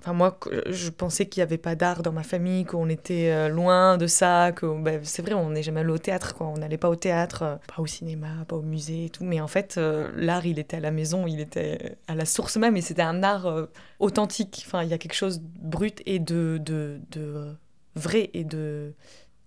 Enfin, 0.00 0.12
moi, 0.12 0.38
je 0.66 0.90
pensais 0.90 1.26
qu'il 1.26 1.40
n'y 1.40 1.44
avait 1.44 1.58
pas 1.58 1.76
d'art 1.76 2.02
dans 2.02 2.10
ma 2.12 2.24
famille, 2.24 2.64
qu'on 2.64 2.88
était 2.88 3.48
loin 3.48 3.96
de 3.96 4.08
ça, 4.08 4.50
que 4.52 4.66
ben, 4.80 5.00
c'est 5.04 5.22
vrai, 5.22 5.34
on 5.34 5.50
n'est 5.50 5.62
jamais 5.62 5.80
allé 5.80 5.90
au 5.90 5.98
théâtre, 5.98 6.34
quoi. 6.34 6.48
On 6.48 6.56
n'allait 6.58 6.78
pas 6.78 6.88
au 6.88 6.96
théâtre, 6.96 7.60
pas 7.68 7.80
au 7.80 7.86
cinéma, 7.86 8.44
pas 8.48 8.56
au 8.56 8.62
musée 8.62 9.06
et 9.06 9.10
tout. 9.10 9.24
Mais 9.24 9.40
en 9.40 9.48
fait, 9.48 9.78
l'art, 10.16 10.46
il 10.46 10.58
était 10.58 10.78
à 10.78 10.80
la 10.80 10.90
maison, 10.90 11.26
il 11.28 11.40
était 11.40 11.96
à 12.08 12.16
la 12.16 12.24
source 12.24 12.56
même, 12.56 12.76
et 12.76 12.80
c'était 12.80 13.02
un 13.02 13.22
art 13.22 13.68
authentique. 14.00 14.64
Enfin, 14.66 14.82
il 14.82 14.88
y 14.88 14.94
a 14.94 14.98
quelque 14.98 15.14
chose 15.14 15.40
de 15.40 15.46
brut 15.60 16.02
et 16.06 16.18
de, 16.18 16.60
de, 16.60 17.00
de 17.12 17.54
vrai 17.94 18.30
et 18.34 18.44
de 18.44 18.94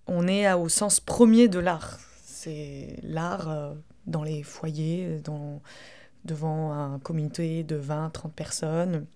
on 0.06 0.26
est 0.26 0.52
au 0.52 0.68
sens 0.68 1.00
premier 1.00 1.48
de 1.48 1.58
l'art. 1.58 1.98
C'est 2.24 2.96
l'art 3.02 3.48
euh, 3.48 3.74
dans 4.06 4.22
les 4.22 4.42
foyers, 4.42 5.20
dans, 5.24 5.60
devant 6.24 6.72
un 6.72 6.98
comité 6.98 7.62
de 7.62 7.76
20, 7.76 8.10
30 8.10 8.32
personnes, 8.32 9.06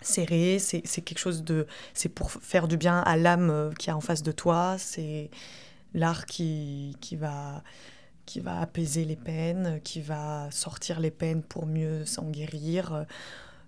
serré. 0.00 0.58
C'est 0.58 0.82
quelque 0.82 1.18
chose 1.18 1.44
de. 1.44 1.66
C'est 1.94 2.08
pour 2.08 2.30
faire 2.30 2.68
du 2.68 2.76
bien 2.76 3.00
à 3.00 3.16
l'âme 3.16 3.50
euh, 3.50 3.70
qui 3.72 3.90
est 3.90 3.92
en 3.92 4.00
face 4.00 4.22
de 4.22 4.32
toi. 4.32 4.76
C'est 4.78 5.30
l'art 5.94 6.26
qui, 6.26 6.96
qui, 7.00 7.16
va, 7.16 7.62
qui 8.26 8.40
va 8.40 8.60
apaiser 8.60 9.04
les 9.04 9.16
peines, 9.16 9.80
qui 9.82 10.00
va 10.00 10.50
sortir 10.50 11.00
les 11.00 11.10
peines 11.10 11.42
pour 11.42 11.66
mieux 11.66 12.04
s'en 12.04 12.28
guérir. 12.30 13.06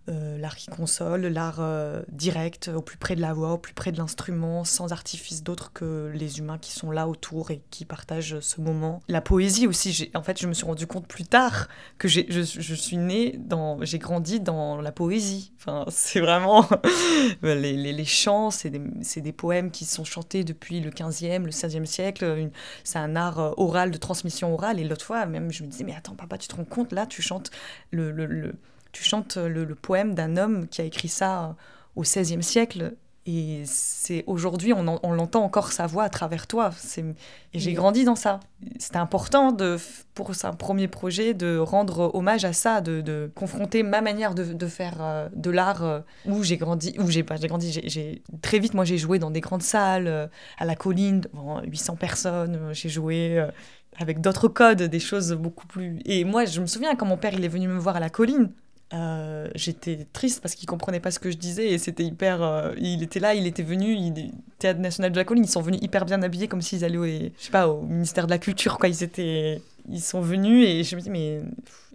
Euh, 0.09 0.39
l'art 0.39 0.57
qui 0.57 0.71
console, 0.71 1.27
l'art 1.27 1.59
euh, 1.61 2.03
direct, 2.11 2.69
au 2.75 2.81
plus 2.81 2.97
près 2.97 3.15
de 3.15 3.21
la 3.21 3.33
voix, 3.35 3.53
au 3.53 3.59
plus 3.59 3.75
près 3.75 3.93
de 3.93 3.99
l'instrument, 3.99 4.65
sans 4.65 4.93
artifice 4.93 5.43
d'autre 5.43 5.73
que 5.73 6.11
les 6.15 6.39
humains 6.39 6.59
qui 6.59 6.73
sont 6.73 6.91
là 6.91 7.07
autour 7.07 7.51
et 7.51 7.61
qui 7.71 7.85
partagent 7.85 8.41
ce 8.41 8.61
moment. 8.61 9.03
La 9.09 9.21
poésie 9.21 9.67
aussi, 9.67 10.11
en 10.15 10.23
fait, 10.23 10.41
je 10.41 10.49
me 10.49 10.55
suis 10.55 10.65
rendu 10.65 10.87
compte 10.87 11.07
plus 11.07 11.25
tard 11.25 11.69
que 11.99 12.09
je, 12.09 12.23
je 12.29 12.75
suis 12.75 12.97
née 12.97 13.39
dans, 13.39 13.85
j'ai 13.85 13.99
grandi 13.99 14.41
dans 14.41 14.81
la 14.81 14.91
poésie. 14.91 15.53
Enfin, 15.59 15.85
c'est 15.91 16.21
vraiment 16.21 16.67
les, 17.43 17.75
les, 17.75 18.05
chants, 18.05 18.51
c'est 18.51 18.71
des, 18.71 18.81
des 19.21 19.33
poèmes 19.33 19.71
qui 19.71 19.85
sont 19.85 20.05
chantés 20.05 20.45
depuis 20.45 20.81
le 20.81 20.91
15e, 20.91 21.45
le 21.45 21.51
16e 21.53 21.85
siècle. 21.85 22.51
C'est 22.85 22.99
un 22.99 23.17
art 23.17 23.39
euh, 23.39 23.53
oral, 23.59 23.91
de 23.91 23.99
transmission 23.99 24.53
orale. 24.55 24.81
Et 24.81 24.85
l'autre 24.85 25.05
fois, 25.05 25.27
même, 25.27 25.53
je 25.53 25.63
me 25.63 25.69
disais, 25.69 25.85
mais 25.85 25.95
attends, 25.95 26.15
papa, 26.15 26.39
tu 26.39 26.49
te 26.49 26.57
rends 26.57 26.65
compte, 26.65 26.93
là, 26.93 27.07
tu 27.07 27.23
chantes 27.23 27.51
le, 27.91 28.11
le, 28.11 28.27
le- 28.27 28.55
tu 28.93 29.03
chantes 29.05 29.37
le, 29.37 29.65
le 29.65 29.75
poème 29.75 30.15
d'un 30.15 30.37
homme 30.37 30.67
qui 30.69 30.81
a 30.81 30.85
écrit 30.85 31.09
ça 31.09 31.57
au 31.97 32.03
XVIe 32.03 32.43
siècle. 32.43 32.95
Et 33.27 33.63
c'est 33.67 34.25
aujourd'hui, 34.27 34.73
on, 34.73 34.89
en- 34.89 34.99
on 35.03 35.13
l'entend 35.13 35.45
encore 35.45 35.73
sa 35.73 35.87
voix 35.87 36.05
à 36.05 36.09
travers 36.09 36.47
toi. 36.47 36.71
C'est- 36.77 37.05
Et 37.53 37.59
j'ai 37.59 37.75
grandi 37.75 38.05
dans 38.05 38.17
ça. 38.17 38.41
C'était 38.79 38.97
important 38.97 39.53
de, 39.53 39.77
pour 40.15 40.33
un 40.43 40.53
premier 40.55 40.89
projet 40.89 41.35
de 41.35 41.59
rendre 41.59 42.11
hommage 42.15 42.47
à 42.47 42.53
ça, 42.55 42.81
de, 42.81 43.03
de 43.03 43.31
confronter 43.35 43.83
ma 43.83 44.01
manière 44.01 44.35
de, 44.35 44.45
de 44.55 44.67
faire 44.67 44.97
euh, 45.01 45.29
de 45.37 45.51
l'art 45.51 45.85
euh, 45.85 46.01
où 46.27 46.43
j'ai 46.43 46.57
grandi, 46.57 46.97
où 46.99 47.11
j'ai 47.11 47.23
pas 47.23 47.37
j'ai 47.37 47.47
grandi. 47.47 47.71
j'ai- 47.85 48.23
très 48.41 48.59
vite, 48.59 48.73
moi, 48.75 48.87
j'ai 48.87 48.99
joué 48.99 49.19
dans 49.19 49.31
des 49.31 49.41
grandes 49.43 49.63
salles, 49.63 50.09
euh, 50.09 50.27
à 50.59 50.65
la 50.65 50.75
colline, 50.75 51.21
devant 51.21 51.61
800 51.63 51.97
personnes. 51.97 52.71
J'ai 52.73 52.89
joué 52.89 53.47
avec 53.99 54.23
d'autres 54.23 54.49
codes, 54.49 54.83
des 54.83 54.99
choses 55.01 55.33
beaucoup 55.35 55.67
plus. 55.67 56.01
Et 56.07 56.25
moi, 56.25 56.47
je 56.47 56.59
me 56.61 56.67
souviens 56.67 56.97
quand 56.97 57.07
mon 57.07 57.19
père 57.19 57.35
il 57.35 57.45
est 57.45 57.49
venu 57.49 57.69
me 57.69 57.79
voir 57.79 57.97
à 57.97 58.01
la 58.01 58.09
colline. 58.11 58.51
Euh, 58.93 59.49
j'étais 59.55 60.09
triste 60.13 60.43
parce 60.43 60.57
qu'il 60.57 60.69
comprenait 60.69 60.99
pas 60.99 61.13
ce 61.13 61.21
que 61.21 61.31
je 61.31 61.37
disais 61.37 61.69
et 61.69 61.79
c'était 61.79 62.03
hyper 62.03 62.43
euh, 62.43 62.75
il 62.77 63.05
était 63.05 63.21
là 63.21 63.35
il 63.35 63.47
était 63.47 63.63
venu 63.63 63.95
il 63.95 64.33
théâtre 64.59 64.81
national 64.81 65.13
de 65.13 65.17
la 65.17 65.25
colline 65.25 65.45
ils 65.45 65.51
sont 65.51 65.63
venus 65.63 65.79
hyper 65.81 66.05
bien 66.05 66.21
habillés 66.23 66.49
comme 66.49 66.61
s'ils 66.61 66.85
allaient 66.85 66.97
au, 66.97 67.83
ministère 67.83 68.27
de 68.27 68.31
la 68.31 68.39
culture 68.39 68.79
quoi. 68.79 68.89
Ils 68.89 69.05
étaient 69.05 69.63
ils 69.89 70.01
sont 70.01 70.21
venus 70.21 70.67
et 70.69 70.83
je 70.83 70.97
me 70.97 71.01
dis 71.01 71.11
mais 71.11 71.41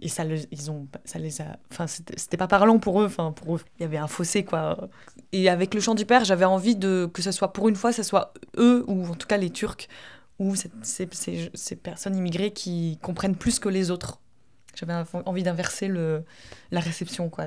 et 0.00 0.08
ça 0.08 0.24
ils 0.50 0.70
ont 0.70 0.86
ça 1.04 1.18
les 1.18 1.42
a 1.42 1.58
enfin 1.70 1.86
c'était 1.86 2.38
pas 2.38 2.48
parlant 2.48 2.78
pour 2.78 3.02
eux 3.02 3.06
enfin 3.06 3.30
pour 3.30 3.56
eux. 3.56 3.60
Il 3.78 3.82
y 3.82 3.84
avait 3.84 3.98
un 3.98 4.08
fossé 4.08 4.44
quoi. 4.44 4.88
Et 5.32 5.50
avec 5.50 5.74
le 5.74 5.80
chant 5.82 5.94
du 5.94 6.06
père 6.06 6.24
j'avais 6.24 6.46
envie 6.46 6.76
de 6.76 7.10
que 7.12 7.20
ce 7.20 7.30
soit 7.30 7.52
pour 7.52 7.68
une 7.68 7.76
fois 7.76 7.92
ce 7.92 8.02
soit 8.04 8.32
eux 8.56 8.86
ou 8.86 9.04
en 9.04 9.14
tout 9.16 9.26
cas 9.26 9.36
les 9.36 9.50
turcs 9.50 9.86
ou 10.38 10.54
ces 10.82 11.76
personnes 11.76 12.16
immigrées 12.16 12.52
qui 12.52 12.98
comprennent 13.02 13.36
plus 13.36 13.58
que 13.58 13.68
les 13.68 13.90
autres 13.90 14.18
j'avais 14.76 14.92
envie 15.24 15.42
d'inverser 15.42 15.88
le 15.88 16.22
la 16.70 16.80
réception 16.80 17.28
quoi. 17.30 17.46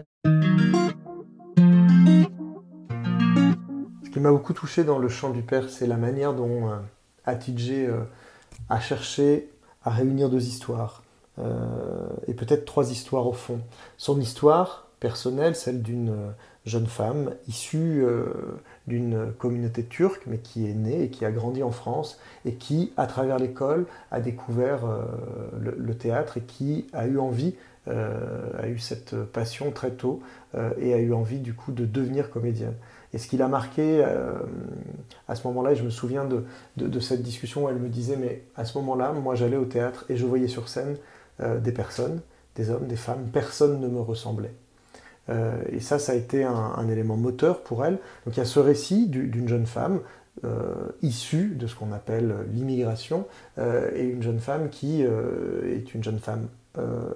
Ce 4.03 4.09
qui 4.11 4.19
m'a 4.19 4.31
beaucoup 4.31 4.53
touché 4.53 4.83
dans 4.83 4.97
le 4.97 5.07
chant 5.07 5.29
du 5.29 5.43
père, 5.43 5.69
c'est 5.69 5.85
la 5.85 5.97
manière 5.97 6.33
dont 6.33 6.69
euh, 6.69 6.77
euh, 7.27 8.03
a 8.69 8.79
cherché 8.79 9.49
à 9.83 9.91
réunir 9.91 10.29
deux 10.29 10.47
histoires, 10.47 11.03
euh, 11.37 12.07
et 12.27 12.33
peut-être 12.33 12.65
trois 12.65 12.91
histoires 12.91 13.27
au 13.27 13.33
fond. 13.33 13.61
Son 13.97 14.19
histoire 14.19 14.87
personnelle, 14.99 15.55
celle 15.55 15.83
d'une 15.83 16.09
euh, 16.09 16.31
jeune 16.65 16.87
femme 16.87 17.35
issue 17.47 18.03
d'une 18.89 19.31
communauté 19.37 19.83
turque, 19.83 20.23
mais 20.27 20.39
qui 20.39 20.69
est 20.69 20.73
née 20.73 21.03
et 21.03 21.09
qui 21.09 21.23
a 21.23 21.31
grandi 21.31 21.63
en 21.63 21.71
France, 21.71 22.19
et 22.43 22.55
qui, 22.55 22.91
à 22.97 23.07
travers 23.07 23.39
l'école, 23.39 23.85
a 24.11 24.19
découvert 24.19 24.81
le, 25.57 25.93
théâtre 25.95 26.37
et 26.37 26.41
qui 26.41 26.87
a 26.91 27.07
eu 27.07 27.17
envie, 27.17 27.55
a 27.87 28.67
eu 28.67 28.79
cette 28.79 29.15
passion 29.15 29.71
très 29.71 29.91
tôt, 29.91 30.21
et 30.77 30.93
a 30.93 30.97
eu 30.97 31.13
envie 31.13 31.39
du 31.39 31.53
coup 31.53 31.71
de 31.71 31.85
devenir 31.85 32.29
comédienne. 32.29 32.75
Et 33.13 33.17
ce 33.17 33.27
qui 33.27 33.37
l'a 33.37 33.47
marqué 33.47 34.03
euh, 34.05 34.33
à 35.27 35.35
ce 35.35 35.47
moment-là, 35.47 35.71
et 35.71 35.75
je 35.75 35.83
me 35.83 35.89
souviens 35.89 36.25
de, 36.25 36.45
de, 36.77 36.99
cette 36.99 37.23
discussion 37.23 37.65
où 37.65 37.69
elle 37.69 37.77
me 37.77 37.89
disait, 37.89 38.17
mais 38.17 38.43
à 38.55 38.65
ce 38.65 38.77
moment-là, 38.77 39.13
moi 39.13 39.35
j'allais 39.35 39.57
au 39.57 39.65
théâtre 39.65 40.05
et 40.09 40.17
je 40.17 40.25
voyais 40.25 40.47
sur 40.47 40.69
scène 40.69 40.97
euh, 41.41 41.59
des 41.59 41.71
personnes, 41.71 42.21
des 42.55 42.69
hommes, 42.69 42.87
des 42.87 42.95
femmes, 42.95 43.27
personne 43.33 43.79
ne 43.81 43.87
me 43.87 43.99
ressemblait. 43.99 44.53
Euh, 45.29 45.61
et 45.71 45.79
ça, 45.79 45.99
ça 45.99 46.13
a 46.13 46.15
été 46.15 46.43
un, 46.43 46.89
élément 46.89 47.17
moteur 47.17 47.61
pour 47.61 47.85
elle. 47.85 47.99
Donc 48.25 48.35
il 48.35 48.37
y 48.37 48.41
a 48.41 48.45
ce 48.45 48.59
récit 48.59 49.07
d'une 49.07 49.47
jeune 49.47 49.65
femme 49.65 50.01
issue 51.01 51.49
de 51.55 51.67
ce 51.67 51.75
qu'on 51.75 51.91
appelle 51.91 52.33
l'immigration, 52.53 53.25
et 53.57 54.05
une 54.05 54.23
jeune 54.23 54.39
femme 54.39 54.69
qui 54.69 55.01
est 55.01 55.93
une 55.93 56.01
jeune 56.01 56.19
femme 56.19 56.47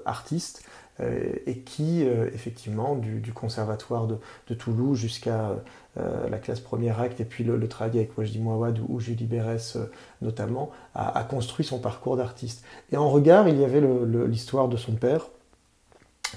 artiste, 0.06 0.68
et 1.00 1.60
qui, 1.60 2.02
effectivement, 2.02 2.96
du, 2.96 3.32
conservatoire 3.32 4.08
de, 4.08 4.54
Toulouse 4.54 5.00
jusqu'à 5.00 5.56
euh, 6.00 6.28
la 6.28 6.40
classe 6.40 6.60
première 6.60 7.00
acte 7.00 7.22
et 7.22 7.26
puis 7.26 7.44
le, 7.44 7.68
travail 7.68 8.00
avec 8.00 8.18
Wajdi 8.18 8.40
Mouawad 8.40 8.80
ou, 8.88 9.00
Julie 9.00 9.26
Bérès 9.26 9.76
euh, 9.76 9.92
notamment, 10.24 10.72
a, 10.96 11.24
construit 11.24 11.64
son 11.64 11.78
parcours 11.78 12.18
d'artiste. 12.18 12.66
Et 12.92 12.98
en 12.98 13.08
regard, 13.10 13.48
il 13.48 13.60
y 13.60 13.64
avait 13.64 13.82
l'histoire 14.28 14.70
de 14.70 14.78
son 14.78 14.94
père, 14.94 15.28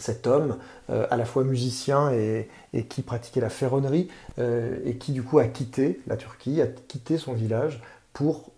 cet 0.01 0.27
homme, 0.27 0.57
euh, 0.91 1.07
à 1.11 1.17
la 1.17 1.25
fois 1.25 1.45
musicien 1.45 2.11
et, 2.11 2.49
qui 2.89 3.03
pratiquait 3.03 3.41
la 3.41 3.49
ferronnerie, 3.49 4.09
et 4.39 4.97
qui 4.97 5.13
du 5.13 5.23
coup 5.23 5.39
a 5.39 5.47
quitté 5.47 6.01
la 6.07 6.17
Turquie, 6.17 6.61
a 6.61 6.67
quitté 6.67 7.17
son 7.17 7.33
village 7.33 7.83
pour 8.13 8.51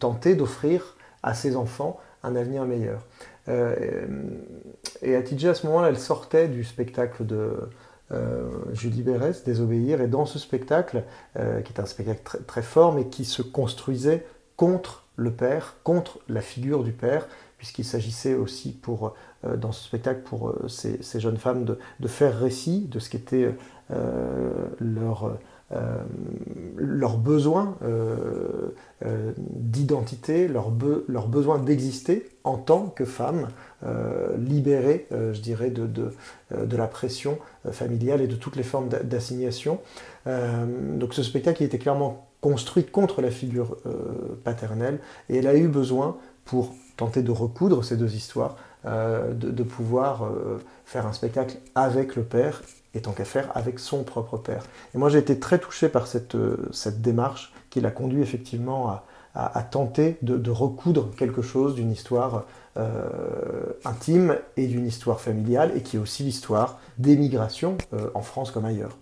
tenter 0.00 0.34
d'offrir 0.34 0.96
à 1.22 1.34
ses 1.34 1.54
enfants 1.54 2.00
un 2.24 2.34
avenir 2.34 2.64
meilleur. 2.64 3.06
et 3.46 5.14
Atidja, 5.14 5.50
à 5.50 5.54
ce 5.54 5.66
moment-là, 5.68 5.90
elle 5.90 6.00
sortait 6.00 6.48
du 6.48 6.64
spectacle 6.64 7.24
de, 7.24 7.70
euh, 8.12 8.50
Julie 8.72 9.02
Bérès, 9.02 9.42
Désobéir, 9.44 10.02
et 10.02 10.06
dans 10.06 10.26
ce 10.26 10.38
spectacle, 10.38 11.04
euh, 11.38 11.62
qui 11.62 11.72
est 11.72 11.80
un 11.80 11.86
spectacle 11.86 12.42
très, 12.46 12.62
fort, 12.62 12.92
mais 12.92 13.06
qui 13.06 13.24
se 13.24 13.40
construisait 13.40 14.26
contre 14.56 15.04
le 15.16 15.30
père, 15.30 15.76
contre 15.82 16.18
la 16.28 16.42
figure 16.42 16.84
du 16.84 16.92
père, 16.92 17.26
puisqu'il 17.62 17.84
s'agissait 17.84 18.34
aussi 18.34 18.72
pour, 18.72 19.14
euh, 19.44 19.56
dans 19.56 19.70
ce 19.70 19.84
spectacle 19.84 20.22
pour 20.24 20.52
ces, 20.66 20.98
jeunes 21.20 21.36
femmes 21.36 21.64
de, 21.64 22.08
faire 22.08 22.36
récit 22.36 22.88
de 22.90 22.98
ce 22.98 23.08
qu'était 23.08 23.54
leur 24.80 25.38
euh, 25.74 27.16
besoins 27.16 27.76
euh, 27.82 28.74
euh, 29.04 29.32
d'identité, 29.38 30.48
leur, 30.48 30.72
leur, 31.08 31.28
besoin 31.28 31.58
d'exister 31.58 32.28
en 32.44 32.56
tant 32.56 32.86
que 32.86 33.04
femmes 33.04 33.48
libérées, 34.38 35.08
je 35.10 35.40
dirais, 35.40 35.70
de, 35.70 35.86
de, 35.86 36.12
de, 36.56 36.76
la 36.76 36.86
pression 36.86 37.38
familiale 37.72 38.20
et 38.20 38.28
de 38.28 38.36
toutes 38.36 38.54
les 38.54 38.62
formes 38.62 38.88
d'assignation. 38.88 39.80
donc 40.24 41.14
ce 41.14 41.24
spectacle 41.24 41.64
était 41.64 41.78
clairement 41.78 42.28
construit 42.40 42.84
contre 42.84 43.22
la 43.22 43.32
figure 43.32 43.76
paternelle 44.44 45.00
et 45.28 45.38
elle 45.38 45.48
a 45.48 45.56
eu 45.56 45.66
besoin 45.66 46.16
pour 46.44 46.72
tenter 47.04 47.22
de 47.22 47.30
recoudre 47.30 47.84
ces 47.84 47.96
deux 47.96 48.14
histoires, 48.14 48.56
de, 48.84 49.32
de, 49.32 49.62
pouvoir 49.62 50.28
faire 50.84 51.06
un 51.06 51.12
spectacle 51.12 51.58
avec 51.74 52.16
le 52.16 52.22
père 52.24 52.62
et 52.94 53.00
tant 53.00 53.12
qu'à 53.12 53.24
faire 53.24 53.50
avec 53.54 53.78
son 53.78 54.02
propre 54.04 54.36
père. 54.36 54.64
Et 54.94 54.98
moi 54.98 55.08
j'ai 55.08 55.18
été 55.18 55.38
très 55.38 55.58
touché 55.58 55.88
par 55.88 56.06
cette, 56.06 56.34
euh, 56.34 56.68
cette 56.72 57.00
démarche 57.00 57.52
qui 57.70 57.80
l'a 57.80 57.90
conduit 57.90 58.22
effectivement 58.22 58.88
à, 58.88 59.04
à, 59.34 59.62
tenter 59.62 60.18
de, 60.22 60.50
recoudre 60.50 61.10
quelque 61.16 61.40
chose 61.40 61.74
d'une 61.74 61.90
histoire 61.90 62.44
euh, 62.76 63.72
intime 63.84 64.36
et 64.56 64.66
d'une 64.66 64.86
histoire 64.86 65.20
familiale 65.20 65.72
et 65.74 65.82
qui 65.82 65.96
est 65.96 66.00
aussi 66.00 66.22
l'histoire 66.22 66.78
d'émigration 66.98 67.78
euh, 67.94 68.10
en 68.14 68.20
France 68.20 68.50
comme 68.50 68.66
ailleurs. 68.66 68.98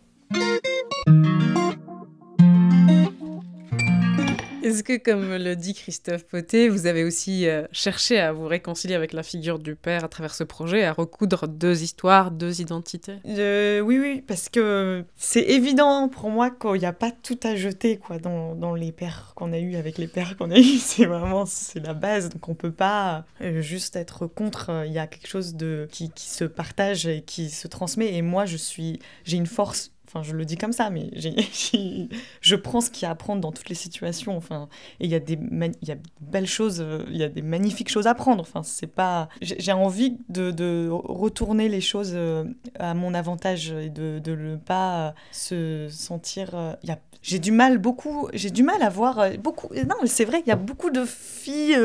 Est-ce 4.70 4.84
que, 4.84 4.96
comme 4.96 5.34
le 5.34 5.56
dit 5.56 5.74
Christophe 5.74 6.24
Poté, 6.26 6.68
vous 6.68 6.86
avez 6.86 7.02
aussi 7.02 7.48
euh, 7.48 7.66
cherché 7.72 8.20
à 8.20 8.32
vous 8.32 8.46
réconcilier 8.46 8.94
avec 8.94 9.12
la 9.12 9.24
figure 9.24 9.58
du 9.58 9.74
père 9.74 10.04
à 10.04 10.08
travers 10.08 10.32
ce 10.32 10.44
projet, 10.44 10.84
à 10.84 10.92
recoudre 10.92 11.48
deux 11.48 11.82
histoires, 11.82 12.30
deux 12.30 12.60
identités? 12.60 13.16
Euh, 13.26 13.80
Oui, 13.80 13.98
oui, 13.98 14.22
parce 14.24 14.48
que 14.48 15.04
c'est 15.16 15.42
évident 15.42 16.08
pour 16.08 16.30
moi 16.30 16.52
qu'il 16.52 16.78
n'y 16.78 16.86
a 16.86 16.92
pas 16.92 17.10
tout 17.10 17.38
à 17.42 17.56
jeter 17.56 17.96
quoi, 17.96 18.18
dans, 18.18 18.54
dans 18.54 18.76
les 18.76 18.92
pères 18.92 19.32
qu'on 19.34 19.52
a 19.52 19.58
eus, 19.58 19.74
avec 19.74 19.98
les 19.98 20.06
pères 20.06 20.36
qu'on 20.36 20.52
a 20.52 20.58
eus. 20.58 20.78
C'est 20.78 21.06
vraiment 21.06 21.46
c'est 21.46 21.80
la 21.80 21.94
base, 21.94 22.28
donc 22.28 22.48
on 22.48 22.52
ne 22.52 22.56
peut 22.56 22.70
pas 22.70 23.24
euh, 23.40 23.60
juste 23.62 23.96
être 23.96 24.28
contre. 24.28 24.84
Il 24.86 24.92
y 24.92 24.98
a 25.00 25.08
quelque 25.08 25.26
chose 25.28 25.56
de, 25.56 25.88
qui, 25.90 26.10
qui 26.10 26.28
se 26.28 26.44
partage 26.44 27.08
et 27.08 27.22
qui 27.22 27.50
se 27.50 27.66
transmet. 27.66 28.14
Et 28.14 28.22
moi, 28.22 28.44
je 28.46 28.56
suis, 28.56 29.00
j'ai 29.24 29.36
une 29.36 29.46
force 29.46 29.90
Enfin, 30.12 30.24
je 30.24 30.34
le 30.34 30.44
dis 30.44 30.56
comme 30.56 30.72
ça, 30.72 30.90
mais 30.90 31.08
je 32.40 32.56
prends 32.56 32.80
ce 32.80 32.90
qu'il 32.90 33.04
y 33.04 33.06
a 33.06 33.11
à 33.11 33.14
prendre 33.14 33.40
dans 33.40 33.52
toutes 33.52 33.68
les 33.68 33.76
situations. 33.76 34.36
Enfin, 34.36 34.68
et 34.98 35.04
il 35.04 35.11
y 35.11 35.14
a 35.14 35.20
des 35.20 35.38
il 35.82 35.88
y 35.88 35.92
a 35.92 35.96
belles 36.20 36.48
choses, 36.48 36.80
euh, 36.80 37.04
il 37.11 37.16
y 37.16 37.22
a 37.22 37.28
des 37.28 37.42
magnifiques 37.42 37.90
choses 37.90 38.08
à 38.08 38.14
prendre. 38.14 38.40
Enfin, 38.40 38.64
c'est 38.64 38.88
pas. 38.88 39.28
J'ai 39.40 39.72
envie 39.72 40.16
de, 40.28 40.50
de, 40.50 40.88
retourner 40.90 41.68
les 41.68 41.80
choses 41.80 42.12
euh, 42.14 42.44
à 42.80 42.94
mon 42.94 43.14
avantage 43.14 43.70
et 43.70 43.88
de 43.88 44.20
ne 44.26 44.56
pas 44.56 45.14
se 45.30 45.86
sentir. 45.90 46.50
Euh, 46.54 46.72
y 46.82 46.90
a 46.90 46.98
j'ai 47.22 47.38
du 47.38 47.52
mal 47.52 47.76
beaucoup 47.76 48.30
j'ai 48.32 48.50
du 48.50 48.62
mal 48.62 48.82
à 48.82 48.88
voir 48.88 49.28
beaucoup 49.36 49.68
non 49.74 49.96
c'est 50.06 50.24
vrai 50.24 50.40
il 50.40 50.48
y 50.48 50.52
a 50.52 50.56
beaucoup 50.56 50.88
de 50.88 51.04
filles 51.04 51.76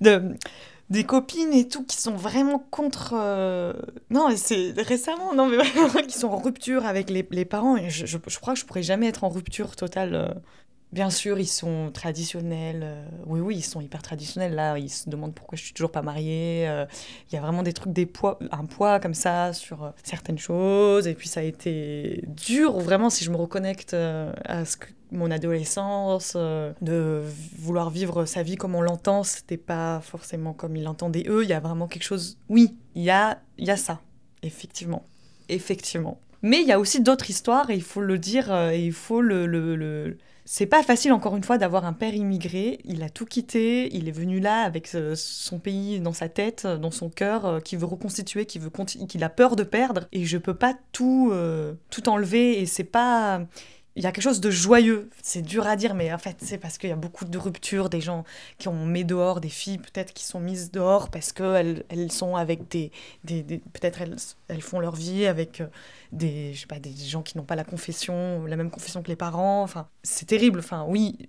de 0.00 0.34
des 0.92 1.04
copines 1.04 1.54
et 1.54 1.66
tout 1.66 1.84
qui 1.84 1.96
sont 1.96 2.14
vraiment 2.14 2.58
contre. 2.58 3.14
Euh, 3.16 3.72
non, 4.10 4.28
c'est 4.36 4.72
récemment, 4.76 5.34
non, 5.34 5.48
mais 5.48 5.56
vraiment, 5.56 5.88
qui 6.06 6.16
sont 6.16 6.28
en 6.28 6.36
rupture 6.36 6.84
avec 6.84 7.08
les, 7.08 7.26
les 7.30 7.46
parents. 7.46 7.78
Et 7.78 7.88
je, 7.88 8.04
je, 8.04 8.38
crois 8.38 8.52
que 8.52 8.60
je 8.60 8.66
pourrais 8.66 8.82
jamais 8.82 9.08
être 9.08 9.24
en 9.24 9.30
rupture 9.30 9.74
totale. 9.74 10.14
Euh. 10.14 10.34
Bien 10.92 11.08
sûr, 11.08 11.38
ils 11.38 11.48
sont 11.48 11.90
traditionnels. 11.94 12.82
Euh. 12.84 13.06
Oui, 13.24 13.40
oui, 13.40 13.56
ils 13.56 13.62
sont 13.62 13.80
hyper 13.80 14.02
traditionnels. 14.02 14.54
Là, 14.54 14.78
ils 14.78 14.90
se 14.90 15.08
demandent 15.08 15.34
pourquoi 15.34 15.56
je 15.56 15.64
suis 15.64 15.72
toujours 15.72 15.90
pas 15.90 16.02
mariée. 16.02 16.64
Il 17.30 17.34
y 17.34 17.38
a 17.38 17.40
vraiment 17.40 17.62
des 17.62 17.72
trucs, 17.72 17.94
des 17.94 18.04
poids, 18.04 18.38
un 18.50 18.66
poids 18.66 19.00
comme 19.00 19.14
ça 19.14 19.54
sur 19.54 19.94
certaines 20.04 20.38
choses. 20.38 21.06
Et 21.06 21.14
puis, 21.14 21.28
ça 21.28 21.40
a 21.40 21.44
été 21.44 22.22
dur, 22.26 22.78
vraiment, 22.80 23.08
si 23.08 23.24
je 23.24 23.30
me 23.30 23.36
reconnecte 23.36 23.94
à 23.94 24.66
ce 24.66 24.76
que 24.76 24.88
mon 25.12 25.30
adolescence, 25.30 26.32
euh, 26.36 26.72
de 26.80 27.22
vouloir 27.58 27.90
vivre 27.90 28.24
sa 28.24 28.42
vie 28.42 28.56
comme 28.56 28.74
on 28.74 28.80
l'entend, 28.80 29.22
c'était 29.22 29.56
pas 29.56 30.00
forcément 30.00 30.52
comme 30.52 30.76
ils 30.76 30.82
l'entendaient 30.82 31.24
eux. 31.28 31.44
Il 31.44 31.48
y 31.48 31.52
a 31.52 31.60
vraiment 31.60 31.86
quelque 31.86 32.02
chose. 32.02 32.38
Oui, 32.48 32.76
il 32.94 33.02
y 33.02 33.10
a, 33.10 33.40
y 33.58 33.70
a 33.70 33.76
ça, 33.76 34.00
effectivement. 34.42 35.04
Effectivement. 35.48 36.18
Mais 36.42 36.60
il 36.60 36.66
y 36.66 36.72
a 36.72 36.80
aussi 36.80 37.00
d'autres 37.00 37.30
histoires, 37.30 37.70
et 37.70 37.74
il 37.74 37.82
faut 37.82 38.00
le 38.00 38.18
dire, 38.18 38.52
euh, 38.52 38.70
et 38.70 38.84
il 38.84 38.92
faut 38.92 39.20
le. 39.20 39.46
le, 39.46 40.18
C'est 40.44 40.66
pas 40.66 40.82
facile, 40.82 41.12
encore 41.12 41.36
une 41.36 41.44
fois, 41.44 41.56
d'avoir 41.56 41.84
un 41.84 41.92
père 41.92 42.14
immigré. 42.14 42.80
Il 42.84 43.04
a 43.04 43.10
tout 43.10 43.26
quitté, 43.26 43.94
il 43.94 44.08
est 44.08 44.12
venu 44.12 44.40
là 44.40 44.62
avec 44.62 44.92
euh, 44.94 45.14
son 45.14 45.60
pays 45.60 46.00
dans 46.00 46.12
sa 46.12 46.28
tête, 46.28 46.66
dans 46.66 46.90
son 46.90 47.10
cœur, 47.10 47.62
qui 47.62 47.76
veut 47.76 47.86
reconstituer, 47.86 48.46
qui 48.46 48.58
veut 48.58 48.70
qu'il 49.08 49.22
a 49.22 49.28
peur 49.28 49.54
de 49.54 49.62
perdre. 49.62 50.08
Et 50.10 50.24
je 50.24 50.38
peux 50.38 50.54
pas 50.54 50.74
tout, 50.90 51.32
tout 51.90 52.08
enlever, 52.08 52.60
et 52.60 52.66
c'est 52.66 52.82
pas 52.82 53.46
il 53.94 54.02
y 54.02 54.06
a 54.06 54.12
quelque 54.12 54.24
chose 54.24 54.40
de 54.40 54.50
joyeux. 54.50 55.10
C'est 55.22 55.42
dur 55.42 55.66
à 55.66 55.76
dire, 55.76 55.94
mais 55.94 56.12
en 56.12 56.18
fait, 56.18 56.36
c'est 56.40 56.58
parce 56.58 56.78
qu'il 56.78 56.88
y 56.88 56.92
a 56.92 56.96
beaucoup 56.96 57.24
de 57.24 57.38
ruptures, 57.38 57.90
des 57.90 58.00
gens 58.00 58.24
qui 58.58 58.68
ont 58.68 58.86
mis 58.86 59.04
dehors, 59.04 59.40
des 59.40 59.48
filles 59.48 59.78
peut-être 59.78 60.12
qui 60.12 60.24
sont 60.24 60.40
mises 60.40 60.70
dehors 60.70 61.10
parce 61.10 61.32
qu'elles 61.32 61.84
elles 61.88 62.10
sont 62.10 62.36
avec 62.36 62.68
des. 62.68 62.90
des, 63.24 63.42
peut-être 63.42 64.00
elles, 64.00 64.16
elles 64.48 64.62
font 64.62 64.80
leur 64.80 64.94
vie 64.96 65.26
avec 65.26 65.60
euh, 65.60 65.66
des, 66.12 66.54
je 66.54 66.60
sais 66.60 66.66
pas, 66.66 66.78
des 66.78 66.94
gens 66.94 67.22
qui 67.22 67.36
n'ont 67.36 67.44
pas 67.44 67.56
la 67.56 67.64
confession, 67.64 68.46
la 68.46 68.56
même 68.56 68.70
confession 68.70 69.02
que 69.02 69.08
les 69.08 69.16
parents. 69.16 69.62
Enfin, 69.62 69.88
c'est 70.02 70.26
terrible. 70.26 70.60
Enfin, 70.60 70.84
oui, 70.88 71.28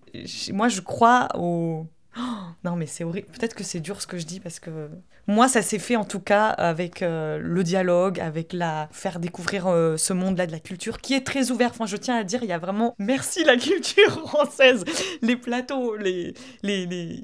moi 0.52 0.70
je 0.70 0.82
crois 0.82 1.28
au. 1.36 1.86
Non, 2.64 2.76
mais 2.76 2.86
c'est 2.86 3.04
horrible. 3.04 3.28
Peut-être 3.28 3.56
que 3.56 3.64
c'est 3.64 3.80
dur 3.80 4.02
ce 4.02 4.08
que 4.08 4.18
je 4.18 4.26
dis 4.26 4.40
parce 4.40 4.60
que 4.60 4.90
moi, 5.28 5.48
ça 5.48 5.62
s'est 5.62 5.80
fait 5.80 5.96
en 5.96 6.04
tout 6.04 6.20
cas 6.20 6.48
avec 6.48 7.02
euh, 7.02 7.40
le 7.42 7.64
dialogue, 7.64 8.20
avec 8.20 8.52
la 8.52 8.90
faire 8.92 9.20
découvrir 9.20 9.68
euh, 9.68 9.96
ce 9.96 10.12
monde-là 10.12 10.48
de 10.48 10.52
la 10.52 10.60
culture 10.60 11.00
qui 11.00 11.14
est 11.14 11.26
très 11.26 11.50
ouvert. 11.50 11.70
Enfin, 11.72 11.86
je 11.86 11.96
tiens 11.96 12.18
à 12.18 12.24
dire, 12.26 12.44
il 12.44 12.50
y 12.50 12.54
a 12.54 12.58
vraiment 12.58 12.94
merci 13.00 13.46
la 13.46 13.56
culture 13.56 14.28
française, 14.28 14.84
les 15.22 15.38
plateaux, 15.38 15.96
les, 15.96 16.34
les, 16.62 16.86
les... 16.86 17.24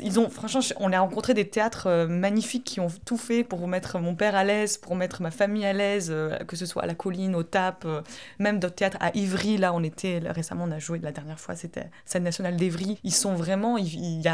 ils 0.00 0.20
ont 0.20 0.30
franchement, 0.30 0.60
on 0.78 0.92
a 0.92 1.00
rencontré 1.00 1.34
des 1.34 1.48
théâtres 1.48 1.88
euh, 1.88 2.06
magnifiques 2.06 2.62
qui 2.62 2.78
ont 2.78 2.86
tout 3.04 3.16
fait 3.16 3.42
pour 3.42 3.66
mettre 3.66 3.98
mon 3.98 4.14
père 4.14 4.36
à 4.36 4.44
l'aise, 4.44 4.78
pour 4.78 4.94
mettre 4.94 5.20
ma 5.20 5.32
famille 5.32 5.66
à 5.66 5.72
l'aise, 5.72 6.14
que 6.46 6.54
ce 6.54 6.66
soit 6.66 6.84
à 6.84 6.86
la 6.86 6.94
colline, 6.94 7.34
au 7.34 7.42
TAP, 7.42 7.84
même 8.38 8.60
d'autres 8.60 8.76
théâtres 8.76 8.98
à 9.00 9.16
Ivry. 9.16 9.56
Là, 9.56 9.72
on 9.74 9.82
était 9.82 10.20
récemment, 10.24 10.66
on 10.68 10.70
a 10.70 10.78
joué 10.78 11.00
la 11.00 11.10
dernière 11.10 11.40
fois, 11.40 11.56
c'était 11.56 11.90
scène 12.04 12.22
nationale 12.22 12.54
d'Ivry. 12.56 12.98
Ils 13.02 13.14
sont 13.14 13.34
vraiment, 13.34 13.76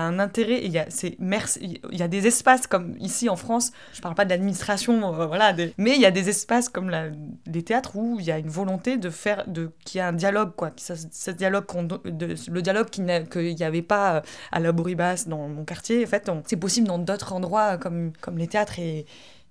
un 0.02 0.18
intérêt, 0.18 0.60
il 0.64 0.72
y 0.72 0.78
a, 0.78 0.86
c'est 0.88 1.16
merci, 1.18 1.80
il 1.90 1.98
y 1.98 2.02
a 2.02 2.08
des 2.08 2.26
espaces 2.26 2.66
comme 2.66 2.96
ici 2.98 3.28
en 3.28 3.36
France, 3.36 3.72
je 3.92 4.00
parle 4.00 4.14
pas 4.14 4.24
de 4.24 4.30
l'administration, 4.30 5.14
euh, 5.14 5.26
voilà, 5.26 5.54
mais 5.78 5.94
il 5.94 6.00
y 6.00 6.06
a 6.06 6.10
des 6.10 6.28
espaces 6.28 6.68
comme 6.68 6.90
la, 6.90 7.08
des 7.46 7.62
théâtres 7.62 7.96
où 7.96 8.18
il 8.20 8.26
y 8.26 8.32
a 8.32 8.38
une 8.38 8.48
volonté 8.48 8.96
de 8.96 9.10
faire, 9.10 9.46
de 9.46 9.70
qu'il 9.84 9.98
y 9.98 10.00
a 10.00 10.08
un 10.08 10.12
dialogue, 10.12 10.52
quoi, 10.56 10.72
ça, 10.76 10.94
ce 10.96 11.30
dialogue, 11.30 11.66
de, 12.04 12.34
le 12.50 12.62
dialogue 12.62 12.90
qu'il 12.90 13.04
n'y 13.04 13.64
avait 13.64 13.82
pas 13.82 14.16
euh, 14.16 14.20
à 14.52 14.60
la 14.60 14.72
Bouribas 14.72 15.24
dans 15.26 15.48
mon 15.48 15.64
quartier, 15.64 16.04
en 16.04 16.08
fait, 16.08 16.30
c'est 16.46 16.56
possible 16.56 16.86
dans 16.86 16.98
d'autres 16.98 17.32
endroits 17.32 17.78
comme, 17.78 18.12
comme 18.20 18.38
les 18.38 18.46
théâtres 18.48 18.78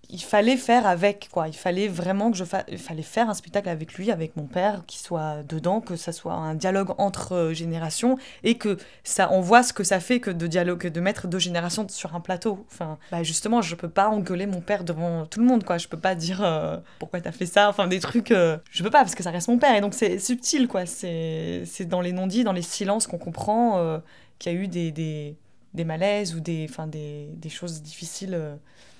il 0.10 0.22
fallait 0.22 0.58
faire 0.58 0.86
avec 0.88 1.30
quoi. 1.32 1.48
Il 1.48 1.56
fallait 1.56 1.88
vraiment 1.88 2.32
que 2.32 2.38
je 2.38 2.44
fasse 2.44 2.64
il 2.70 2.78
fallait 2.78 3.02
faire 3.02 3.30
un 3.30 3.34
spectacle 3.34 3.70
avec 3.70 3.94
lui 3.94 4.12
avec 4.12 4.36
mon 4.36 4.46
père 4.46 4.84
qui 4.86 5.00
soit 5.00 5.44
dedans 5.44 5.82
que 5.82 5.96
ça 5.96 6.12
soit 6.12 6.34
un 6.34 6.56
dialogue 6.56 6.94
entre 6.98 7.34
euh, 7.34 7.54
générations 7.54 8.18
et 8.44 8.58
que 8.58 8.78
ça 9.04 9.30
on 9.32 9.42
voit 9.42 9.64
ce 9.64 9.74
que 9.74 9.84
ça 9.84 10.00
fait 10.00 10.20
que 10.20 10.32
de 10.32 10.48
dialogue 10.48 10.88
de 10.88 11.00
mettre 11.02 11.28
deux 11.28 11.40
générations 11.40 11.88
sur 11.90 12.16
un 12.16 12.20
plateau. 12.20 12.66
Enfin 12.72 12.98
bah 13.12 13.24
justement 13.24 13.62
je 13.62 13.76
peux 13.76 13.90
pas 13.90 14.10
engueuler 14.10 14.46
mon 14.46 14.62
père 14.62 14.84
devant 14.84 15.26
tout 15.26 15.40
le 15.40 15.46
monde 15.46 15.64
quoi. 15.64 15.78
Je 15.78 15.88
peux 15.88 16.00
pas 16.00 16.16
dire 16.16 16.44
euh, 16.44 16.78
pourquoi 17.00 17.22
t'as 17.22 17.32
fait 17.32 17.46
ça 17.46 17.70
enfin 17.70 17.88
des 17.88 18.00
trucs 18.00 18.32
euh, 18.32 18.58
je 18.72 18.84
peux 18.84 18.92
pas 18.92 19.00
parce 19.00 19.16
que 19.16 19.24
ça 19.24 19.32
reste 19.32 19.48
mon 19.48 19.58
père 19.58 19.76
et 19.76 19.82
donc 19.82 19.94
c'est 19.94 20.20
subtil 20.20 20.68
quoi. 20.68 20.86
C'est 20.86 21.64
c'est 21.66 21.86
dans 21.86 22.02
les 22.02 22.12
non-dits 22.12 22.44
dans 22.44 22.54
les 22.54 22.62
silences 22.62 23.08
qu'on 23.08 23.18
comprend 23.18 24.02
qu'il 24.40 24.52
y 24.52 24.56
a 24.56 24.60
eu 24.60 24.68
des, 24.68 24.92
des, 24.92 25.38
des 25.74 25.86
malaises 25.86 26.36
ou 26.36 26.40
des 26.40 26.68
enfin 26.70 26.88
des, 26.88 27.30
des 27.36 27.50
choses 27.50 27.82
difficiles 27.82 28.38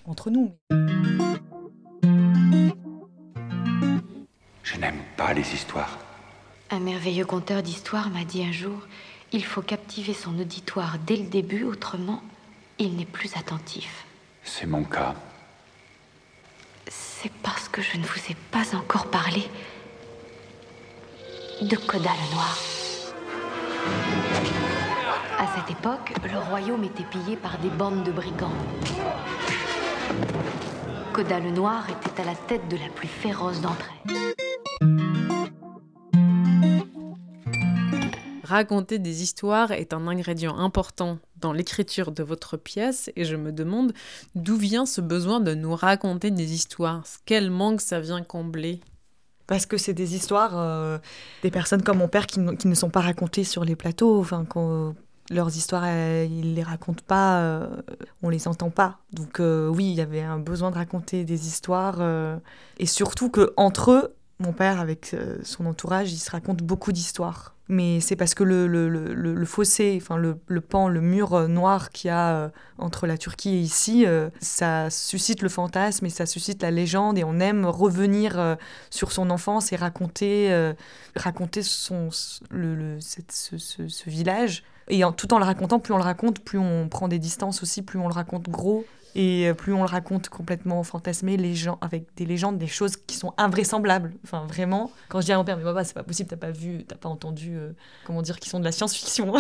entre 0.06 0.30
nous. 0.30 0.56
Je 4.64 4.78
n'aime 4.78 5.02
pas 5.18 5.34
les 5.34 5.54
histoires. 5.54 5.98
Un 6.72 6.80
merveilleux 6.80 7.26
conteur 7.26 7.62
d'histoires 7.62 8.10
m'a 8.10 8.26
dit 8.26 8.44
un 8.44 8.52
jour 8.52 8.88
il 9.32 9.44
faut 9.44 9.62
captiver 9.62 10.14
son 10.14 10.40
auditoire 10.40 10.98
dès 11.06 11.18
le 11.18 11.26
début, 11.26 11.64
autrement, 11.64 12.22
il 12.80 12.96
n'est 12.96 13.06
plus 13.06 13.36
attentif. 13.36 14.06
C'est 14.44 14.66
mon 14.66 14.84
cas. 14.86 15.14
C'est 16.88 17.32
parce 17.44 17.68
que 17.68 17.82
je 17.82 17.98
ne 17.98 18.04
vous 18.04 18.20
ai 18.30 18.36
pas 18.52 18.76
encore 18.76 19.08
parlé 19.08 19.44
de 21.62 21.76
Coda 21.76 22.12
le 22.12 22.34
Noir. 22.34 22.58
À 25.38 25.48
cette 25.56 25.78
époque, 25.78 26.14
le 26.24 26.40
royaume 26.40 26.86
était 26.86 27.04
pillé 27.04 27.36
par 27.36 27.58
des 27.58 27.70
bandes 27.70 28.04
de 28.04 28.12
brigands. 28.12 28.54
Coda 31.14 31.40
le 31.40 31.52
Noir 31.52 31.86
était 31.90 32.22
à 32.22 32.26
la 32.26 32.36
tête 32.36 32.68
de 32.70 32.76
la 32.76 32.90
plus 32.94 33.08
féroce 33.08 33.62
d'entre 33.62 33.90
elles. 34.10 34.36
Raconter 38.44 39.00
des 39.00 39.24
histoires 39.24 39.72
est 39.72 39.94
un 39.94 40.08
ingrédient 40.08 40.58
important 40.58 41.18
dans 41.38 41.52
l'écriture 41.52 42.12
de 42.12 42.22
votre 42.22 42.58
pièce 42.58 43.10
et 43.16 43.26
je 43.26 43.36
me 43.36 43.52
demande 43.52 43.92
d'où 44.36 44.56
vient 44.56 44.86
ce 44.86 45.02
besoin 45.02 45.40
de 45.40 45.56
nous 45.56 45.74
raconter 45.76 46.32
des 46.32 46.54
histoires. 46.54 47.04
Quel 47.26 47.50
manque 47.50 47.82
ça 47.82 48.00
vient 48.00 48.22
combler? 48.22 48.82
Parce 49.48 49.66
que 49.66 49.78
c'est 49.78 49.94
des 49.94 50.16
histoires 50.16 50.58
euh, 50.58 50.98
des 51.44 51.52
personnes 51.52 51.82
comme 51.82 51.98
mon 52.00 52.08
père 52.08 52.28
qui, 52.28 52.40
ne 52.40 52.76
sont 52.76 52.90
pas 52.90 53.02
racontées 53.02 53.44
sur 53.44 53.66
les 53.66 53.76
plateaux, 53.76 54.20
enfin, 54.20 54.46
leurs 55.30 55.56
histoires, 55.58 55.84
euh, 55.86 56.28
ils 56.30 56.54
les 56.54 56.64
racontent 56.64 57.04
pas, 57.06 57.40
euh, 57.40 57.68
on 58.22 58.30
les 58.30 58.48
entend 58.48 58.70
pas. 58.70 59.00
Donc 59.12 59.40
euh, 59.40 59.68
oui, 59.68 59.86
il 59.92 59.96
y 59.96 60.02
avait 60.02 60.22
un 60.22 60.40
besoin 60.40 60.70
de 60.72 60.76
raconter 60.76 61.24
des 61.24 61.48
histoires 61.48 62.02
et 62.78 62.86
surtout 62.86 63.30
que 63.30 63.54
entre 63.58 63.92
eux, 63.92 64.16
mon 64.40 64.52
père 64.52 64.80
avec 64.82 65.16
son 65.44 65.66
entourage, 65.66 66.12
il 66.12 66.18
se 66.18 66.30
raconte 66.30 66.62
beaucoup 66.62 66.92
d'histoires. 66.92 67.54
Mais 67.68 68.00
c'est 68.00 68.16
parce 68.16 68.36
que 68.36 68.44
le, 68.44 68.68
le, 68.68 68.88
le, 68.88 69.14
le 69.14 69.46
fossé, 69.46 69.98
enfin 70.00 70.18
le, 70.18 70.36
pan, 70.62 70.88
le 70.88 71.02
mur 71.02 71.48
noir 71.48 71.90
qu'il 71.90 72.10
y 72.10 72.12
a 72.12 72.52
entre 72.78 73.08
la 73.08 73.18
Turquie 73.18 73.56
et 73.56 73.60
ici, 73.60 74.06
ça 74.40 74.92
suscite 74.92 75.42
le 75.42 75.50
fantasme 75.50 76.06
et 76.06 76.12
ça 76.12 76.28
suscite 76.28 76.62
la 76.62 76.70
légende 76.70 77.18
et 77.18 77.24
on 77.24 77.40
aime 77.40 77.66
revenir 77.66 78.58
sur 78.92 79.12
son 79.12 79.32
enfance 79.32 79.74
et 79.74 79.78
raconter, 79.78 80.74
raconter 81.16 81.64
son, 81.64 82.10
cette, 82.12 83.32
ce, 83.32 83.58
ce 83.58 84.10
village 84.10 84.64
et 84.88 85.02
tout 85.18 85.34
en 85.34 85.40
le 85.40 85.46
racontant, 85.46 85.80
plus 85.80 85.94
on 85.94 85.98
le 85.98 86.04
raconte, 86.04 86.40
plus 86.40 86.60
on 86.60 86.88
prend 86.88 87.08
des 87.08 87.20
distances 87.20 87.64
aussi, 87.64 87.82
plus 87.82 87.98
on 88.00 88.08
le 88.08 88.14
raconte 88.14 88.50
gros. 88.50 88.86
Et 89.18 89.48
euh, 89.48 89.54
plus 89.54 89.74
on 89.74 89.80
le 89.80 89.88
raconte 89.88 90.28
complètement 90.28 90.84
fantasmé, 90.84 91.38
les 91.38 91.56
gens, 91.56 91.78
avec 91.80 92.14
des 92.18 92.26
légendes, 92.26 92.58
des 92.58 92.68
choses 92.68 92.98
qui 92.98 93.16
sont 93.16 93.34
invraisemblables. 93.38 94.14
Enfin, 94.26 94.46
vraiment. 94.46 94.92
Quand 95.08 95.22
je 95.22 95.28
dis 95.28 95.32
à 95.32 95.38
mon 95.38 95.46
père, 95.46 95.56
mais 95.58 95.64
papa, 95.64 95.86
c'est 95.86 95.94
pas 95.94 96.04
possible, 96.04 96.30
t'as 96.30 96.36
pas 96.36 96.52
vu, 96.52 96.84
t'as 96.84 96.98
pas 96.98 97.08
entendu, 97.08 97.56
euh, 97.56 97.72
comment 98.06 98.22
dire, 98.22 98.40
qui 98.40 98.50
sont 98.50 98.60
de 98.60 98.66
la 98.66 98.74
science-fiction. 98.74 99.34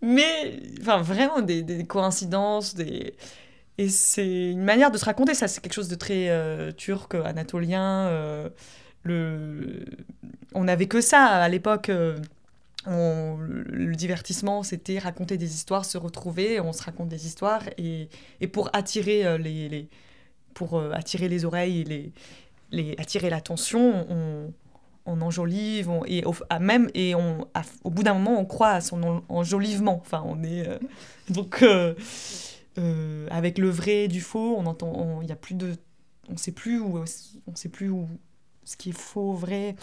mais, 0.00 0.60
enfin, 0.80 1.02
vraiment, 1.02 1.40
des, 1.42 1.84
coïncidences, 1.86 2.76
des. 2.76 3.16
Et 3.76 3.88
c'est 3.88 4.52
une 4.52 4.62
manière 4.62 4.92
de 4.92 4.98
se 4.98 5.04
raconter, 5.04 5.34
ça, 5.34 5.48
c'est 5.48 5.60
quelque 5.60 5.72
chose 5.72 5.88
de 5.88 5.96
très 5.96 6.28
euh, 6.28 6.70
turc, 6.70 7.16
anatolien 7.16 8.08
le... 9.04 9.84
on 10.54 10.64
n'avait 10.64 10.86
que 10.86 11.00
ça 11.00 11.24
à 11.24 11.48
l'époque. 11.48 11.90
Euh, 12.86 13.36
le 13.38 13.94
divertissement, 13.94 14.62
c'était 14.62 14.98
raconter 14.98 15.38
des 15.38 15.54
histoires, 15.54 15.84
se 15.84 15.96
retrouver, 15.96 16.60
on 16.60 16.72
se 16.72 16.82
raconte 16.82 17.08
des 17.08 17.26
histoires, 17.26 17.62
et, 17.78 18.08
et 18.40 18.46
pour 18.46 18.68
attirer 18.74 19.24
euh, 19.24 19.38
les, 19.38 19.88
pour 20.52 20.78
euh, 20.78 20.90
attirer 20.92 21.28
les 21.28 21.44
oreilles 21.44 21.80
et 21.80 21.84
les, 21.84 22.12
les 22.72 22.94
attirer 22.98 23.30
l'attention, 23.30 24.06
on, 24.10 24.52
on 25.06 25.20
enjolive, 25.22 25.90
et 26.06 26.24
au, 26.24 26.34
même 26.60 26.90
et 26.94 27.14
on, 27.14 27.46
au 27.84 27.90
bout 27.90 28.02
d'un 28.02 28.14
moment, 28.14 28.38
on 28.38 28.44
croit 28.44 28.72
à 28.72 28.80
son 28.80 29.22
enjolivement. 29.28 29.98
Enfin, 30.00 30.22
on 30.26 30.42
est 30.42 30.68
donc 31.30 31.64
avec 33.30 33.58
le 33.58 33.70
vrai 33.70 34.08
du 34.08 34.20
faux, 34.20 34.56
on 34.58 34.66
entend, 34.66 35.22
il 35.22 35.28
y 35.28 35.32
a 35.32 35.36
plus 35.36 35.54
de, 35.54 35.74
on 36.28 36.36
sait 36.36 36.52
plus 36.52 36.80
où, 36.80 36.98
on 37.46 37.54
sait 37.54 37.68
plus 37.68 37.88
où 37.88 38.08
ce 38.64 38.76
qui 38.76 38.90
est 38.90 38.98
faux, 38.98 39.32
vrai. 39.32 39.76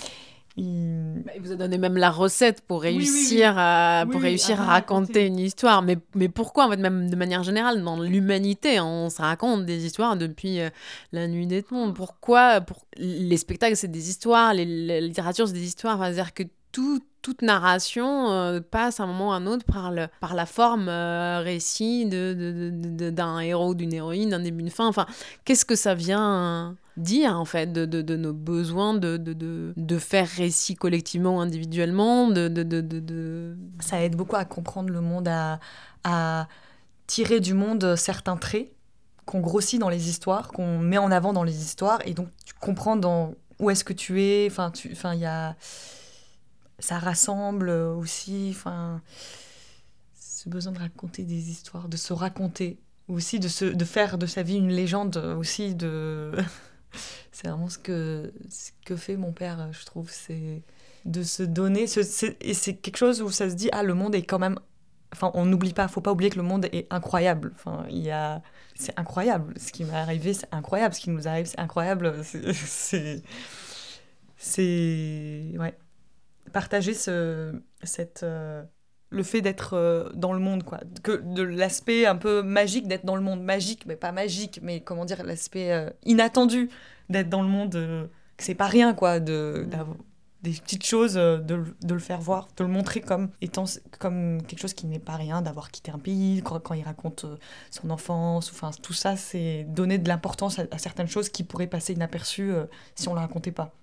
Il... 0.57 1.23
Bah, 1.25 1.32
il... 1.36 1.41
vous 1.41 1.51
a 1.51 1.55
donné 1.55 1.77
même 1.77 1.97
la 1.97 2.11
recette 2.11 2.61
pour 2.61 2.82
réussir 2.82 3.53
à 3.57 4.05
pour 4.11 4.21
réussir 4.21 4.59
à, 4.61 4.65
raconter, 4.65 5.27
une 5.27 5.39
histoire. 5.39 5.82
Mais, 5.82 5.97
mais 6.15 6.29
pourquoi, 6.29 6.67
en 6.67 6.69
fait, 6.69 6.77
même 6.77 7.09
de 7.09 7.15
manière 7.15 7.43
générale, 7.43 7.82
dans 7.84 7.99
l'humanité, 7.99 8.79
on 8.79 9.09
se 9.09 9.21
raconte 9.21 9.65
des 9.65 9.86
histoires 9.86 10.17
depuis 10.17 10.59
euh, 10.59 10.69
la 11.11 11.27
nuit 11.27 11.47
des 11.47 11.63
temps. 11.63 11.91
Pourquoi 11.93 12.61
pour... 12.61 12.86
Les 12.97 13.38
spectacles, 13.38 13.77
c'est 13.77 13.88
des 13.88 14.09
histoires, 14.09 14.53
les, 14.53 14.65
la 14.65 14.99
littérature, 14.99 15.47
c'est 15.47 15.53
des 15.53 15.65
histoires. 15.65 15.99
C'est-à-dire 15.99 16.34
que 16.34 16.43
tout, 16.71 17.01
toute 17.21 17.41
narration 17.41 18.32
euh, 18.32 18.59
passe 18.59 18.99
à 18.99 19.03
un 19.03 19.07
moment 19.07 19.29
ou 19.29 19.32
à 19.32 19.36
un 19.36 19.45
autre 19.45 19.65
par, 19.65 19.91
le, 19.91 20.07
par 20.19 20.34
la 20.34 20.45
forme 20.45 20.88
euh, 20.89 21.39
récit 21.39 22.05
d'un 22.05 22.34
de, 22.34 23.09
de, 23.09 23.41
héros, 23.43 23.73
d'une 23.73 23.93
héroïne, 23.93 24.29
d'un 24.29 24.39
début, 24.39 24.63
d'une 24.63 24.71
fin. 24.71 24.88
Enfin, 24.88 25.05
qu'est-ce 25.45 25.65
que 25.65 25.75
ça 25.75 25.93
vient 25.93 26.75
dire 26.98 27.38
en 27.39 27.46
fait 27.46 27.72
de, 27.72 27.86
de, 27.86 28.02
de 28.02 28.16
nos 28.16 28.34
besoins 28.34 28.94
de, 28.94 29.18
de, 29.18 29.98
faire 29.98 30.28
récit 30.28 30.76
collectivement 30.76 31.38
ou 31.38 31.39
individuellement 31.39 32.30
de, 32.30 33.56
Ça 33.80 34.04
aide 34.04 34.16
beaucoup 34.16 34.36
à 34.36 34.46
comprendre 34.46 34.89
le 34.92 35.02
monde, 35.02 35.28
à, 35.28 35.60
à 36.04 36.48
tirer 37.08 37.39
du 37.39 37.54
monde 37.54 37.96
certains 37.96 38.38
traits 38.38 38.72
qu'on 39.26 39.39
grossit 39.39 39.80
dans 39.80 39.89
les 39.89 40.10
histoires, 40.10 40.50
qu'on 40.50 40.80
met 40.80 40.98
en 40.98 41.12
avant 41.12 41.34
dans 41.34 41.44
les 41.44 41.62
histoires, 41.62 42.00
et 42.06 42.14
donc 42.14 42.28
tu 42.46 42.54
comprends 42.54 42.96
dans 42.96 43.36
où 43.60 43.70
est-ce 43.70 43.84
que 43.84 43.94
tu 43.94 44.22
es, 44.22 44.48
enfin 44.50 44.72
il 45.14 45.20
y 45.20 45.26
a... 45.26 45.56
Ça 46.80 46.98
rassemble 46.98 47.70
aussi, 47.70 48.48
enfin... 48.50 49.02
Ce 50.20 50.50
besoin 50.50 50.74
de 50.74 50.80
raconter 50.80 51.24
des 51.24 51.52
histoires, 51.52 51.88
de 51.88 51.98
se 51.98 52.14
raconter, 52.14 52.80
aussi 53.08 53.39
de, 53.39 53.48
se, 53.48 53.66
de 53.66 53.86
faire 53.86 54.18
de 54.18 54.26
sa 54.26 54.42
vie 54.42 54.58
une 54.58 54.72
légende, 54.72 55.18
aussi 55.38 55.76
de... 55.76 56.32
c'est 57.32 57.48
vraiment 57.48 57.70
ce 57.70 57.78
que, 57.78 58.34
ce 58.50 58.72
que 58.86 58.96
fait 58.96 59.18
mon 59.18 59.32
père, 59.32 59.72
je 59.72 59.86
trouve. 59.86 60.10
C'est 60.10 60.62
de 61.06 61.24
se 61.24 61.44
donner. 61.44 61.86
et 62.42 62.54
c'est 62.54 62.76
quelque 62.76 62.98
chose 62.98 63.22
où 63.22 63.32
ça 63.32 63.50
se 63.50 63.56
dit 63.56 63.70
ah, 63.72 63.84
le 63.84 63.94
monde 63.94 64.16
est 64.16 64.24
quand 64.24 64.39
même. 64.39 64.60
Enfin, 65.14 65.32
on 65.34 65.46
n'oublie 65.46 65.74
pas, 65.74 65.88
faut 65.89 66.00
pas 66.00 66.12
oublier 66.12 66.30
que 66.30 66.38
le 66.38 66.44
monde 66.44 66.66
est 66.72 66.88
incroyable. 66.89 67.52
Enfin, 67.56 67.86
il 67.89 68.00
y 68.00 68.12
a. 68.12 68.42
C'est 68.76 68.98
incroyable. 68.98 69.54
Ce 69.60 69.72
qui 69.72 69.84
m'est 69.84 69.94
arrivé, 69.94 70.34
c'est 70.34 70.48
incroyable. 70.54 70.96
Ce 70.96 71.02
qui 71.02 71.10
nous 71.10 71.28
arrive, 71.28 71.46
c'est 71.46 71.60
incroyable. 71.60 72.16
C'est. 72.24 73.22
C'est. 74.38 75.52
Ouais. 75.58 75.78
partager 76.52 76.94
ce, 76.96 77.62
cette, 77.84 78.26
le 79.12 79.24
fait 79.24 79.41
d'être 79.41 80.12
dans 80.16 80.34
le 80.34 80.39
monde, 80.39 80.64
quoi. 80.64 80.80
Que, 81.03 81.22
de 81.24 81.43
l'aspect 81.43 82.05
un 82.05 82.16
peu 82.16 82.41
magique 82.41 82.88
d'être 82.88 83.05
dans 83.05 83.16
le 83.16 83.22
monde. 83.22 83.43
Magique, 83.43 83.86
mais 83.86 83.95
pas 83.95 84.12
magique, 84.12 84.59
mais 84.64 84.82
comment 84.82 85.05
dire, 85.05 85.24
l'aspect 85.24 85.93
inattendu 86.05 86.70
d'être 87.09 87.30
dans 87.30 87.41
le 87.41 87.49
monde. 87.49 87.72
que 87.72 88.43
c'est 88.43 88.55
pas 88.55 88.68
rien, 88.68 88.93
quoi, 88.93 89.20
de, 89.20 89.68
des 90.41 90.51
petites 90.51 90.86
choses, 90.86 91.18
euh, 91.18 91.38
de, 91.38 91.64
de, 91.84 91.93
le 91.93 91.99
faire 91.99 92.20
voir, 92.20 92.47
de 92.57 92.64
le 92.64 92.70
montrer 92.70 93.01
comme 93.01 93.30
étant 93.41 93.66
comme 93.99 94.41
quelque 94.43 94.59
chose 94.59 94.74
qui 94.74 94.88
n'est 94.88 94.99
pas 94.99 95.16
rien, 95.16 95.41
d'avoir 95.41 95.70
quitté 95.72 95.91
un 95.91 95.99
pays, 95.99 96.41
quand, 96.43 96.74
il 96.74 96.84
raconte 96.84 97.26
euh, 97.26 97.38
son 97.70 97.89
enfance, 97.89 98.49
enfin 98.51 98.72
tout 98.82 98.93
ça, 98.93 99.16
c'est 99.16 99.66
donner 99.70 99.97
de 99.97 100.07
l'importance 100.07 100.59
à, 100.59 100.78
certaines 100.78 101.07
choses 101.07 101.30
qui 101.30 101.43
pourraient 101.43 101.68
passer 101.68 101.93
inaperçues 101.93 102.53
euh, 102.53 102.66
si 102.95 103.07
on 103.07 103.12
ne 103.12 103.18
la 103.18 103.22
racontait 103.22 103.51
pas. 103.51 103.74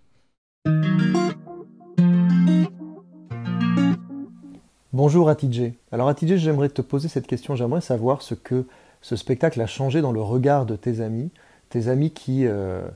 Bonjour 4.94 5.28
Atidje. 5.28 5.72
Alors 5.92 6.08
Atidje, 6.08 6.36
j'aimerais 6.36 6.70
te 6.70 6.80
poser 6.80 7.08
cette 7.08 7.26
question, 7.26 7.54
j'aimerais 7.54 7.82
savoir 7.82 8.22
ce 8.22 8.34
que 8.34 8.64
ce 9.02 9.16
spectacle 9.16 9.60
a 9.60 9.66
changé 9.66 10.00
dans 10.00 10.12
le 10.12 10.22
regard 10.22 10.64
de 10.64 10.76
tes 10.76 11.00
amis, 11.00 11.30
tes 11.68 11.88
amis 11.88 12.10
qui... 12.10 12.46
Euh, 12.46 12.88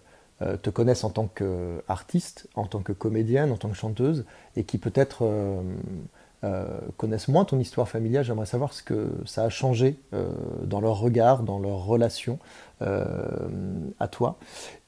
te 0.60 0.70
connaissent 0.70 1.04
en 1.04 1.10
tant 1.10 1.28
qu'artiste, 1.28 2.48
en 2.56 2.66
tant 2.66 2.80
que 2.80 2.90
comédienne, 2.90 3.52
en 3.52 3.56
tant 3.56 3.68
que 3.68 3.76
chanteuse, 3.76 4.24
et 4.56 4.64
qui 4.64 4.76
peut-être 4.76 5.18
euh, 5.22 5.62
euh, 6.44 6.66
connaissent 6.96 7.28
moins 7.28 7.44
ton 7.44 7.58
histoire 7.58 7.88
familiale. 7.88 8.24
J'aimerais 8.24 8.46
savoir 8.46 8.72
ce 8.72 8.82
que 8.82 9.10
ça 9.26 9.44
a 9.44 9.48
changé 9.48 9.96
dans 10.64 10.80
leur 10.80 10.98
regard, 10.98 11.42
dans 11.42 11.58
leur 11.58 11.84
relation 11.84 12.38
à 12.80 14.08
toi. 14.08 14.38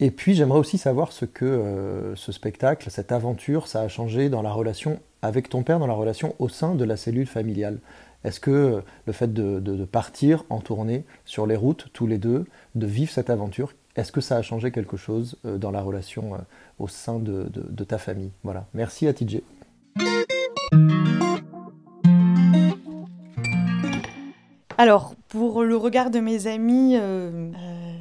Et 0.01 0.11
puis 0.11 0.35
j'aimerais 0.35 0.59
aussi 0.59 0.79
savoir 0.79 1.13
ce 1.13 1.25
que 1.25 2.13
ce 2.17 2.33
spectacle, 2.33 2.91
cette 2.91 3.13
aventure, 3.13 3.69
ça 3.69 3.83
a 3.83 3.89
changé 3.89 4.29
dans 4.29 4.43
la 4.43 4.51
relation 4.51 4.99
avec 5.23 5.49
ton 5.49 5.63
père, 5.63 5.79
dans 5.79 5.87
la 5.87 5.95
relation 5.95 6.35
au 6.41 6.49
sein 6.49 6.75
de 6.75 6.85
la 6.85 6.97
cellule 6.97 7.27
familiale. 7.27 7.79
Est-ce 8.25 8.41
que 8.41 8.83
le 9.07 9.13
fait 9.13 9.33
de, 9.33 9.85
partir 9.85 10.45
en 10.49 10.61
tournée 10.61 11.05
sur 11.25 11.47
les 11.47 11.57
routes, 11.57 11.89
tous 11.93 12.07
les 12.07 12.19
deux, 12.19 12.47
de 12.75 12.87
vivre 12.87 13.13
cette 13.13 13.31
aventure, 13.31 13.73
est-ce 13.97 14.11
que 14.13 14.21
ça 14.21 14.37
a 14.37 14.43
changé 14.43 14.73
quelque 14.73 14.97
chose 14.97 15.37
euh, 15.45 15.57
dans 15.57 15.71
la 15.71 15.81
relation 15.81 16.35
euh, 16.35 16.39
au 16.79 16.89
sein 16.89 17.21
de, 17.21 17.49
ta 17.85 17.99
famille? 17.99 18.33
Voilà. 18.43 18.67
Merci 18.75 19.07
à 19.07 19.13
TJ. 19.13 19.41
Alors, 24.79 25.15
pour 25.29 25.63
le 25.63 25.77
regard 25.77 26.11
de 26.11 26.21
mes 26.21 26.47
amis, 26.47 26.97
euh, 26.97 27.51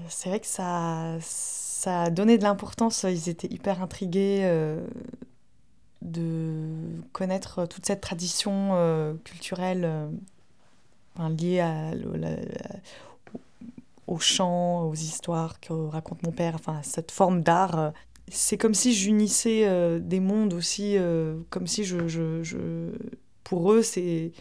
c'est 0.10 0.30
vrai 0.30 0.40
que 0.40 0.48
ça, 0.48 1.18
ça 1.22 2.04
a 2.04 2.10
donné 2.10 2.38
de 2.38 2.44
l'importance. 2.44 3.04
Ils 3.04 3.30
étaient 3.30 3.52
hyper 3.52 3.82
intrigués 3.82 4.48
de 6.02 6.68
connaître 7.12 7.66
toute 7.68 7.86
cette 7.86 8.02
tradition 8.02 9.18
culturelle 9.24 10.10
liée 11.20 11.60
à, 11.60 11.92
aux 14.08 14.20
chants, 14.20 14.88
aux 14.88 14.94
histoires 14.94 15.60
que 15.60 15.74
raconte 15.74 16.24
mon 16.24 16.32
père, 16.32 16.56
enfin 16.56 16.82
cette 16.84 17.12
forme 17.12 17.42
d'art. 17.42 17.80
Euh, 17.80 17.90
c'est 18.30 18.58
comme 18.58 18.74
si 18.74 18.94
j'unissais 18.94 19.66
euh, 19.66 20.00
des 20.00 20.20
mondes 20.20 20.54
aussi, 20.54 20.98
euh, 20.98 21.38
comme 21.50 21.68
si 21.68 21.84
je, 21.84 22.08
je, 22.08 22.92
pour 23.44 23.74
eux, 23.74 23.82
c'est 23.82 24.32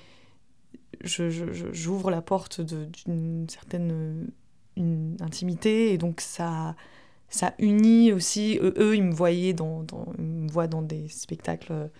j'ouvre 1.02 2.10
la 2.10 2.22
porte 2.22 2.60
d'une 2.60 3.48
certaine 3.48 4.30
une 4.76 5.16
intimité 5.20 5.92
et 5.92 5.98
donc 5.98 6.20
ça 6.20 6.74
ça 7.28 7.54
unit 7.58 8.12
aussi 8.12 8.58
eux, 8.62 8.94
ils 8.94 9.02
me 9.02 9.12
voyaient 9.12 9.52
dans, 9.52 9.82
dans 9.82 10.06
ils 10.18 10.24
me 10.24 10.50
voient 10.50 10.66
dans 10.66 10.82
des 10.82 11.08
spectacles 11.08 11.90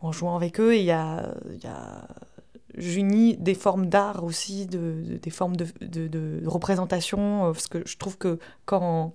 en 0.00 0.12
jouant 0.12 0.36
avec 0.36 0.60
eux 0.60 0.74
et 0.74 0.80
il 0.80 0.84
y 0.84 0.90
a, 0.90 1.34
y 1.62 1.66
a 1.66 2.06
j'unis 2.76 3.36
des 3.36 3.54
formes 3.54 3.86
d'art 3.86 4.24
aussi, 4.24 4.66
de, 4.66 5.18
des 5.20 5.30
formes 5.30 5.56
de, 5.56 5.66
de, 5.80 6.42
représentation, 6.46 7.46
euh, 7.46 7.52
parce 7.52 7.68
que 7.68 7.82
je 7.86 7.96
trouve 7.96 8.18
que 8.18 8.38
quand, 8.64 9.12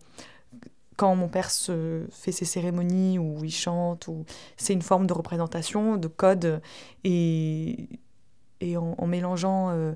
quand 0.96 1.16
mon 1.16 1.28
père 1.28 1.52
se 1.52 2.06
fait 2.12 2.32
ses 2.32 2.46
cérémonies 2.46 3.20
ou 3.20 3.44
il 3.44 3.52
chante, 3.52 4.08
ou, 4.08 4.26
c'est 4.58 4.74
une 4.74 4.82
forme 4.82 5.08
de 5.08 5.14
représentation, 5.14 5.98
de 5.98 6.08
code, 6.08 6.62
et, 7.04 7.90
et 8.62 8.78
en, 8.78 9.08
mélangeant 9.08 9.70
euh, 9.70 9.94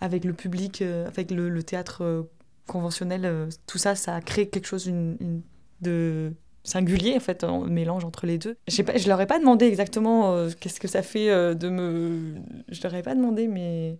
avec 0.00 0.24
le 0.24 0.32
public, 0.32 0.82
euh, 0.82 1.06
avec 1.06 1.30
le, 1.30 1.62
théâtre 1.62 2.26
conventionnel, 2.66 3.48
tout 3.66 3.78
ça, 3.78 3.94
ça 3.94 4.14
a 4.14 4.20
créé 4.20 4.48
quelque 4.48 4.66
chose 4.66 4.86
une, 4.86 5.42
de 5.80 6.32
singulier 6.64 7.14
en 7.16 7.20
fait, 7.20 7.44
en 7.44 7.60
mélange 7.60 8.04
entre 8.04 8.26
les 8.26 8.38
deux. 8.38 8.56
Je 8.66 8.82
ne 8.82 9.08
leur 9.08 9.20
ai 9.20 9.26
pas 9.26 9.38
demandé 9.38 9.66
exactement 9.66 10.32
euh, 10.32 10.50
qu'est-ce 10.58 10.80
que 10.80 10.88
ça 10.88 11.02
fait 11.02 11.30
euh, 11.30 11.54
de 11.54 11.68
me. 11.68 12.34
Je 12.68 12.82
leur 12.82 12.94
ai 12.94 13.02
pas 13.02 13.14
demandé, 13.14 13.46
mais 13.46 13.98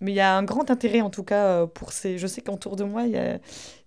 mais 0.00 0.12
il 0.12 0.16
y 0.16 0.20
a 0.20 0.36
un 0.36 0.42
grand 0.42 0.70
intérêt 0.70 1.00
en 1.00 1.10
tout 1.10 1.22
cas 1.22 1.46
euh, 1.46 1.66
pour 1.66 1.92
ces. 1.92 2.18
Je 2.18 2.26
sais 2.26 2.42
qu'autour 2.42 2.76
de 2.76 2.84
moi 2.84 3.04
il 3.04 3.12
y 3.12 3.18
a 3.18 3.38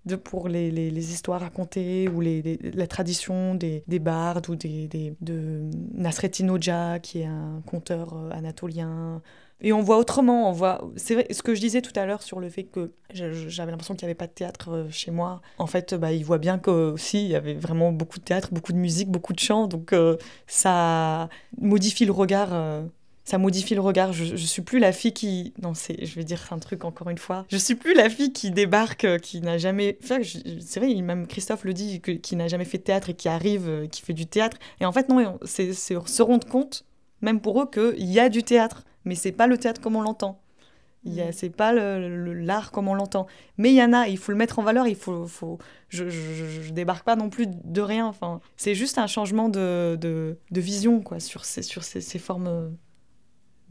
de 0.06 0.16
pour 0.16 0.50
les, 0.50 0.72
les, 0.72 0.92
les 0.92 1.12
histoires 1.12 1.42
racontées 1.42 2.10
ou 2.10 2.22
les, 2.22 2.60
la 2.74 2.88
tradition 2.88 3.56
des, 3.56 3.84
des 3.88 4.00
bardes 4.00 4.50
ou 4.50 4.56
des, 4.56 4.88
des 4.88 5.14
de 5.22 5.70
Nasreddin 5.94 6.50
Hoxha 6.50 7.00
qui 7.00 7.22
est 7.22 7.26
un 7.26 7.62
conteur 7.66 8.16
anatolien 8.32 9.22
et 9.64 9.72
on 9.72 9.82
voit 9.82 9.98
autrement, 9.98 10.50
on 10.50 10.52
voit. 10.52 10.82
C'est 10.98 11.32
ce 11.32 11.42
que 11.42 11.56
je 11.56 11.62
disais 11.62 11.82
tout 11.82 11.98
à 11.98 12.06
l'heure 12.06 12.22
sur 12.22 12.42
le 12.42 12.50
fait 12.50 12.64
que 12.64 12.92
j'avais 13.14 13.72
l'impression 13.72 13.96
qu'il 13.96 14.06
n'y 14.06 14.10
avait 14.12 14.16
pas 14.16 14.28
de 14.28 14.34
théâtre 14.34 14.70
euh, 14.72 14.90
chez 14.90 15.10
moi. 15.10 15.42
En 15.58 15.68
fait, 15.68 15.94
bah, 15.94 16.12
il 16.12 16.26
voit 16.26 16.38
bien 16.38 16.60
qu'aussi, 16.60 17.24
il 17.24 17.30
y 17.30 17.36
avait 17.36 17.54
vraiment 17.54 17.94
beaucoup 17.94 18.20
de 18.20 18.26
théâtre, 18.26 18.50
beaucoup 18.52 18.74
de 18.74 18.78
musique, 18.78 19.10
beaucoup 19.10 19.32
de 19.32 19.40
chants. 19.40 19.68
Donc, 19.68 19.94
euh, 19.94 20.18
ça 20.48 21.30
modifie 21.58 22.06
le 22.06 22.12
regard. 22.12 22.50
Euh, 22.52 22.84
ça 23.24 23.38
modifie 23.38 23.76
le 23.76 23.82
regard. 23.82 24.14
Je, 24.14 24.24
je 24.36 24.46
suis 24.46 24.62
plus 24.62 24.80
la 24.80 24.92
fille 24.92 25.14
qui. 25.14 25.54
Non, 25.62 25.74
c'est. 25.74 26.06
Je 26.06 26.16
vais 26.16 26.24
dire 26.24 26.48
un 26.52 26.60
truc 26.60 26.86
encore 26.86 27.10
une 27.10 27.18
fois. 27.18 27.46
Je 27.50 27.58
suis 27.58 27.76
plus 27.76 27.94
la 27.94 28.10
fille 28.10 28.34
qui 28.34 28.52
débarque, 28.52 29.20
qui 29.20 29.42
n'a 29.42 29.58
jamais. 29.58 29.98
c'est 30.02 30.80
vrai, 30.80 30.94
même 31.02 31.28
Christophe 31.28 31.64
le 31.64 31.74
dit, 31.74 32.02
qui 32.02 32.36
n'a 32.36 32.48
jamais 32.48 32.66
fait 32.66 32.78
de 32.78 32.84
théâtre 32.84 33.10
et 33.10 33.14
qui 33.14 33.30
arrive, 33.30 33.88
qui 33.92 34.02
fait 34.02 34.14
du 34.14 34.26
théâtre. 34.26 34.58
Et 34.80 34.86
en 34.86 34.92
fait, 34.92 35.10
non, 35.10 35.40
c'est 35.44 35.74
se 35.74 36.22
rendre 36.22 36.48
compte, 36.48 36.86
même 37.22 37.40
pour 37.40 37.62
eux, 37.62 37.70
qu'il 37.70 38.12
y 38.12 38.20
a 38.20 38.30
du 38.30 38.44
théâtre 38.44 38.84
mais 39.06 39.16
c'est 39.16 39.32
pas 39.32 39.48
le 39.48 39.58
théâtre 39.58 39.82
comme 39.82 39.96
on 39.96 40.02
l'entend. 40.02 40.40
Mm. 41.06 41.32
C'est 41.32 41.50
pas 41.50 41.74
l'art 41.74 42.72
comme 42.72 42.88
on 42.88 42.94
l'entend. 42.94 43.28
Mais 43.58 43.72
il 43.72 43.76
y 43.76 43.84
en 43.84 43.94
a, 43.94 44.08
il 44.08 44.18
faut 44.18 44.32
le 44.32 44.38
mettre 44.38 44.60
en 44.60 44.64
valeur, 44.64 44.88
il 44.88 44.96
faut, 44.96 45.28
faut 45.28 45.58
je, 45.90 46.10
je, 46.10 46.72
débarque 46.72 47.04
pas 47.04 47.16
non 47.16 47.30
plus 47.30 47.48
de 47.48 47.82
rien. 47.82 48.08
Enfin, 48.08 48.40
c'est 48.56 48.76
juste 48.76 48.98
un 48.98 49.08
changement 49.08 49.50
de, 49.50 49.98
de, 50.00 50.38
de, 50.52 50.62
vision 50.62 51.02
quoi, 51.02 51.20
sur, 51.20 51.44
ces, 51.44 51.62
sur 51.62 51.84
ces, 51.84 52.00
ces 52.00 52.20
formes 52.20 52.78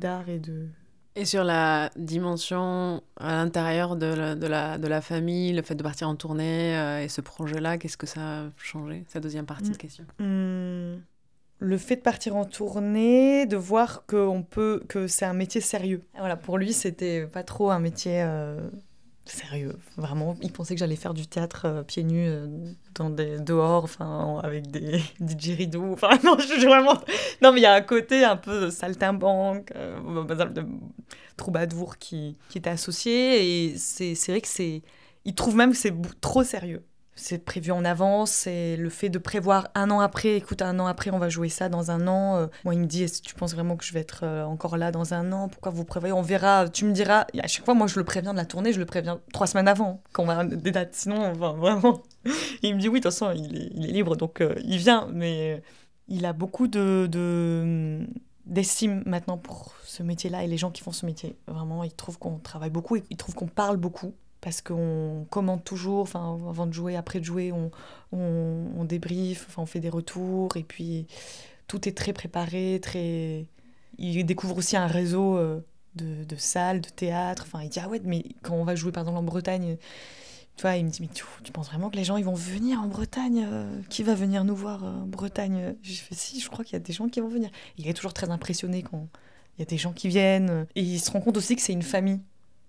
d'art 0.02 0.28
et 0.28 0.38
de... 0.38 0.66
Et 1.14 1.26
sur 1.26 1.44
la 1.44 1.90
dimension 1.96 3.02
à 3.18 3.32
l'intérieur 3.32 3.96
de 3.96 4.06
la, 4.06 4.34
de, 4.34 4.46
la, 4.46 4.78
de 4.78 4.88
la 4.88 5.02
famille, 5.02 5.52
le 5.52 5.60
fait 5.60 5.74
de 5.74 5.82
partir 5.82 6.08
en 6.08 6.16
tournée 6.16 6.76
euh, 6.76 7.02
et 7.02 7.08
ce 7.08 7.20
projet-là, 7.20 7.76
qu'est-ce 7.76 7.98
que 7.98 8.06
ça 8.06 8.20
a 8.20 8.44
changé 8.56 9.04
Sa 9.08 9.20
deuxième 9.20 9.44
partie 9.44 9.70
de 9.70 9.74
mm. 9.74 9.78
question? 9.78 10.04
Mm 10.18 11.02
le 11.62 11.78
fait 11.78 11.96
de 11.96 12.00
partir 12.00 12.34
en 12.34 12.44
tournée, 12.44 13.46
de 13.46 13.56
voir 13.56 14.04
que, 14.06 14.40
peut, 14.42 14.82
que 14.88 15.06
c'est 15.06 15.24
un 15.24 15.32
métier 15.32 15.60
sérieux. 15.60 16.02
Voilà, 16.18 16.36
pour 16.36 16.58
lui, 16.58 16.72
c'était 16.72 17.26
pas 17.26 17.44
trop 17.44 17.70
un 17.70 17.78
métier 17.78 18.20
euh, 18.22 18.68
sérieux. 19.24 19.78
Vraiment, 19.96 20.36
il 20.42 20.52
pensait 20.52 20.74
que 20.74 20.80
j'allais 20.80 20.96
faire 20.96 21.14
du 21.14 21.26
théâtre 21.26 21.66
euh, 21.66 21.82
pieds 21.82 22.02
nus 22.02 22.26
euh, 22.28 22.46
dans 22.94 23.10
des 23.10 23.38
dehors, 23.38 23.84
enfin, 23.84 24.40
avec 24.42 24.70
des 24.70 24.98
DJ 25.20 25.56
rideaux. 25.56 25.92
Enfin, 25.92 26.10
non, 26.24 26.36
je 26.38 26.46
suis 26.46 26.66
vraiment. 26.66 26.94
Non, 27.42 27.52
mais 27.52 27.60
il 27.60 27.62
y 27.62 27.66
a 27.66 27.74
un 27.74 27.80
côté 27.82 28.24
un 28.24 28.36
peu 28.36 28.70
saltimbanque, 28.70 29.72
de 29.72 30.66
troubadour 31.36 31.98
qui, 31.98 32.36
qui 32.48 32.58
est 32.58 32.66
associé. 32.66 33.70
Et 33.70 33.78
c'est 33.78 34.14
vrai 34.28 34.40
que 34.40 34.48
c'est. 34.48 34.82
Il 35.24 35.34
trouve 35.34 35.54
même 35.54 35.70
que 35.70 35.76
c'est 35.76 35.94
trop 36.20 36.42
sérieux 36.42 36.84
c'est 37.14 37.44
prévu 37.44 37.72
en 37.72 37.84
avance, 37.84 38.46
et 38.46 38.76
le 38.76 38.88
fait 38.88 39.10
de 39.10 39.18
prévoir 39.18 39.68
un 39.74 39.90
an 39.90 40.00
après, 40.00 40.36
écoute, 40.36 40.62
un 40.62 40.78
an 40.80 40.86
après, 40.86 41.10
on 41.10 41.18
va 41.18 41.28
jouer 41.28 41.50
ça 41.50 41.68
dans 41.68 41.90
un 41.90 42.08
an. 42.08 42.36
Euh, 42.36 42.46
moi, 42.64 42.74
il 42.74 42.80
me 42.80 42.86
dit, 42.86 43.02
est-ce 43.02 43.20
que 43.20 43.26
tu 43.26 43.34
penses 43.34 43.54
vraiment 43.54 43.76
que 43.76 43.84
je 43.84 43.92
vais 43.92 44.00
être 44.00 44.20
euh, 44.24 44.44
encore 44.44 44.78
là 44.78 44.90
dans 44.90 45.12
un 45.12 45.30
an? 45.32 45.48
Pourquoi 45.48 45.72
vous 45.72 45.84
prévoyez? 45.84 46.12
On 46.12 46.22
verra, 46.22 46.68
tu 46.70 46.86
me 46.86 46.92
diras. 46.92 47.26
à 47.38 47.46
chaque 47.48 47.64
fois, 47.64 47.74
moi, 47.74 47.86
je 47.86 47.98
le 47.98 48.04
préviens 48.04 48.32
de 48.32 48.38
la 48.38 48.46
tournée, 48.46 48.72
je 48.72 48.78
le 48.78 48.86
préviens 48.86 49.20
trois 49.32 49.46
semaines 49.46 49.68
avant, 49.68 50.02
quand 50.12 50.22
on 50.22 50.26
va 50.26 50.44
des 50.44 50.70
dates. 50.70 50.94
Sinon, 50.94 51.32
enfin, 51.32 51.52
vraiment. 51.58 52.02
il 52.62 52.74
me 52.74 52.80
dit, 52.80 52.88
oui, 52.88 53.00
de 53.00 53.08
toute 53.08 53.12
façon, 53.12 53.32
il 53.32 53.84
est, 53.84 53.92
libre, 53.92 54.16
donc 54.16 54.40
euh, 54.40 54.54
il 54.64 54.78
vient. 54.78 55.08
Mais 55.12 55.62
il 56.08 56.24
a 56.24 56.32
beaucoup 56.32 56.66
de, 56.66 57.06
de 57.10 58.06
d'estime 58.46 59.02
maintenant 59.06 59.38
pour 59.38 59.74
ce 59.84 60.02
métier-là 60.02 60.42
et 60.42 60.46
les 60.46 60.56
gens 60.56 60.70
qui 60.70 60.82
font 60.82 60.92
ce 60.92 61.06
métier. 61.06 61.36
Vraiment, 61.46 61.84
ils 61.84 61.94
trouvent 61.94 62.18
qu'on 62.18 62.38
travaille 62.38 62.70
beaucoup, 62.70 62.96
ils 62.96 63.16
trouvent 63.16 63.34
qu'on 63.34 63.46
parle 63.46 63.76
beaucoup 63.76 64.14
parce 64.42 64.60
qu'on 64.60 65.24
commente 65.30 65.64
toujours, 65.64 66.00
enfin, 66.00 66.36
avant 66.50 66.66
de 66.66 66.72
jouer, 66.72 66.96
après 66.96 67.20
de 67.20 67.24
jouer, 67.24 67.52
on, 67.52 67.70
on, 68.10 68.66
on 68.76 68.84
débriefe, 68.84 69.46
enfin, 69.48 69.62
on 69.62 69.66
fait 69.66 69.80
des 69.80 69.88
retours, 69.88 70.56
et 70.56 70.64
puis 70.64 71.06
tout 71.68 71.88
est 71.88 71.96
très 71.96 72.12
préparé, 72.12 72.80
très... 72.82 73.46
Il 73.98 74.26
découvre 74.26 74.58
aussi 74.58 74.76
un 74.76 74.88
réseau 74.88 75.36
euh, 75.36 75.64
de, 75.94 76.24
de 76.24 76.36
salles, 76.36 76.80
de 76.80 76.88
théâtre, 76.88 77.44
enfin, 77.46 77.62
il 77.62 77.68
dit, 77.68 77.78
ah 77.80 77.88
ouais, 77.88 78.00
mais 78.04 78.24
quand 78.42 78.54
on 78.54 78.64
va 78.64 78.74
jouer, 78.74 78.90
par 78.90 79.06
en 79.08 79.22
Bretagne, 79.22 79.76
Tu 80.56 80.62
vois, 80.62 80.76
il 80.76 80.86
me 80.86 80.90
dit, 80.90 81.02
mais 81.02 81.08
tu, 81.08 81.24
penses 81.52 81.68
vraiment 81.68 81.88
que 81.88 81.96
les 81.96 82.04
gens, 82.04 82.16
ils 82.16 82.24
vont 82.24 82.34
venir 82.34 82.80
en 82.80 82.88
Bretagne 82.88 83.46
euh, 83.48 83.80
Qui 83.90 84.02
va 84.02 84.16
venir 84.16 84.42
nous 84.42 84.56
voir 84.56 84.82
euh, 84.82 85.02
en 85.02 85.06
Bretagne? 85.06 85.76
J'ai 85.82 85.94
fait, 85.94 86.16
si, 86.16 86.40
je 86.40 86.50
crois 86.50 86.64
qu'il 86.64 86.72
y 86.72 86.76
a 86.76 86.80
des 86.80 86.92
gens 86.92 87.08
qui 87.08 87.20
vont 87.20 87.28
venir. 87.28 87.50
Il 87.78 87.86
est 87.86 87.94
toujours 87.94 88.12
très 88.12 88.30
impressionné 88.30 88.82
quand 88.82 89.06
il 89.56 89.60
y 89.60 89.62
a 89.62 89.66
des 89.66 89.78
gens 89.78 89.92
qui 89.92 90.08
viennent. 90.08 90.66
Et 90.74 90.82
il 90.82 90.98
se 90.98 91.12
rend 91.12 91.20
compte 91.20 91.36
aussi 91.36 91.54
que 91.54 91.62
c'est 91.62 91.72
une 91.72 91.82
famille. 91.82 92.20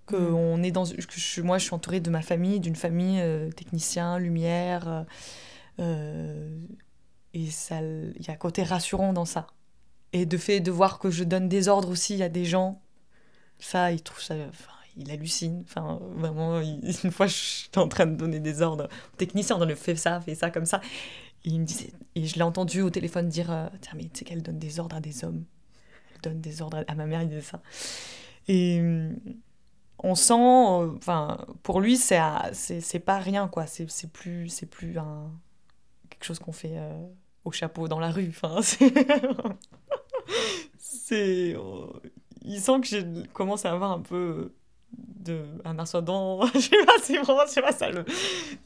Que 0.05 0.15
on 0.17 0.61
est 0.63 0.71
dans, 0.71 0.83
je, 0.85 1.41
moi, 1.41 1.57
je 1.57 1.65
suis 1.65 1.73
entourée 1.73 2.01
de 2.01 2.09
ma 2.09 2.21
famille, 2.21 2.59
d'une 2.59 2.75
famille 2.75 3.19
euh, 3.21 3.49
technicien, 3.51 4.19
lumière. 4.19 4.87
euh, 4.87 5.03
euh, 5.79 6.59
et 7.33 7.49
ça, 7.49 7.81
il 7.81 8.25
y 8.25 8.29
a 8.29 8.33
un 8.33 8.37
côté 8.37 8.63
rassurant 8.63 9.13
dans 9.13 9.25
ça. 9.25 9.47
Et 10.11 10.25
de 10.25 10.37
fait 10.37 10.59
de 10.59 10.71
voir 10.71 10.99
que 10.99 11.09
je 11.09 11.23
donne 11.23 11.47
des 11.49 11.67
ordres 11.67 11.89
aussi 11.89 12.21
à 12.21 12.29
des 12.29 12.45
gens, 12.45 12.81
ça, 13.59 13.91
il 13.91 14.03
trouve 14.03 14.21
ça. 14.21 14.35
Enfin, 14.49 14.73
il 14.97 15.09
hallucine. 15.09 15.63
Enfin, 15.65 15.99
vraiment, 16.15 16.59
une 16.61 17.11
fois, 17.11 17.27
j'étais 17.27 17.79
en 17.79 17.87
train 17.87 18.05
de 18.05 18.15
donner 18.15 18.39
des 18.39 18.61
ordres 18.61 18.89
au 19.13 19.17
technicien, 19.17 19.57
on 19.59 19.65
le 19.65 19.75
fait 19.75 19.95
ça, 19.95 20.19
fait 20.21 20.35
ça, 20.35 20.51
comme 20.51 20.65
ça. 20.65 20.81
Et 21.45 21.49
il 21.49 21.61
me 21.61 21.65
disait, 21.65 21.91
et 22.15 22.25
je 22.27 22.35
l'ai 22.35 22.43
entendu 22.43 22.81
au 22.81 22.89
téléphone 22.89 23.29
dire 23.29 23.69
Tiens, 23.81 23.93
mais 23.95 24.03
tu 24.03 24.19
sais 24.19 24.25
qu'elle 24.25 24.43
donne 24.43 24.59
des 24.59 24.79
ordres 24.79 24.97
à 24.97 25.01
des 25.01 25.23
hommes. 25.23 25.45
Elle 26.13 26.21
donne 26.21 26.41
des 26.41 26.61
ordres 26.61 26.77
à, 26.87 26.91
à 26.91 26.95
ma 26.95 27.05
mère, 27.05 27.21
il 27.21 27.29
disait 27.29 27.41
ça. 27.41 27.61
Et 28.47 28.81
on 30.03 30.15
sent, 30.15 30.33
euh, 30.33 30.95
enfin, 30.97 31.37
pour 31.63 31.81
lui, 31.81 31.97
c'est 31.97 32.19
c'est 32.53 32.99
pas 32.99 33.17
rien, 33.19 33.47
quoi. 33.47 33.65
C'est 33.67 33.85
plus, 34.11 34.49
c'est 34.49 34.65
plus 34.67 34.97
quelque 36.09 36.23
chose 36.25 36.39
qu'on 36.39 36.51
fait 36.51 36.77
euh, 36.77 37.05
au 37.45 37.51
chapeau 37.51 37.87
dans 37.87 37.99
la 37.99 38.11
rue. 38.11 38.29
Enfin, 38.29 38.59
c'est. 40.77 41.55
euh, 41.55 41.87
il 42.45 42.59
sent 42.59 42.81
que 42.81 42.87
j'ai 42.87 43.03
commence 43.33 43.65
à 43.65 43.71
avoir 43.71 43.91
un 43.91 44.01
peu 44.01 44.53
de 44.97 45.45
un 45.65 45.79
ascendant. 45.79 46.45
je 46.53 46.59
sais 46.59 46.85
pas, 46.85 46.93
c'est 47.01 47.17
vraiment, 47.17 47.47
sais 47.47 47.61
pas, 47.61 47.71
ça 47.71 47.89
le, 47.89 48.05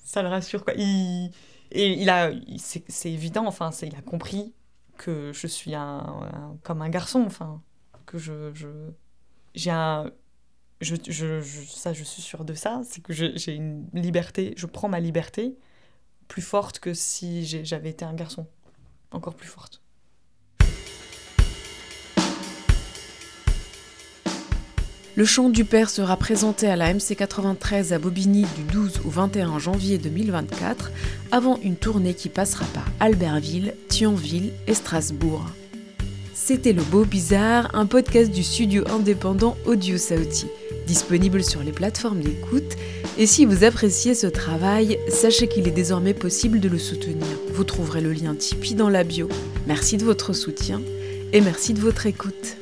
ça 0.03 0.21
le 0.23 0.29
rassure, 0.29 0.63
quoi. 0.63 0.73
Il, 0.75 1.31
et 1.71 1.93
il 2.01 2.09
a, 2.09 2.31
c'est 2.57 3.11
évident, 3.11 3.45
enfin, 3.45 3.71
il 3.81 3.95
a 3.95 4.01
compris 4.01 4.53
que 4.97 5.31
je 5.33 5.47
suis 5.47 5.75
un- 5.75 6.57
comme 6.63 6.81
un 6.81 6.89
garçon, 6.89 7.23
enfin, 7.25 7.61
que 8.05 8.17
je, 8.17 8.53
je 8.53 8.67
j'ai 9.55 9.71
un, 9.71 10.11
je, 10.81 10.95
je, 11.07 11.41
je- 11.41 11.61
ça, 11.67 11.93
je 11.93 12.03
suis 12.03 12.21
sûre 12.21 12.45
de 12.45 12.53
ça, 12.53 12.81
c'est 12.87 13.01
que 13.01 13.13
j'ai 13.13 13.53
une 13.53 13.85
liberté, 13.93 14.53
je 14.57 14.65
prends 14.65 14.89
ma 14.89 14.99
liberté 14.99 15.55
plus 16.27 16.41
forte 16.41 16.79
que 16.79 16.93
si 16.93 17.45
j'avais 17.65 17.89
été 17.89 18.03
un 18.05 18.13
garçon, 18.13 18.45
encore 19.11 19.35
plus 19.35 19.47
forte. 19.47 19.81
Le 25.15 25.25
chant 25.25 25.49
du 25.49 25.65
père 25.65 25.89
sera 25.89 26.15
présenté 26.15 26.67
à 26.67 26.75
la 26.75 26.93
MC93 26.93 27.91
à 27.91 27.97
Bobigny 27.97 28.45
du 28.55 28.63
12 28.71 29.01
au 29.03 29.09
21 29.09 29.57
janvier 29.57 29.97
2024, 29.97 30.91
avant 31.31 31.57
une 31.63 31.75
tournée 31.75 32.13
qui 32.13 32.29
passera 32.29 32.65
par 32.67 32.85
Albertville, 32.99 33.73
Thionville 33.89 34.51
et 34.67 34.75
Strasbourg. 34.75 35.43
C'était 36.47 36.71
Le 36.71 36.81
Beau 36.81 37.03
Bizarre, 37.03 37.69
un 37.73 37.85
podcast 37.85 38.31
du 38.31 38.41
studio 38.41 38.85
indépendant 38.87 39.57
Audio 39.65 39.97
Saoti, 39.97 40.45
disponible 40.85 41.43
sur 41.43 41.61
les 41.61 41.73
plateformes 41.73 42.21
d'écoute. 42.21 42.77
Et 43.17 43.25
si 43.25 43.43
vous 43.43 43.65
appréciez 43.65 44.15
ce 44.15 44.27
travail, 44.27 44.97
sachez 45.09 45.49
qu'il 45.49 45.67
est 45.67 45.71
désormais 45.71 46.13
possible 46.13 46.61
de 46.61 46.69
le 46.69 46.79
soutenir. 46.79 47.27
Vous 47.51 47.65
trouverez 47.65 47.99
le 47.99 48.13
lien 48.13 48.33
Tipeee 48.33 48.75
dans 48.75 48.87
la 48.87 49.03
bio. 49.03 49.27
Merci 49.67 49.97
de 49.97 50.05
votre 50.05 50.31
soutien 50.31 50.81
et 51.33 51.41
merci 51.41 51.73
de 51.73 51.81
votre 51.81 52.05
écoute. 52.05 52.55